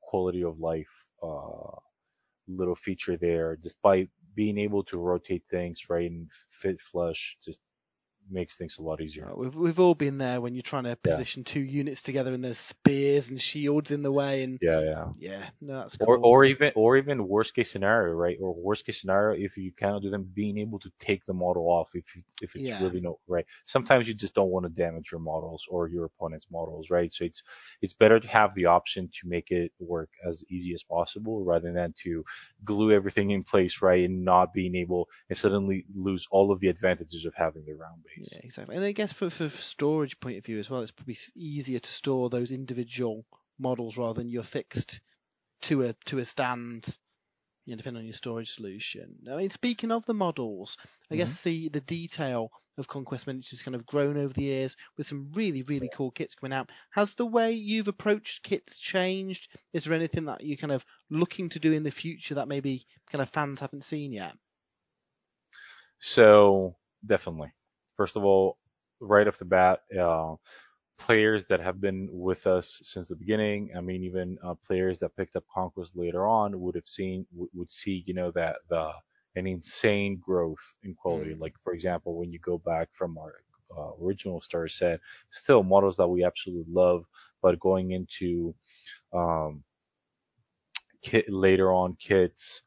[0.08, 1.78] quality of life uh
[2.48, 3.56] little feature there.
[3.58, 7.60] Despite being able to rotate things right and fit flush, just
[8.30, 9.32] makes things a lot easier.
[9.36, 12.58] We've we've all been there when you're trying to position two units together and there's
[12.58, 15.06] spears and shields in the way and Yeah, yeah.
[15.16, 16.24] yeah, no, that's Or, cool.
[16.24, 18.38] or even or even worst case scenario, right?
[18.42, 21.66] Or worst case scenario, if you cannot do them, being able to take the model
[21.70, 22.80] off if you, if it's Yeah.
[22.80, 23.46] really not right.
[23.66, 27.14] Sometimes you just don't want to damage your models or your opponent's models, right?
[27.14, 27.42] So it's
[27.82, 31.72] it's better to have the option to make it work as easy as possible rather
[31.72, 32.24] than to
[32.64, 36.68] glue everything in place, right, and not being able and suddenly lose all of the
[36.70, 38.13] advantages of having the round base.
[38.18, 38.76] Yeah, exactly.
[38.76, 41.80] And I guess for, for for storage point of view as well, it's probably easier
[41.80, 43.26] to store those individual
[43.60, 45.00] models rather than you're fixed
[45.64, 46.98] to a to a stand,
[47.66, 49.16] you know, depending on your storage solution.
[49.32, 50.78] I mean, speaking of the models,
[51.12, 51.50] I guess mm-hmm.
[51.50, 55.32] the the detail of Conquest Miniatures has kind of grown over the years with some
[55.34, 56.70] really really cool kits coming out.
[56.92, 59.48] Has the way you've approached kits changed?
[59.74, 62.86] Is there anything that you're kind of looking to do in the future that maybe
[63.12, 64.36] kind of fans haven't seen yet?
[66.00, 66.76] So
[67.06, 67.54] definitely.
[67.94, 68.58] First of all,
[69.00, 70.36] right off the bat, uh,
[70.98, 73.72] players that have been with us since the beginning.
[73.76, 77.72] I mean, even uh, players that picked up Conquest later on would have seen would,
[77.72, 78.92] see, you know, that the
[79.36, 81.34] an insane growth in quality.
[81.34, 83.34] Like for example, when you go back from our
[83.76, 85.00] uh, original star set,
[85.32, 87.06] still models that we absolutely love,
[87.42, 88.54] but going into
[89.12, 89.64] um,
[91.02, 92.62] kit later on kits.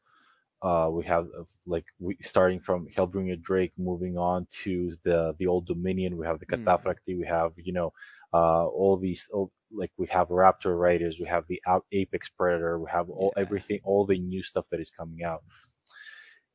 [0.61, 5.47] Uh, we have uh, like we starting from Hellbringer Drake, moving on to the the
[5.47, 6.17] Old Dominion.
[6.17, 6.85] We have the Mm.
[7.07, 7.93] We have you know
[8.33, 11.19] uh, all these all, like we have Raptor Riders.
[11.19, 11.61] We have the
[11.91, 12.79] Apex Predator.
[12.79, 13.43] We have all Yeah.
[13.43, 15.43] everything, all the new stuff that is coming out.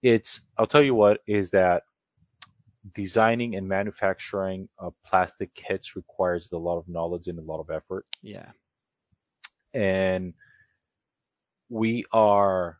[0.02, 1.84] It's I'll tell you what is that
[2.94, 7.70] designing and manufacturing uh, plastic kits requires a lot of knowledge and a lot of
[7.70, 8.50] effort Yeah.
[9.74, 10.34] and
[11.68, 12.78] we are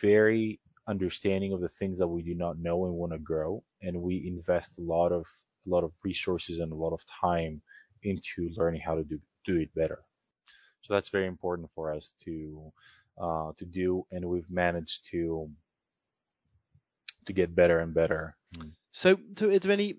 [0.00, 4.00] very understanding of the things that we do not know and want to grow and
[4.00, 5.26] we invest a lot of
[5.66, 7.60] a lot of resources and a lot of time
[8.02, 10.02] into learning how to do do it better
[10.82, 12.72] so that's very important for us to
[13.20, 15.50] uh, to do and we've managed to
[17.26, 18.36] to get better and better
[18.92, 19.96] So, so is there any?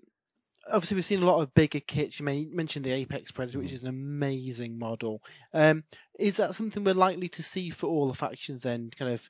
[0.70, 2.18] Obviously, we've seen a lot of bigger kits.
[2.20, 3.72] You may mention the Apex Predator, which Mhm.
[3.72, 5.22] is an amazing model.
[5.52, 5.84] Um,
[6.18, 8.62] is that something we're likely to see for all the factions?
[8.62, 9.28] Then, kind of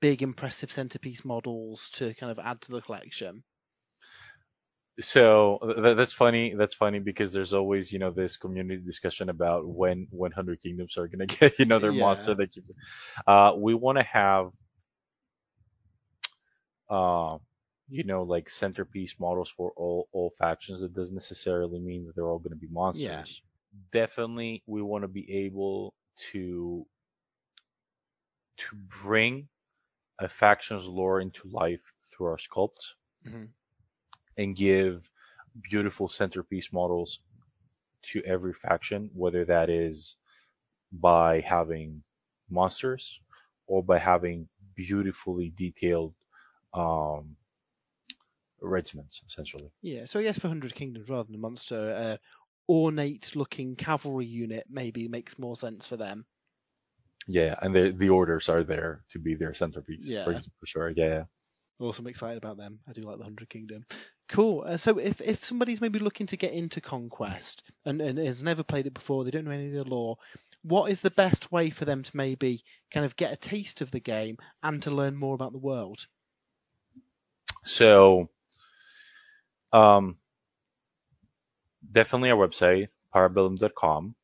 [0.00, 3.44] big, impressive centerpiece models to kind of add to the collection.
[5.00, 6.54] So th- that's funny.
[6.54, 10.96] That's funny because there's always, you know, this community discussion about when when Hundred Kingdoms
[10.98, 12.04] are gonna get, you know, their Yeah.
[12.04, 12.70] monster that keeps.
[13.26, 14.50] Uh, we want to have,
[16.88, 17.38] uh,
[17.88, 20.82] you know, like centerpiece models for all all factions.
[20.82, 23.42] It doesn't necessarily mean that they're all gonna be monsters.
[23.90, 25.94] Definitely, we want to be able
[26.32, 26.86] to
[28.56, 29.48] to bring
[30.18, 32.94] a faction's lore into life through our sculpts
[33.24, 33.54] Mhm.
[34.36, 35.10] and give
[35.62, 37.20] beautiful centerpiece models
[38.02, 40.16] to every faction, whether that is
[40.92, 42.02] by having
[42.50, 43.20] monsters
[43.66, 46.14] or by having beautifully detailed
[46.74, 47.36] um,
[48.68, 49.70] regiments, essentially.
[49.82, 50.06] Yeah.
[50.06, 52.16] So, yes, for Hundred Kingdoms rather than a monster, uh,
[52.68, 56.24] ornate-looking cavalry unit maybe makes more sense for them.
[57.26, 60.24] Yeah, and the the orders are there to be their centerpiece, Yeah.
[60.24, 60.90] for, for sure.
[60.90, 61.24] Yeah, yeah.
[61.78, 62.78] Awesome, excited about them.
[62.88, 63.84] I do like the Hundred Kingdom.
[64.28, 64.64] Cool.
[64.66, 68.62] Uh, so if, if somebody's maybe looking to get into Conquest and, and has never
[68.62, 70.16] played it before, they don't know any of the lore,
[70.62, 73.90] what is the best way for them to maybe kind of get a taste of
[73.90, 76.06] the game and to learn more about the world?
[77.64, 78.30] So,
[79.74, 80.16] um,
[81.92, 84.14] definitely our website, parabellum.com.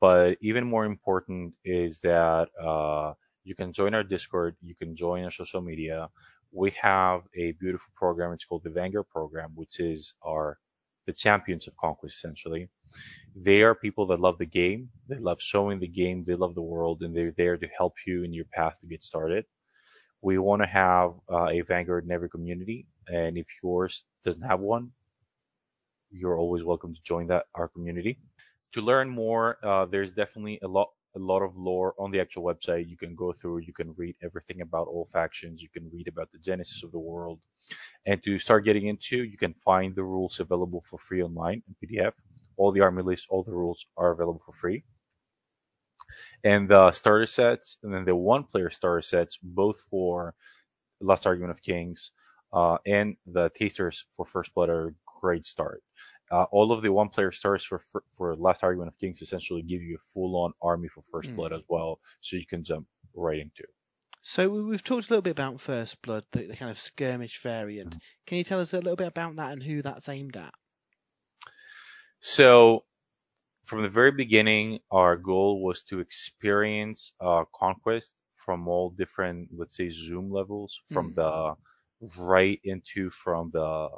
[0.00, 5.24] But even more important is that uh, you can join our Discord, you can join
[5.24, 6.08] our social media.
[6.52, 8.32] We have a beautiful program.
[8.32, 10.58] It's called the Vanguard program, which is our
[11.06, 12.68] the champions of conquest essentially.
[13.34, 16.62] They are people that love the game, they love showing the game, they love the
[16.62, 19.44] world, and they're there to help you in your path to get started.
[20.22, 24.60] We want to have uh, a Vanguard in every community, and if yours doesn't have
[24.60, 24.92] one,
[26.10, 28.18] you're always welcome to join that our community.
[28.74, 32.44] To learn more, uh, there's definitely a lot a lot of lore on the actual
[32.44, 32.88] website.
[32.88, 36.30] You can go through, you can read everything about all factions, you can read about
[36.32, 37.40] the genesis of the world.
[38.06, 41.74] And to start getting into, you can find the rules available for free online in
[41.80, 42.12] PDF.
[42.56, 44.84] All the army lists, all the rules are available for free.
[46.44, 50.34] And the starter sets, and then the one player starter sets, both for
[51.00, 52.12] Last Argument of Kings
[52.52, 55.82] uh, and the tasters for First Blood are a great start.
[56.30, 59.62] Uh, all of the one player stars for, for, for Last Argument of Kings essentially
[59.62, 61.36] give you a full on army for First Mm.
[61.36, 63.64] Blood as well, so you can jump right into.
[64.22, 67.40] So we- we've talked a little bit about First Blood, the, the kind of skirmish
[67.42, 67.98] variant.
[68.26, 70.54] Can you tell us a little bit about that and who that's aimed at?
[72.20, 72.84] So,
[73.64, 79.76] from the very beginning, our goal was to experience uh, conquest from all different, let's
[79.76, 81.14] say, zoom levels, from Mm.
[81.14, 81.54] the
[82.18, 83.88] right into from the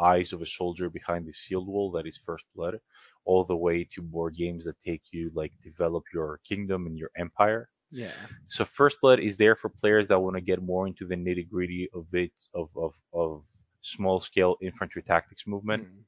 [0.00, 2.80] eyes of a soldier behind the shield wall that is First Blood,
[3.24, 7.10] all the way to board games that take you like develop your kingdom and your
[7.16, 7.68] empire.
[7.90, 8.28] Yeah.
[8.48, 11.48] So First Blood is there for players that want to get more into the nitty
[11.48, 13.44] gritty of it of of of
[13.82, 16.04] small scale infantry tactics movement Mm.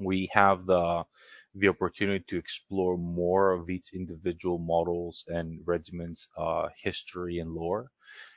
[0.00, 1.04] we have the
[1.54, 7.90] the opportunity to explore more of each individual models and regiments uh, history and lore.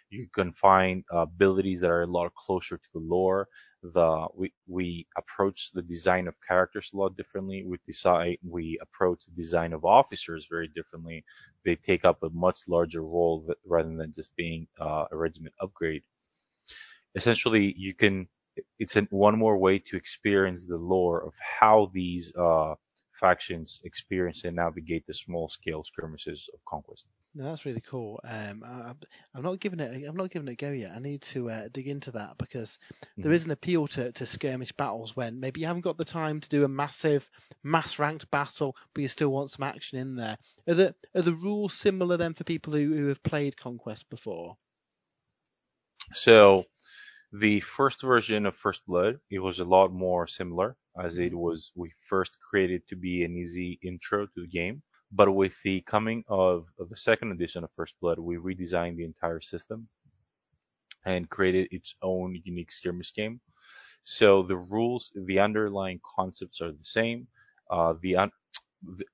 [0.10, 3.48] You can find abilities that are a lot closer to the lore.
[3.82, 7.64] The we we approach the design of characters a lot differently.
[7.66, 11.24] We decide we approach the design of officers very differently.
[11.66, 15.56] They take up a much larger role that, rather than just being uh, a regiment
[15.62, 16.04] upgrade.
[17.16, 18.28] Essentially you can
[18.80, 22.76] it's an, one more way to experience the lore of how these uh,
[23.22, 27.08] factions experience and navigate the small scale skirmishes of conquest.
[27.34, 28.20] No, that's really cool.
[28.24, 28.94] Um, I,
[29.34, 30.06] I'm not giving it.
[30.08, 30.92] I'm not giving it a go yet.
[30.92, 32.78] I need to uh, dig into that because
[33.22, 33.34] there Mhm.
[33.34, 36.50] is an appeal to, to skirmish battles when maybe you haven't got the time to
[36.50, 37.30] do a massive,
[37.64, 40.38] mass ranked battle, but you still want some action in there.
[40.68, 44.58] Are the are the rules similar then for people who, who have played Conquest before?
[46.14, 46.64] So
[47.34, 51.72] the first version of First Blood, it was a lot more similar as it was
[51.76, 54.82] we first created to be an easy intro to the game.
[55.12, 59.06] But with the coming of, of the second edition of First Blood, we redesigned the
[59.06, 59.90] entire system
[61.06, 63.42] and created its own unique skirmish game.
[64.04, 67.28] So the rules, the underlying concepts are the same.
[67.70, 68.32] Uh, the, un-
[68.84, 69.06] the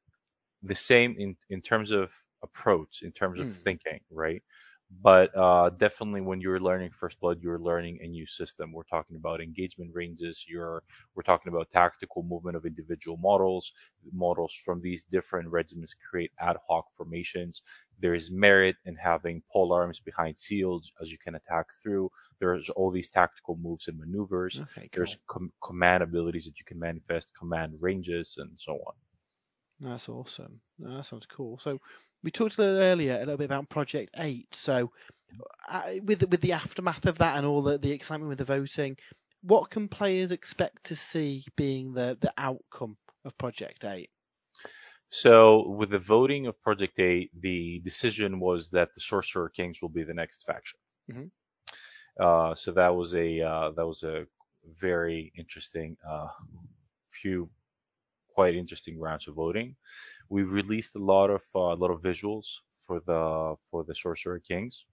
[0.64, 2.14] the same in in terms of
[2.44, 3.64] approach, in terms of Hmm.
[3.66, 4.44] thinking, right?
[4.90, 8.72] But uh, definitely, when you're learning First Blood, you're learning a new system.
[8.72, 10.46] We're talking about engagement ranges.
[10.48, 10.84] You're
[11.16, 13.74] we're talking about tactical movement of individual models.
[14.12, 17.62] Models from these different regiments create ad hoc formations.
[18.00, 22.10] There is merit in having pole arms behind shields as you can attack through.
[22.40, 24.62] There's all these tactical moves and maneuvers.
[24.62, 24.94] Okay, cool.
[24.94, 28.96] There's com- command abilities that you can manifest, command ranges, and so on.
[29.80, 30.62] That's awesome.
[30.80, 31.58] That sounds cool.
[31.58, 31.80] So
[32.24, 34.48] we talked a little earlier a little bit about Project Eight.
[34.54, 34.92] So
[35.70, 38.46] uh, with the, with the aftermath of that and all the, the excitement with the
[38.46, 38.98] voting,
[39.42, 44.10] what can players expect to see being the, the outcome of Project Eight?
[45.10, 49.90] So with the voting of Project Eight, the decision was that the Sorcerer Kings will
[49.90, 50.80] be the next faction.
[51.10, 51.32] Mhm.
[52.20, 54.26] Uh, so that was a uh, that was a
[54.66, 56.28] very interesting uh,
[57.10, 57.50] few
[58.34, 59.76] quite interesting rounds of voting.
[60.30, 64.40] We released a lot of uh, a lot of visuals for the for the Sorcerer
[64.40, 64.86] Kings.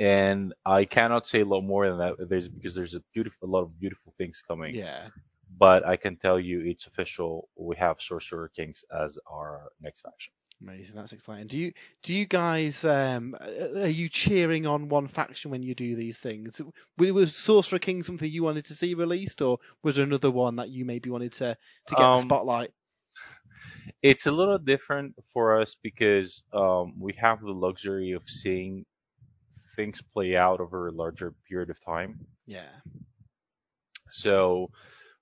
[0.00, 2.28] And I cannot say a lot more than that.
[2.28, 5.08] There's because there's a beautiful, a lot of beautiful things coming Yeah.
[5.58, 7.48] but I can tell you it's official.
[7.56, 10.32] We have Sorcerer Kings as our next faction.
[10.62, 10.96] Amazing.
[10.96, 11.46] That's exciting.
[11.48, 13.34] Do you do you guys um
[13.76, 16.60] are you cheering on one faction when you do these things?
[16.98, 20.70] Was Sorcerer King something you wanted to see released, or was there another one that
[20.70, 21.56] you maybe wanted to
[21.88, 22.72] to get the Um, spotlight?
[24.02, 28.84] It's a little different for us because um, we have the luxury of seeing
[29.76, 32.26] things play out over a larger period of time.
[32.46, 32.68] Yeah.
[34.10, 34.70] So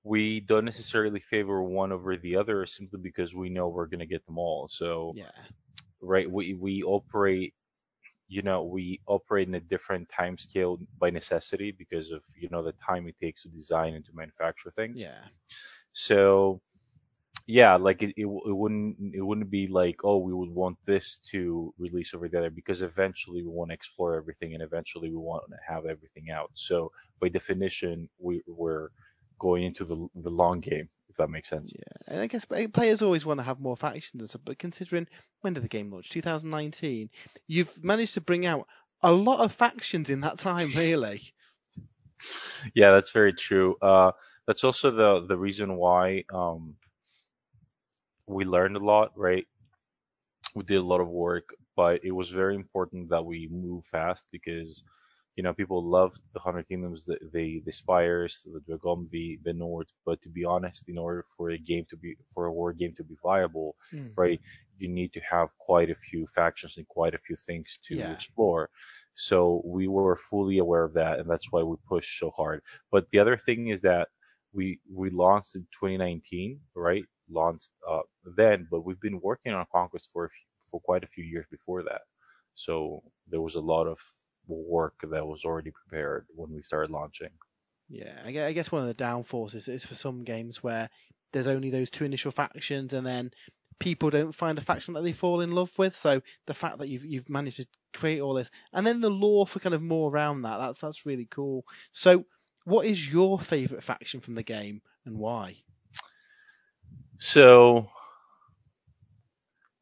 [0.03, 4.07] we don't necessarily favor one over the other simply because we know we're going to
[4.07, 4.69] get them all.
[4.69, 5.31] So Yeah.
[6.01, 7.55] right, we we operate.
[8.29, 12.63] You know, we operate in a different time scale by necessity because of you know
[12.63, 14.97] the time it takes to design and to manufacture things.
[14.99, 15.25] Yeah.
[15.93, 16.61] So
[17.51, 21.19] yeah, like it, it, it wouldn't it wouldn't be like oh we would want this
[21.31, 25.17] to release over the other because eventually we want to explore everything and eventually we
[25.17, 26.51] want to have everything out.
[26.55, 28.91] So by definition we we're
[29.39, 31.73] going into the the long game if that makes sense.
[31.77, 35.09] Yeah, and I guess players always want to have more factions and stuff, but considering
[35.41, 36.11] when did the game launch?
[36.11, 37.11] 2019.
[37.49, 38.69] You've managed to bring out
[39.03, 41.23] a lot of factions in that time, really.
[42.75, 43.77] Yeah, that's very true.
[43.81, 44.11] Uh,
[44.47, 46.75] that's also the the reason why um,
[48.31, 49.47] we learned a lot, right?
[50.55, 54.27] We did a lot of work, but it was very important that we move fast
[54.33, 54.83] because
[55.37, 59.53] you know people loved the Hundred Kingdoms, the the, the Spires, the Dweghom, the the
[59.53, 59.93] Nords.
[60.07, 62.95] But to be honest, in order for a game to be for a war game
[62.97, 64.17] to be viable, Mm.
[64.17, 64.41] right,
[64.79, 68.13] you need to have quite a few factions and quite a few things to Yeah.
[68.13, 68.71] explore.
[69.15, 72.63] So we were fully aware of that, and that's why we pushed so hard.
[72.93, 74.09] But the other thing is that
[74.53, 77.05] we we launched in 2019, right?
[77.31, 78.03] Launched uh,
[78.37, 81.83] then, but we've been working on Conquest for few, for quite a few years before
[81.85, 82.03] that.
[82.55, 83.99] So there was a lot of
[84.47, 87.31] work that was already prepared when we started launching.
[87.89, 90.89] Yeah, I I guess one of the downfalls is, is for some games where
[91.33, 93.33] there's only those two initial factions, and then
[93.79, 95.97] people don't find a faction that they fall in love with.
[95.97, 99.47] So the fact that you've you've managed to create all this, and then the lore
[99.47, 101.65] for kind of more around that, that's that's really cool.
[101.93, 102.25] So,
[102.65, 105.57] what is your favourite faction from the game, and why?
[107.21, 107.89] So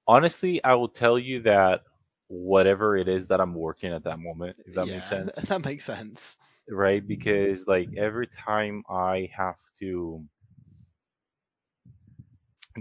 [0.07, 1.83] honestly, I will tell you that
[2.29, 5.65] whatever it is that I'm working at that moment, if that yeah, makes sense, That
[5.65, 6.37] makes sense.
[6.69, 7.07] right?
[7.07, 10.25] Because like every time I have to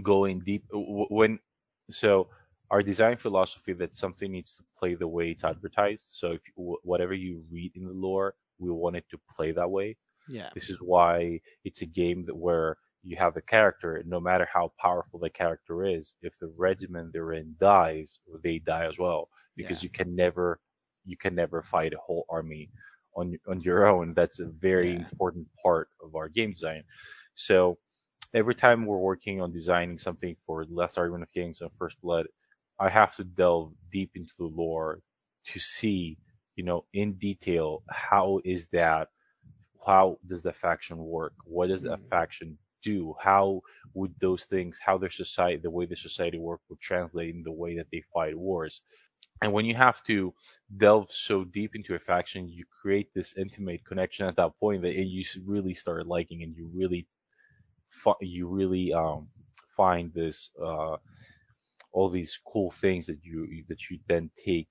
[0.02, 1.38] go in deep when
[1.90, 2.28] so
[2.70, 6.04] our design philosophy that something needs to play the way it's advertised.
[6.06, 9.96] So if whatever you read in the lore, we want it to play that way.
[10.28, 14.46] Yeah, This is why it's a game that where you have a character, no matter
[14.52, 19.28] how powerful the character is, if the regiment they're in dies, they die as well.
[19.56, 19.84] Because Yeah.
[19.84, 20.60] you can never
[21.04, 22.70] you can never fight a whole army
[23.16, 24.14] on on your own.
[24.14, 25.08] That's a very Yeah.
[25.10, 26.84] important part of our game design.
[27.34, 27.78] So
[28.34, 32.26] every time we're working on designing something for Last Argument of Kings and First Blood,
[32.78, 35.00] I have to delve deep into the lore
[35.46, 36.18] to see,
[36.56, 39.08] you know, in detail how is that
[39.86, 41.34] how does the faction work?
[41.44, 42.10] What does that Mm.
[42.10, 43.14] faction do?
[43.20, 43.62] How
[43.94, 47.52] would those things, how their society, the way the society work, would translate in the
[47.52, 48.82] way that they fight wars?
[49.42, 50.34] And when you have to
[50.76, 54.94] delve so deep into a faction, you create this intimate connection at that point that
[54.94, 57.06] you really start liking, and you really,
[58.20, 59.28] you really um,
[59.76, 60.96] find this uh,
[61.92, 64.70] all these cool things that you that you then take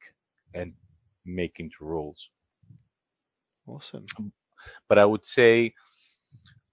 [0.53, 0.73] and
[1.25, 2.29] make into rules
[3.67, 4.05] awesome.
[4.89, 5.73] but I would say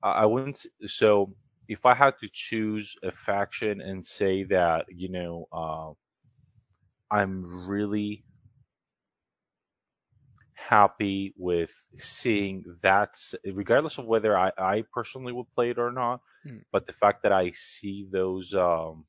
[0.08, 0.64] I wouldn't.
[0.86, 1.34] So
[1.68, 5.92] if I had to choose a faction and say that, you know, uh,
[7.10, 8.24] I'm really
[10.54, 16.20] happy with seeing that, regardless of whether I, I personally would play it or not,
[16.44, 16.64] Mm.
[16.72, 19.06] but the fact that I see those um,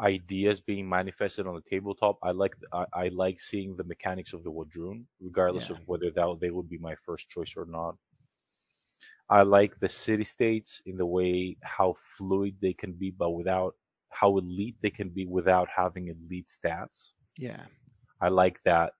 [0.00, 4.42] ideas being manifested on the tabletop, I like I, I like seeing the mechanics of
[4.44, 5.70] the W'adrhŭn, regardless Yeah.
[5.70, 7.96] of whether that they would be my first choice or not.
[9.32, 13.74] I like the city states in the way how fluid they can be, but without
[14.10, 17.08] how elite they can be without having elite stats.
[17.38, 17.64] Yeah,
[18.20, 18.92] I like that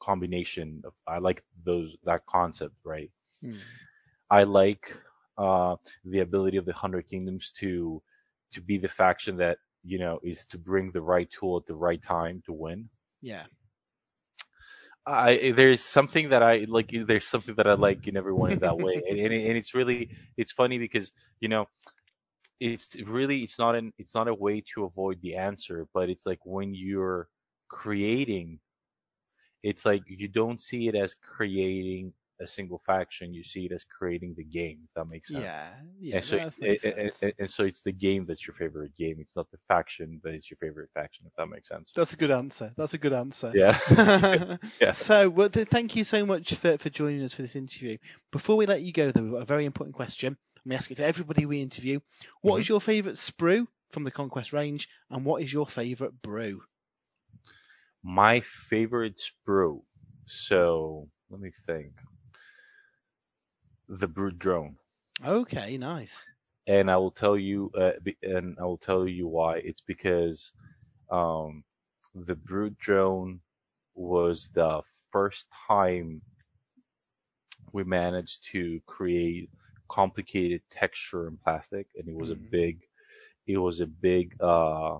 [0.00, 3.10] combination of I like those that concept, right?
[3.44, 3.60] Mm.
[4.30, 4.96] I like
[5.36, 8.02] uh, the ability of the Hundred Kingdoms to
[8.54, 11.76] to be the faction that you know is to bring the right tool at the
[11.76, 12.88] right time to win.
[13.20, 13.44] yeah,
[15.06, 16.90] I there's something that I like.
[16.92, 20.10] There's something that I like in everyone in that way, and, and, and it's really
[20.36, 21.66] it's funny because you know
[22.60, 26.26] it's really it's not an it's not a way to avoid the answer, but it's
[26.26, 27.28] like when you're
[27.68, 28.60] creating,
[29.62, 33.84] it's like you don't see it as creating a single faction, you see it as
[33.84, 34.80] creating the game.
[34.84, 35.42] If that makes sense.
[35.44, 35.68] yeah,
[35.98, 36.16] yeah.
[36.16, 37.22] And so, that makes and- and- sense.
[37.22, 39.16] and- and so it's the game that's your favorite game.
[39.20, 41.24] It's not the faction that is your favorite faction.
[41.26, 41.92] If that makes sense.
[41.96, 42.72] That's a good answer.
[42.76, 43.52] That's a good answer.
[43.54, 44.56] Yeah.
[44.80, 44.92] Yeah.
[44.92, 47.96] So, well, th- thank you so much for, for joining us for this interview.
[48.32, 50.36] Before we let you go, though, we've got a very important question.
[50.64, 52.00] And we ask it to everybody we interview.
[52.42, 52.72] What is Mm-hmm.
[52.74, 56.60] your favourite sprue from the Conquest range, and what is your favourite brew?
[58.02, 59.82] My favorite sprue.
[60.26, 61.92] So let me think.
[63.88, 64.78] The Brood Drone,
[65.24, 66.28] Okay, nice.
[66.66, 67.92] and I will tell you, uh,
[68.22, 69.56] and I will tell you why.
[69.58, 70.52] It's because
[71.10, 71.64] um,
[72.14, 73.40] the Brood Drone
[73.94, 74.82] was the
[75.12, 76.22] first time
[77.72, 79.50] we managed to create
[79.88, 82.50] complicated texture in plastic, and it was a Mhm.
[82.50, 82.78] big,
[83.46, 84.98] it was a big, uh,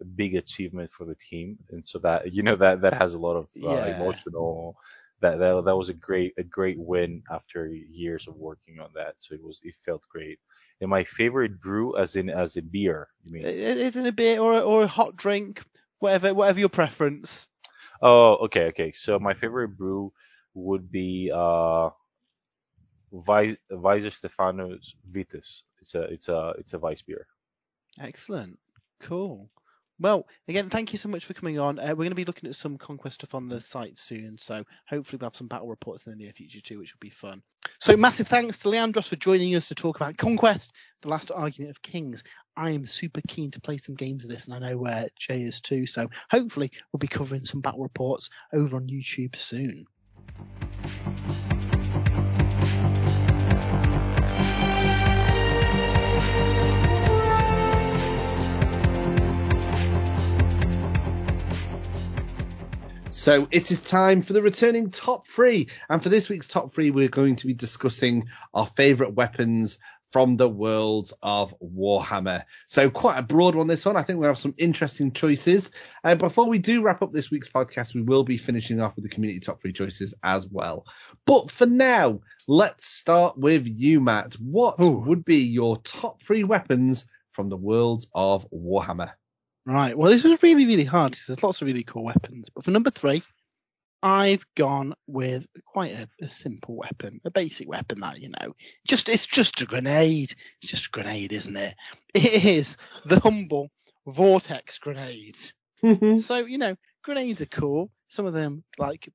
[0.00, 3.18] a big achievement for the team, and so that you know that that has a
[3.18, 3.88] lot of uh, Yeah.
[3.88, 4.76] emotional.
[5.20, 9.14] That, that that was a great a great win after years of working on that.
[9.18, 10.38] So it was it felt great.
[10.80, 13.42] And my favorite brew, as in as a beer, you mean?
[13.44, 15.64] Is it a beer or a, or a hot drink?
[16.00, 17.48] Whatever, whatever your preference.
[18.02, 18.92] Oh, okay, okay.
[18.92, 20.12] So my favorite brew
[20.52, 21.88] would be uh,
[23.12, 24.78] Weihenstephaner
[25.10, 25.62] Vitus.
[25.80, 27.26] It's a it's a it's a Weiss beer.
[27.98, 28.58] Excellent.
[29.00, 29.48] Cool.
[29.98, 31.78] Well, again, thank you so much for coming on.
[31.78, 34.62] Uh, we're going to be looking at some conquest stuff on the site soon, so
[34.88, 37.42] hopefully we'll have some battle reports in the near future too, which will be fun.
[37.80, 41.70] So massive thanks to Leandros for joining us to talk about Conquest, the last argument
[41.70, 42.22] of kings.
[42.56, 45.42] I am super keen to play some games of this, and I know where Jay
[45.42, 45.86] is too.
[45.86, 49.86] So hopefully we'll be covering some battle reports over on YouTube soon.
[63.16, 65.68] So it is time for the returning top three.
[65.88, 69.78] And for this week's top three, we're going to be discussing our favourite weapons
[70.12, 72.44] from the world of Warhammer.
[72.66, 73.96] So quite a broad one, this one.
[73.96, 75.72] I think we'll have some interesting choices.
[76.04, 79.02] Uh, before we do wrap up this week's podcast, we will be finishing off with
[79.02, 80.84] the community top three choices as well.
[81.24, 84.34] But for now, let's start with you, Matt.
[84.34, 84.90] What Ooh.
[84.90, 89.12] would be your top three weapons from the world of Warhammer?
[89.66, 89.98] Right.
[89.98, 92.46] Well, this was really, really hard because there's lots of really cool weapons.
[92.54, 93.24] But for number three,
[94.00, 98.54] I've gone with quite a, a simple weapon, a basic weapon that you know,
[98.86, 100.32] just it's just a grenade.
[100.62, 101.74] It's just a grenade, isn't it?
[102.14, 103.70] It is the humble
[104.06, 105.36] vortex grenade.
[105.82, 106.18] Mm-hmm.
[106.18, 107.90] So you know, grenades are cool.
[108.08, 109.12] Some of them like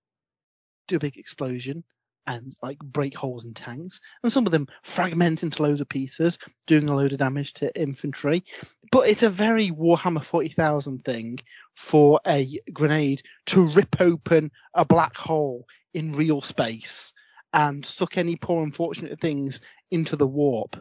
[0.88, 1.86] do a big explosion
[2.28, 6.38] and like break holes in tanks, and some of them fragment into loads of pieces,
[6.68, 8.44] doing a load of damage to infantry.
[8.92, 11.40] But it's a very Warhammer 40,000 thing
[11.76, 17.14] for a grenade to rip open a black hole in real space
[17.54, 20.78] and suck any poor unfortunate things into the warp.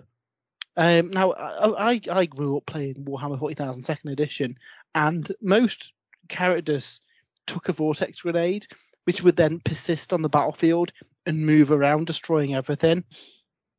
[0.77, 4.57] Um, now, I, I grew up playing Warhammer 40,000 Second Edition,
[4.95, 5.93] and most
[6.29, 7.01] characters
[7.47, 8.67] took a vortex grenade,
[9.05, 10.93] which would then persist on the battlefield
[11.27, 13.05] and move around, destroying everything.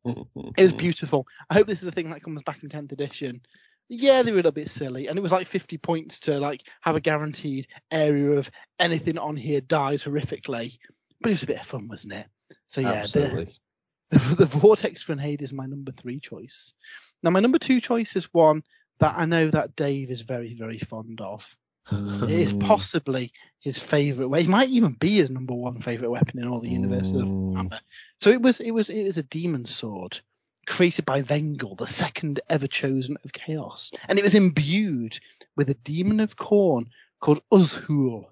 [0.05, 0.49] Mm-hmm.
[0.57, 1.27] It was beautiful.
[1.49, 3.41] I hope this is a thing that comes back in 10th edition.
[3.89, 6.63] Yeah, they were a little bit silly, and it was like 50 points to like
[6.81, 8.49] have a guaranteed area of
[8.79, 10.77] anything on here dies horrifically.
[11.19, 12.27] But it was a bit of fun, wasn't it?
[12.67, 13.53] So yeah, the,
[14.09, 16.73] the, the vortex grenade is my number three choice.
[17.21, 18.63] Now my number two choice is one
[18.99, 21.55] that I know that Dave is very very fond of.
[21.91, 22.59] It is Mm.
[22.59, 24.27] possibly his favorite.
[24.27, 27.27] Well, it might even be his number one favorite weapon in all the universe of
[27.27, 27.79] Mm.
[28.19, 30.19] So it was it was it was a demon sword
[30.67, 35.19] created by Vengel, the second ever chosen of Chaos, and it was imbued
[35.55, 36.87] with a demon of Khorne
[37.19, 38.25] called U'zuhl,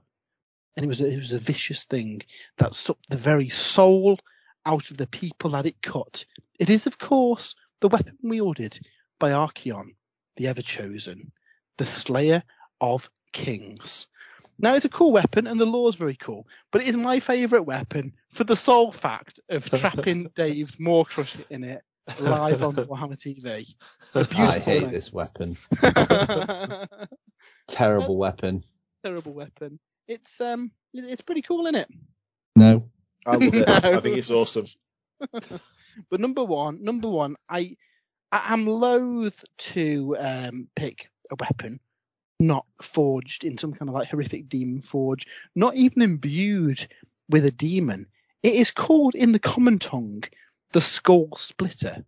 [0.77, 2.21] and it was a, it was a vicious thing
[2.57, 4.19] that sucked the very soul
[4.65, 6.23] out of the people that it cut.
[6.59, 8.79] It is, of course, the weapon wielded
[9.19, 9.95] by Archaon,
[10.37, 11.31] the ever chosen,
[11.77, 12.43] the slayer
[12.79, 14.07] of kings.
[14.57, 17.65] Now it's a cool weapon and the lore's very cool, but it is my favourite
[17.65, 21.81] weapon for the sole fact of trapping Dave's Maw Crush in it
[22.19, 23.73] live on Warhammer TV.
[24.15, 24.93] I hate moment.
[24.93, 25.57] this weapon.
[27.67, 28.63] Terrible weapon.
[29.03, 29.53] Terrible weapon.
[29.61, 29.79] weapon.
[30.07, 31.87] It's um, it's pretty cool, isn't it?
[32.55, 32.89] No.
[33.25, 33.69] I love it.
[33.85, 34.65] I think it's awesome.
[36.09, 37.77] But number one, number one, I
[38.31, 41.79] I am loath to um pick a weapon
[42.39, 46.87] not forged in some kind of like horrific demon forge, not even imbued
[47.29, 48.07] with a demon.
[48.43, 50.23] It is called in the common tongue
[50.71, 52.05] the Skull Splitter,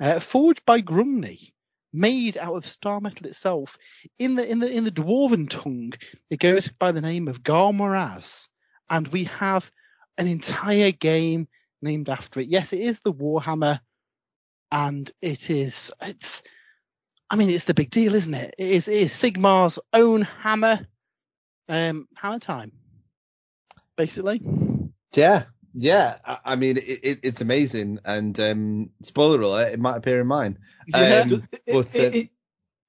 [0.00, 1.52] uh, forged by Grungni,
[1.92, 3.78] made out of star metal itself.
[4.18, 5.92] In the in the in the dwarven tongue,
[6.28, 8.48] it goes by the name of Ghal Maraz,
[8.90, 9.70] and we have
[10.18, 11.48] an entire game
[11.80, 12.48] named after it.
[12.48, 13.80] Yes, it is the Warhammer,
[14.70, 16.42] and it is it's.
[17.30, 18.54] I mean, it's the big deal, isn't it?
[18.58, 20.86] It is, it is Sigmar's own hammer,
[21.68, 22.72] um, hammer time,
[23.96, 24.40] basically.
[25.14, 25.44] Yeah.
[25.74, 26.16] Yeah.
[26.24, 27.98] I, I mean, it, it, it's amazing.
[28.04, 30.58] And um, spoiler alert, it might appear in mine.
[30.86, 31.26] Yeah.
[31.30, 32.30] Um, but it- uh, it-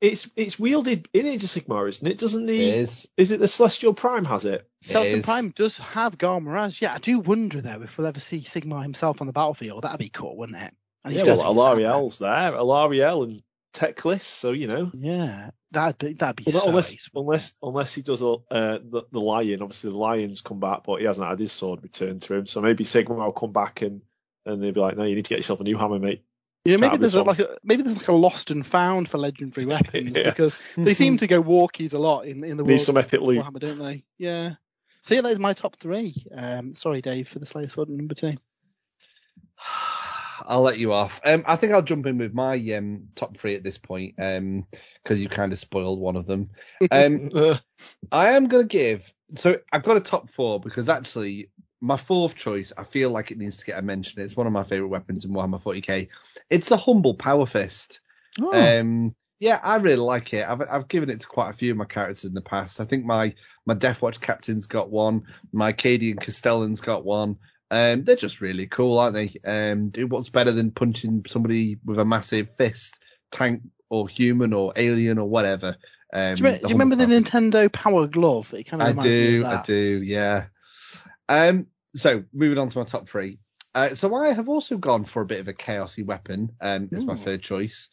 [0.02, 2.18] it's it's wielded in Age of Sigmar, isn't it?
[2.18, 3.08] Doesn't the it is.
[3.18, 4.66] is it the Celestial Prime has it?
[4.86, 5.24] Celestial.
[5.24, 6.80] Prime does have Gar Ghal Maraz.
[6.80, 9.84] Yeah, I do wonder though if we'll ever see Sigmar himself on the battlefield.
[9.84, 10.74] That'd be cool, wouldn't it?
[11.04, 11.60] And Yeah, well, his hammer.
[11.82, 14.92] Alarielle's there, Alarielle and Teclis, so you know.
[14.94, 19.62] Yeah, that'd be that'd be Well, unless unless unless he does uh, the the lion,
[19.62, 22.46] obviously the lion's come back, but he hasn't had his sword returned to him.
[22.48, 24.02] So maybe Sigmar will come back and
[24.46, 26.24] and they'll be like, no, you need to get yourself a new hammer, mate.
[26.66, 29.18] You know, maybe there's a, like a, maybe there's like a lost and found for
[29.18, 30.24] legendary weapons Yeah.
[30.30, 33.22] because they seem to go walkies a lot in in the Need world some epic
[33.22, 33.44] loot.
[33.44, 34.04] Warhammer, don't they?
[34.18, 34.56] Yeah.
[35.04, 36.16] So yeah, that is my top three.
[36.36, 38.34] Um, sorry, Dave, for the Slayer Sword number two.
[40.46, 41.22] I'll let you off.
[41.24, 45.20] Um, I think I'll jump in with my um, top three at this point because
[45.20, 46.50] you kind of spoiled one of them.
[46.92, 47.30] Um,
[48.12, 49.12] I am going to give.
[49.36, 51.52] So I've got a top four because actually
[51.82, 54.22] my fourth choice, I feel like it needs to get a mention.
[54.22, 56.10] It's one of my favorite weapons in Warhammer 40k.
[56.50, 58.02] It's a humble power fist.
[58.42, 58.52] Oh.
[58.54, 60.48] Um, yeah, I really like it.
[60.48, 62.82] I've I've given it to quite a few of my characters in the past.
[62.82, 63.34] I think my
[63.66, 65.24] my Deathwatch captain's got one.
[65.54, 67.38] My Cadian Castellan's got one.
[67.72, 69.34] Um, they're just really cool, aren't they?
[69.46, 73.00] Um, do what's better than punching somebody with a massive fist,
[73.32, 75.78] tank or human or alien or whatever.
[76.12, 78.54] Um, do you, re- do you remember the Nintendo Power Glove?
[78.54, 80.46] It kind of I do, I do, yeah.
[81.28, 83.40] Um, so moving on to my top three.
[83.76, 86.50] Uh, so I have also gone for a bit of a chaosy weapon.
[86.60, 87.90] Um, it's my third choice.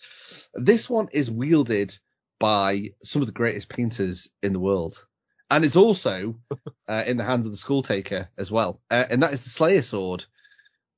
[0.55, 1.97] This one is wielded
[2.39, 5.07] by some of the greatest painters in the world,
[5.51, 6.37] and it's also
[6.89, 8.81] uh, in the hands of the Skulltaker as well.
[8.91, 10.25] Uh, and that is the Slayer sword.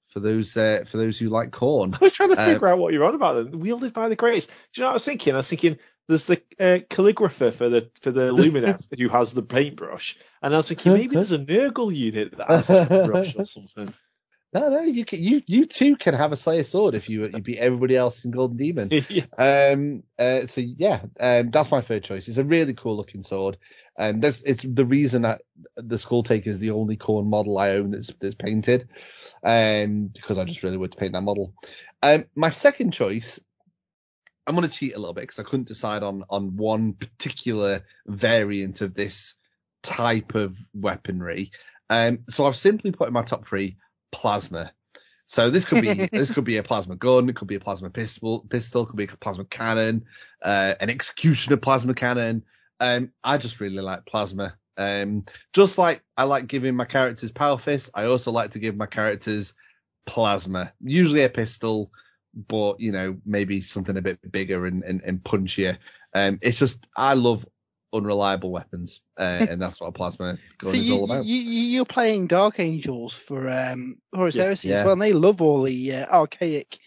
[0.09, 1.95] For those uh, for those who like Khorne.
[2.01, 3.35] I was trying to Uh, figure out what you're on about.
[3.35, 3.61] Then.
[3.61, 4.49] Wielded by the greatest.
[4.49, 5.35] Do you know what I was thinking?
[5.35, 9.43] I was thinking there's the uh, calligrapher for the for the Lumineth who has the
[9.43, 13.45] paintbrush, and I was thinking maybe there's a Nurgle unit that has a brush or
[13.45, 13.93] something.
[14.51, 17.43] No, no, you can, you you too can have a Slayer sword if you you
[17.43, 18.89] beat everybody else in Golden Demon.
[19.11, 19.27] yeah.
[19.37, 22.29] Um, uh, so yeah, um, that's my third choice.
[22.29, 23.59] It's a really cool looking sword,
[23.99, 25.43] and that's it's the reason that
[25.77, 28.89] the Skull Taker is the only Khorne model I own that's that's painted,
[29.45, 31.53] um, because I just really wanted to paint that model.
[32.03, 33.39] Um, my second choice,
[34.47, 38.81] I'm gonna cheat a little bit because I couldn't decide on on one particular variant
[38.81, 39.35] of this
[39.83, 41.51] type of weaponry.
[41.91, 43.77] Um, so I've simply put in my top three
[44.13, 44.73] plasma.
[45.27, 47.91] So this could be this could be a plasma gun, it could be a plasma
[47.91, 50.07] pistol, pistol, could be a plasma cannon,
[50.43, 52.45] uh, an executioner plasma cannon.
[52.81, 54.57] Um, I just really like plasma.
[54.77, 58.77] Um, just like I like giving my characters power fists, I also like to give
[58.77, 59.53] my characters
[60.07, 60.73] plasma.
[60.81, 61.91] Usually a pistol,
[62.35, 65.79] but you know maybe something a bit bigger and and, and punchier.
[66.15, 67.45] Um, it's just I love
[67.93, 71.25] unreliable weapons, uh, and that's what a plasma gun So is you, all about.
[71.25, 74.77] you, you're playing Dark Angels for um, Horus Yeah, Heresy yeah.
[74.77, 76.79] as well, and they love all the uh, archaic,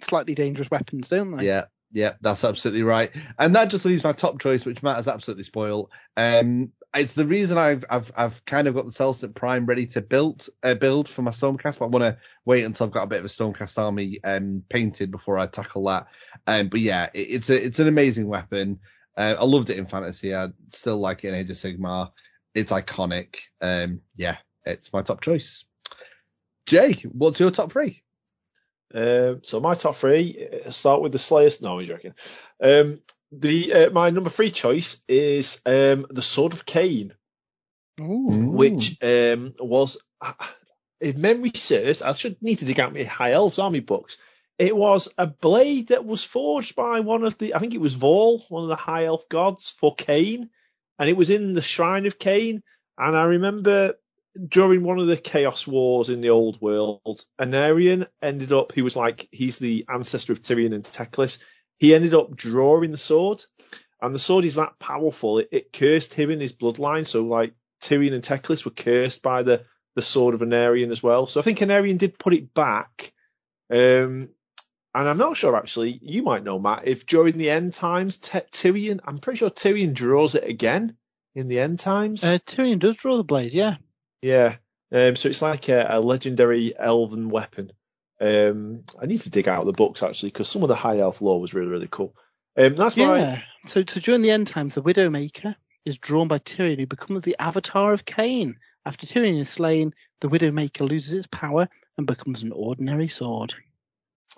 [0.00, 1.44] slightly dangerous weapons, don't they?
[1.44, 3.10] Yeah, yeah, that's absolutely right.
[3.38, 5.90] And that just leaves my top choice, which Matt has absolutely spoiled.
[6.16, 10.00] Um, it's the reason I've I've I've kind of got the Celestant Prime ready to
[10.00, 13.06] build uh, build for my Stormcast, but I want to wait until I've got a
[13.08, 16.06] bit of a Stormcast army um painted before I tackle that.
[16.48, 18.80] Um, but yeah, it, it's a it's an amazing weapon.
[19.16, 20.34] Uh, I loved it in fantasy.
[20.34, 22.12] I still like it in Age of Sigmar.
[22.54, 23.38] It's iconic.
[23.60, 25.64] Um, yeah, it's my top choice.
[26.66, 28.02] Jay, what's your top three?
[28.94, 31.62] Um, so my top three uh, start with the Slayers.
[31.62, 32.14] No, I'm joking.
[32.62, 33.00] Um,
[33.32, 37.12] the uh, my number three choice is um, the Sword of Khaine,
[38.00, 38.50] Ooh.
[38.50, 40.32] Which um, was, uh,
[41.00, 44.16] if memory serves, I should need to dig out my High Elves army books.
[44.60, 47.96] It was a blade that was forged by one of the, I think it was
[47.96, 50.50] Vaul, one of the High Elf gods for Khaine,
[50.98, 52.60] and it was in the Shrine of Khaine.
[52.98, 53.94] And I remember
[54.46, 58.96] during one of the Chaos Wars in the Old World, Aenarion ended up, he was
[58.96, 61.42] like, he's the ancestor of Tyrion and Teclis.
[61.78, 63.42] He ended up drawing the sword,
[64.02, 65.38] and the sword is that powerful.
[65.38, 67.06] It, it cursed him and his bloodline.
[67.06, 69.64] So like Tyrion and Teclis were cursed by the
[69.94, 71.26] the sword of Aenarion as well.
[71.26, 73.14] So I think Aenarion did put it back.
[73.70, 74.28] Um,
[74.94, 75.98] and I'm not sure actually.
[76.02, 79.94] You might know Matt if during the end times T- Tyrion, I'm pretty sure Tyrion
[79.94, 80.96] draws it again
[81.34, 82.24] in the end times.
[82.24, 83.76] Uh, Tyrion does draw the blade, yeah.
[84.22, 84.56] Yeah.
[84.92, 87.72] Um, so it's like a, a legendary elven weapon.
[88.20, 91.22] Um, I need to dig out the books actually because some of the high elf
[91.22, 92.14] lore was really really cool.
[92.56, 93.18] Um, that's why.
[93.18, 93.42] Yeah.
[93.66, 95.54] So, so during the end times, the Widowmaker
[95.84, 98.56] is drawn by Tyrion, who becomes the avatar of Khaine.
[98.84, 103.54] After Tyrion is slain, the Widowmaker loses its power and becomes an ordinary sword.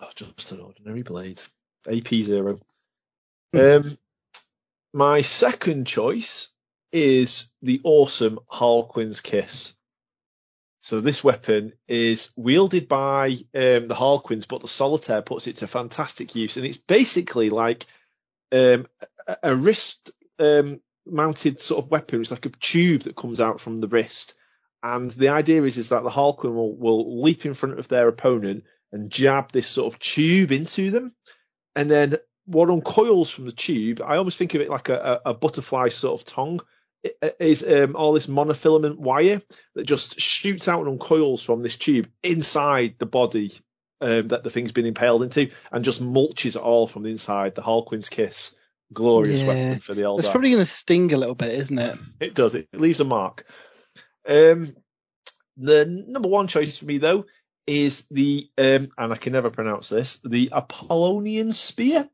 [0.01, 1.43] Oh, just an ordinary blade.
[1.91, 2.59] AP zero.
[3.55, 3.99] um,
[4.95, 6.53] my second choice
[6.93, 9.75] is the awesome Harlequin's Kiss.
[10.81, 15.67] So this weapon is wielded by um, the Harlequins, but the Solitaire puts it to
[15.69, 17.87] fantastic use, and it's basically like
[18.51, 18.87] um,
[19.27, 20.11] a, a wrist
[20.41, 22.21] um, mounted sort of weapon.
[22.21, 24.35] It's like a tube that comes out from the wrist,
[24.83, 28.09] and the idea is is that the Harlequin will, will leap in front of their
[28.09, 31.15] opponent and jab this sort of tube into them,
[31.75, 32.17] and then
[32.47, 36.21] what uncoils from the tube, I almost think of it like a, a, butterfly sort
[36.21, 36.61] of tongue,
[37.41, 39.43] is um, all this monofilament wire
[39.75, 43.53] that just shoots out and uncoils from this tube inside the body
[44.01, 47.55] um, that the thing's been impaled into and just mulches it all from the inside.
[47.55, 48.57] The Harlequin's kiss.
[48.93, 49.49] Glorious Yeah.
[49.49, 51.99] weapon for the old It's probably going to sting a little bit, isn't it?
[52.21, 52.55] it does.
[52.55, 53.47] It leaves a mark.
[54.29, 54.77] Um,
[55.57, 57.25] the number one choice for me though
[57.67, 62.09] is the um, and I can never pronounce this the Apollonian spear,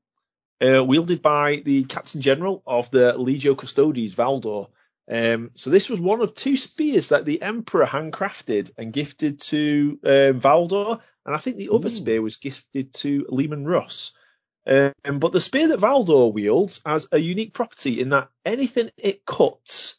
[0.63, 4.69] uh, wielded by the Captain General of the Legio Custodes, Valdor.
[5.11, 9.99] Um, so this was one of two spears that the Emperor handcrafted and gifted to
[10.05, 11.91] um, Valdor, and I think the other Ooh.
[11.91, 14.13] spear was gifted to Leman Russ.
[14.67, 19.25] Um, but the spear that Valdor wields has a unique property in that anything it
[19.25, 19.97] cuts,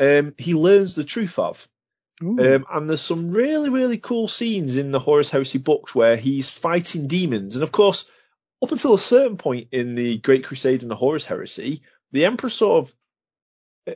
[0.00, 1.68] um, he learns the truth of.
[2.20, 6.50] Um, and there's some really, really cool scenes in the Horus Heresy books where he's
[6.50, 7.54] fighting demons.
[7.54, 8.10] And of course,
[8.62, 11.82] up until a certain point in the Great Crusade and the Horus Heresy,
[12.12, 12.94] the Emperor sort of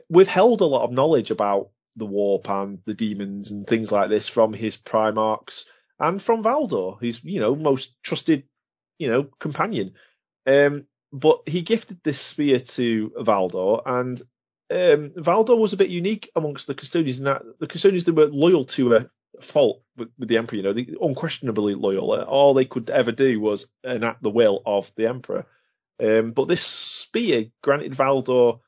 [0.09, 4.27] withheld a lot of knowledge about the warp and the demons and things like this
[4.27, 5.65] from his primarchs
[5.99, 8.43] and from Valdor, his, you know, most trusted,
[8.97, 9.93] you know, companion.
[10.45, 14.21] Um, but he gifted this spear to Valdor and
[14.71, 18.25] um, Valdor was a bit unique amongst the custodians in that the custodians they were
[18.25, 19.09] loyal to a
[19.41, 20.57] fault with, with the emperor.
[20.57, 22.11] You know, they unquestionably loyal.
[22.23, 25.45] All they could ever do was enact the will of the emperor.
[26.03, 28.59] Um, but this spear granted Valdor,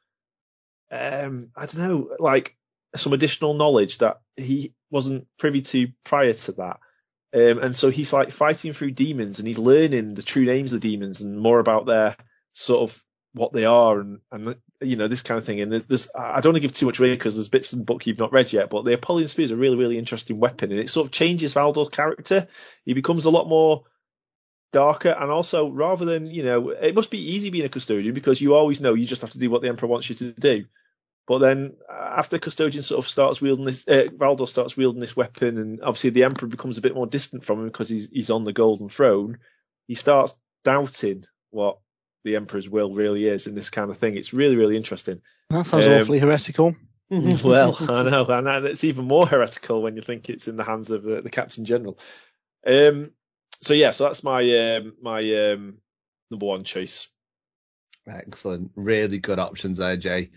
[0.92, 2.56] um, I don't know, like
[2.96, 6.80] some additional knowledge that he wasn't privy to prior to that.
[7.34, 10.80] Um, and so he's like fighting through demons and he's learning the true names of
[10.82, 12.16] the demons and more about their
[12.54, 13.04] sort of
[13.34, 15.62] what they are and, and you know this kind of thing.
[15.62, 17.86] And there's I don't want to give too much away because there's bits in the
[17.86, 20.72] book you've not read yet, but the Apollyon Spear is a really really interesting weapon
[20.72, 22.48] and it sort of changes Valdor's character.
[22.86, 23.84] He becomes a lot more
[24.74, 28.42] darker and also rather than you know it must be easy being a custodian because
[28.42, 30.66] you always know you just have to do what the emperor wants you to do.
[31.28, 35.58] But then after custodian sort of starts wielding this, uh, Valdor starts wielding this weapon,
[35.58, 38.46] and obviously the emperor becomes a bit more distant from him because he's he's on
[38.46, 39.40] the golden throne.
[39.88, 40.34] He starts
[40.64, 41.80] doubting what
[42.28, 44.16] the emperor's will really is in this kind of thing.
[44.18, 45.22] It's really really interesting.
[45.50, 46.76] that sounds um, awfully heretical.
[47.10, 50.92] well, I know, and it's even more heretical when you think it's in the hands
[50.92, 51.98] of the, the captain general.
[52.66, 53.12] Um,
[53.62, 55.20] so yeah, so that's my um, my
[55.52, 55.78] um,
[56.30, 57.08] number one choice.
[58.06, 58.72] Excellent.
[58.76, 60.32] Really good options there, Jay.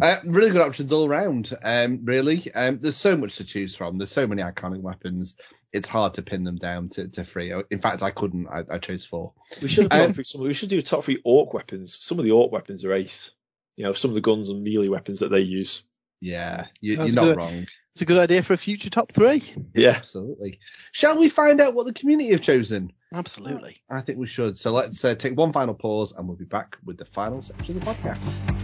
[0.00, 1.52] Uh, really good options all around.
[1.62, 2.52] Um, really.
[2.52, 3.98] Um, there's so much to choose from.
[3.98, 5.36] There's so many iconic weapons.
[5.72, 7.52] It's hard to pin them down to, to three.
[7.70, 8.46] In fact, I couldn't.
[8.48, 9.32] I, I chose four.
[9.60, 10.42] We should have Um, through some.
[10.42, 11.96] We should do top three orc weapons.
[11.98, 13.30] Some of the orc weapons are ace.
[13.76, 15.82] You know, some of the guns and melee weapons that they use.
[16.20, 17.36] Yeah, you, you're not good.
[17.36, 17.66] wrong.
[17.94, 19.42] It's a good idea for a future top three.
[19.74, 19.90] Yeah.
[19.90, 20.60] Absolutely.
[20.92, 22.92] Shall we find out what the community have chosen?
[23.14, 23.82] Absolutely.
[23.90, 24.56] I think we should.
[24.56, 27.76] So let's uh, take one final pause and we'll be back with the final section
[27.76, 28.61] of the podcast.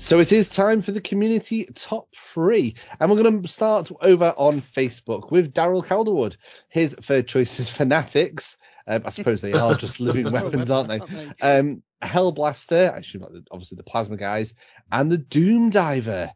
[0.00, 4.32] So it is time for the community top three, and we're going to start over
[4.36, 6.36] on Facebook with Daryl Calderwood.
[6.68, 8.56] His third choice is Fanatics.
[8.86, 11.00] Um, I suppose they are just living weapons, aren't they?
[11.42, 14.54] Um, Hellblaster, I assume the, obviously the plasma guys,
[14.90, 16.32] and the Doom Diver.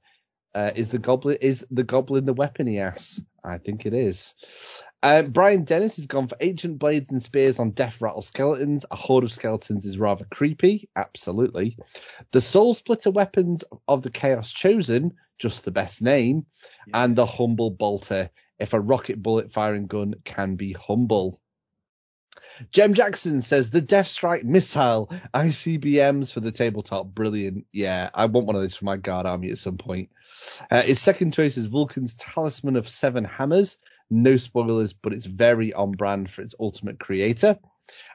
[0.54, 3.22] Uh, is the goblin is the goblin the weapon he asks?
[3.42, 4.34] I think it is.
[5.02, 8.86] Um, Brian Dennis has gone for ancient blades and spears on death rattle skeletons.
[8.90, 10.88] A horde of skeletons is rather creepy.
[10.94, 11.76] Absolutely.
[12.30, 16.46] The soul splitter weapons of the chaos chosen, just the best name,
[16.94, 18.30] and the humble bolter.
[18.58, 21.40] If a rocket bullet firing gun can be humble.
[22.70, 27.06] Jem Jackson says the Death Strike missile ICBMs for the tabletop.
[27.06, 27.66] Brilliant.
[27.72, 30.10] Yeah, I want one of those for my guard army at some point.
[30.70, 33.78] Uh, his second choice is Vulkan's Talisman of Seven Hammers.
[34.12, 37.58] No spoilers, but it's very on brand for its ultimate creator.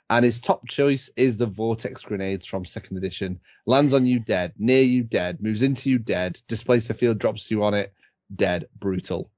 [0.10, 3.40] And his top choice is the Vortex grenades from second edition.
[3.66, 7.50] Lands on you dead, near you dead, moves into you dead, displays a field, drops
[7.50, 7.94] you on it,
[8.34, 9.32] dead, brutal.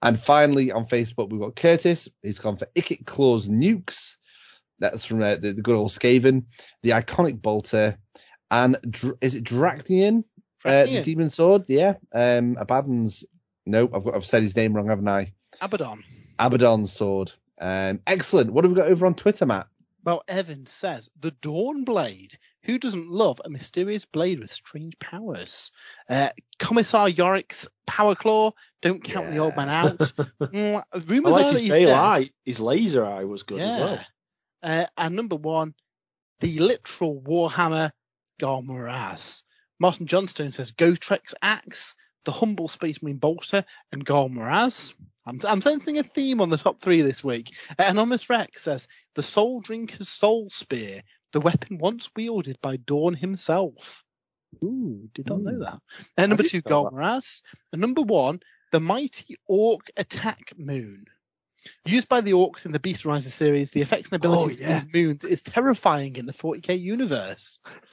[0.00, 4.16] And finally on Facebook, we've got Curtis, who's gone for Ikit Claws Nukes.
[4.78, 6.46] That's from uh, the, the good old Skaven,
[6.82, 7.98] the iconic bolter,
[8.50, 10.24] and Dr- is it Dracnian?
[10.64, 11.94] Uh, the demon sword, yeah.
[12.12, 13.24] Um, Abaddon's.
[13.66, 15.34] No, I've got, I've said his name wrong, haven't I?
[15.60, 16.04] Abaddon.
[16.38, 17.32] Abaddon's sword.
[17.60, 18.52] Um, excellent.
[18.52, 19.68] What have we got over on Twitter, Matt?
[20.04, 22.36] Well, Evan says the Dawn Blade.
[22.64, 25.70] Who doesn't love a mysterious blade with strange powers?
[26.08, 28.52] Uh, Commissar Yarrick's Power Claw.
[28.82, 29.98] Don't count the old man out.
[30.42, 31.98] Mm, I rumors liked are that his he's pale dead.
[31.98, 32.30] eye.
[32.44, 34.04] His laser eye was good as well.
[34.62, 35.74] Uh, and number one,
[36.40, 37.90] the literal Warhammer
[38.38, 39.42] Ghal Maraz.
[39.78, 44.94] Martin Johnstone says Gotrek's axe, the humble Space Marine bolter, and Ghal Maraz.
[45.26, 47.54] I'm, I'm sensing a theme on the top three this week.
[47.78, 53.14] Uh, Anonymous Rex says the Soul Drinker's Soul Spear, the weapon once wielded by Dorn
[53.14, 54.02] himself.
[54.62, 55.78] Ooh, did not know that.
[56.16, 56.68] And number two, that.
[56.68, 57.40] Ghal Maraz.
[57.72, 58.40] And number one,
[58.72, 61.04] the Mighty Orc Attack Moon.
[61.84, 64.78] Used by the orcs in the Beast Arises series, the effects and abilities Oh, yeah.
[64.78, 67.60] of these moons is terrifying in the 40k universe.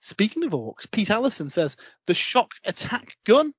[0.00, 3.52] Speaking of orcs, Pete Allison says the shock attack gun,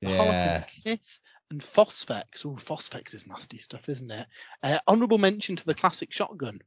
[0.00, 0.60] Yeah.
[0.84, 2.44] Kiss, and Phosphex.
[2.46, 4.26] Oh, Phosphex is nasty stuff, isn't it?
[4.62, 6.60] Uh, honourable mention to the classic shotgun.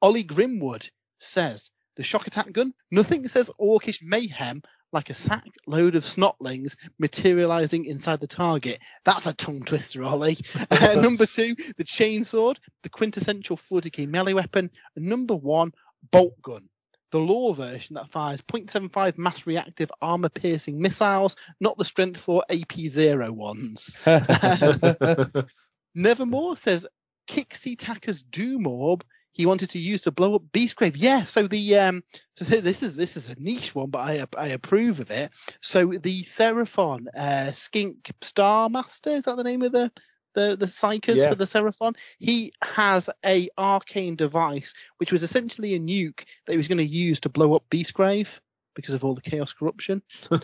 [0.00, 0.88] Ollie Grimwood
[1.18, 2.72] says the shock attack gun.
[2.90, 8.78] Nothing says orcish mayhem like a sack load of snotlings materializing inside the target.
[9.04, 10.38] That's a tongue twister, Ollie.
[10.70, 14.70] Uh, number two, the chainsword, the quintessential 40k melee weapon.
[14.94, 15.72] And number one,
[16.10, 16.68] bolt gun.
[17.12, 22.44] The law version that fires 0.75 mass reactive armor piercing missiles, not the strength 4
[22.50, 23.96] AP0 ones.
[25.94, 26.86] Nevermore says
[27.28, 29.04] Kixi-Taka's Doom Orb
[29.36, 30.94] he wanted to use to blow up Beastgrave.
[30.96, 32.02] Yeah, so the um
[32.36, 35.30] so th- this is this is a niche one, but I I approve of it.
[35.60, 39.92] So the Seraphon uh Skink Star Master, is that the name of the
[40.36, 41.30] the the psykers Yeah.
[41.30, 41.96] for the Seraphon?
[42.20, 46.84] He has a arcane device which was essentially a nuke that he was going to
[46.84, 48.38] use to blow up Beastgrave
[48.76, 50.02] because of all the chaos corruption.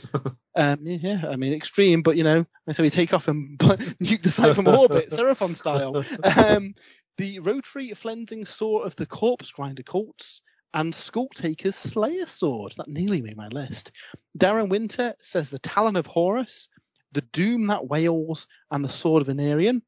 [0.55, 4.31] Um, yeah, I mean extreme, but you know, so we take off and nuke the
[4.31, 6.05] site from orbit, Seraphon style.
[6.24, 6.74] Um,
[7.16, 10.43] the rotary flensing sword of the corpse grinder cults
[10.74, 12.74] and Skulltaker's Slayer sword.
[12.77, 13.93] That nearly made my list.
[14.39, 16.69] Darren Winter says the Talon of Horus,
[17.12, 19.82] the Doom that wails, and the Sword of Aenarion.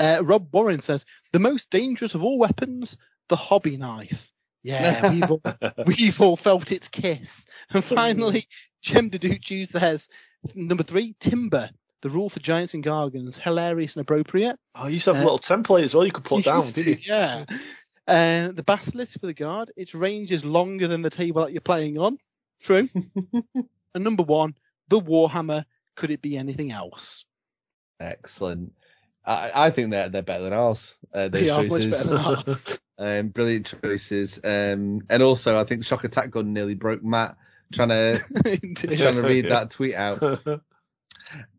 [0.00, 2.96] Uh, Rob Warren says the most dangerous of all weapons,
[3.28, 4.30] the hobby knife.
[4.62, 5.42] Yeah, we've all,
[5.86, 7.46] we've all felt its kiss.
[7.70, 8.48] And finally,
[8.80, 10.08] Jem Deducci says
[10.54, 11.70] number three, Timber,
[12.00, 14.58] the rule for giants and gargons, hilarious and appropriate.
[14.74, 16.62] Oh, you used to have Uh, a little template as well you could put down,
[16.62, 16.96] did to, you?
[17.02, 17.44] Yeah.
[18.06, 19.70] Uh, the basilisk for the guard.
[19.76, 22.18] Its range is longer than the table that you're playing on.
[22.62, 22.88] True.
[23.94, 24.54] and number one,
[24.88, 25.64] the Warhammer.
[25.96, 27.24] Could it be anything else?
[28.00, 28.72] Excellent.
[29.24, 30.96] I, I think they're they're better than ours.
[31.14, 32.78] Uh, those They are much better than ours.
[32.98, 34.38] Um, brilliant choices.
[34.44, 37.36] Um, and also, I think Shock Attack Gun nearly broke Matt
[37.72, 38.20] trying to
[38.62, 38.98] Indeed.
[38.98, 40.40] trying to read that tweet out.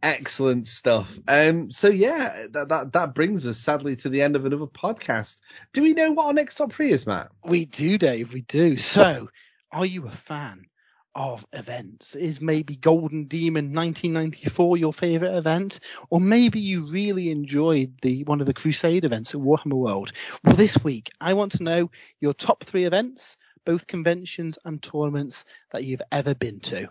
[0.04, 1.18] Excellent stuff.
[1.28, 5.42] Um, so yeah, that, that that brings us sadly to the end of another podcast.
[5.74, 7.30] Do we know what our next top three is, Matt?
[7.44, 8.34] We do, Dave.
[8.34, 8.78] We do.
[8.78, 9.30] So,
[9.72, 10.68] are you a fan
[11.16, 12.16] of events?
[12.16, 15.80] Is maybe Golden Demon 1994 your favorite event,
[16.10, 20.12] or maybe you really enjoyed the one of the Crusade events at Warhammer World?
[20.44, 25.46] Well, this week I want to know your top three events, both conventions and tournaments
[25.72, 26.88] that you've ever been to.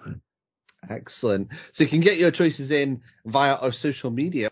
[0.89, 1.49] Excellent.
[1.73, 4.51] So you can get your choices in via our social media.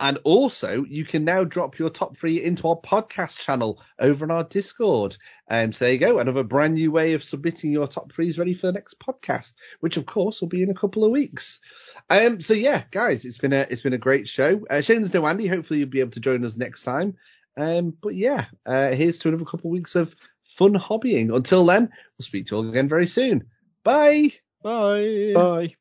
[0.00, 4.30] And also, you can now drop your top three into our podcast channel over on
[4.30, 5.16] our Discord.
[5.50, 8.54] Um, so there you go, another brand new way of submitting your top threes ready
[8.54, 11.60] for the next podcast, which of course will be in a couple of weeks.
[12.08, 14.64] Um, so yeah, guys, it's been a it's been a great show.
[14.70, 15.48] Uh, shame there's no Andy.
[15.48, 17.16] Hopefully you'll be able to join us next time.
[17.56, 21.34] Um, but yeah, uh, here's to another couple of weeks of fun hobbying.
[21.34, 23.48] Until then, we'll speak to you all again very soon.
[23.82, 24.32] Bye.
[24.62, 25.32] Bye.
[25.34, 25.74] Bye.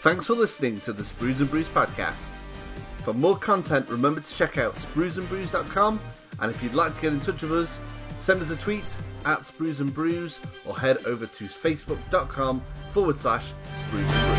[0.00, 2.32] Thanks for listening to the Sprues and Brews podcast.
[3.02, 6.00] For more content, remember to check out spruesandbrews.com.
[6.40, 7.80] And if you'd like to get in touch with us,
[8.20, 12.62] send us a tweet at Sprues and Brews or head over to facebook.com
[12.92, 14.35] forward slash Sprues.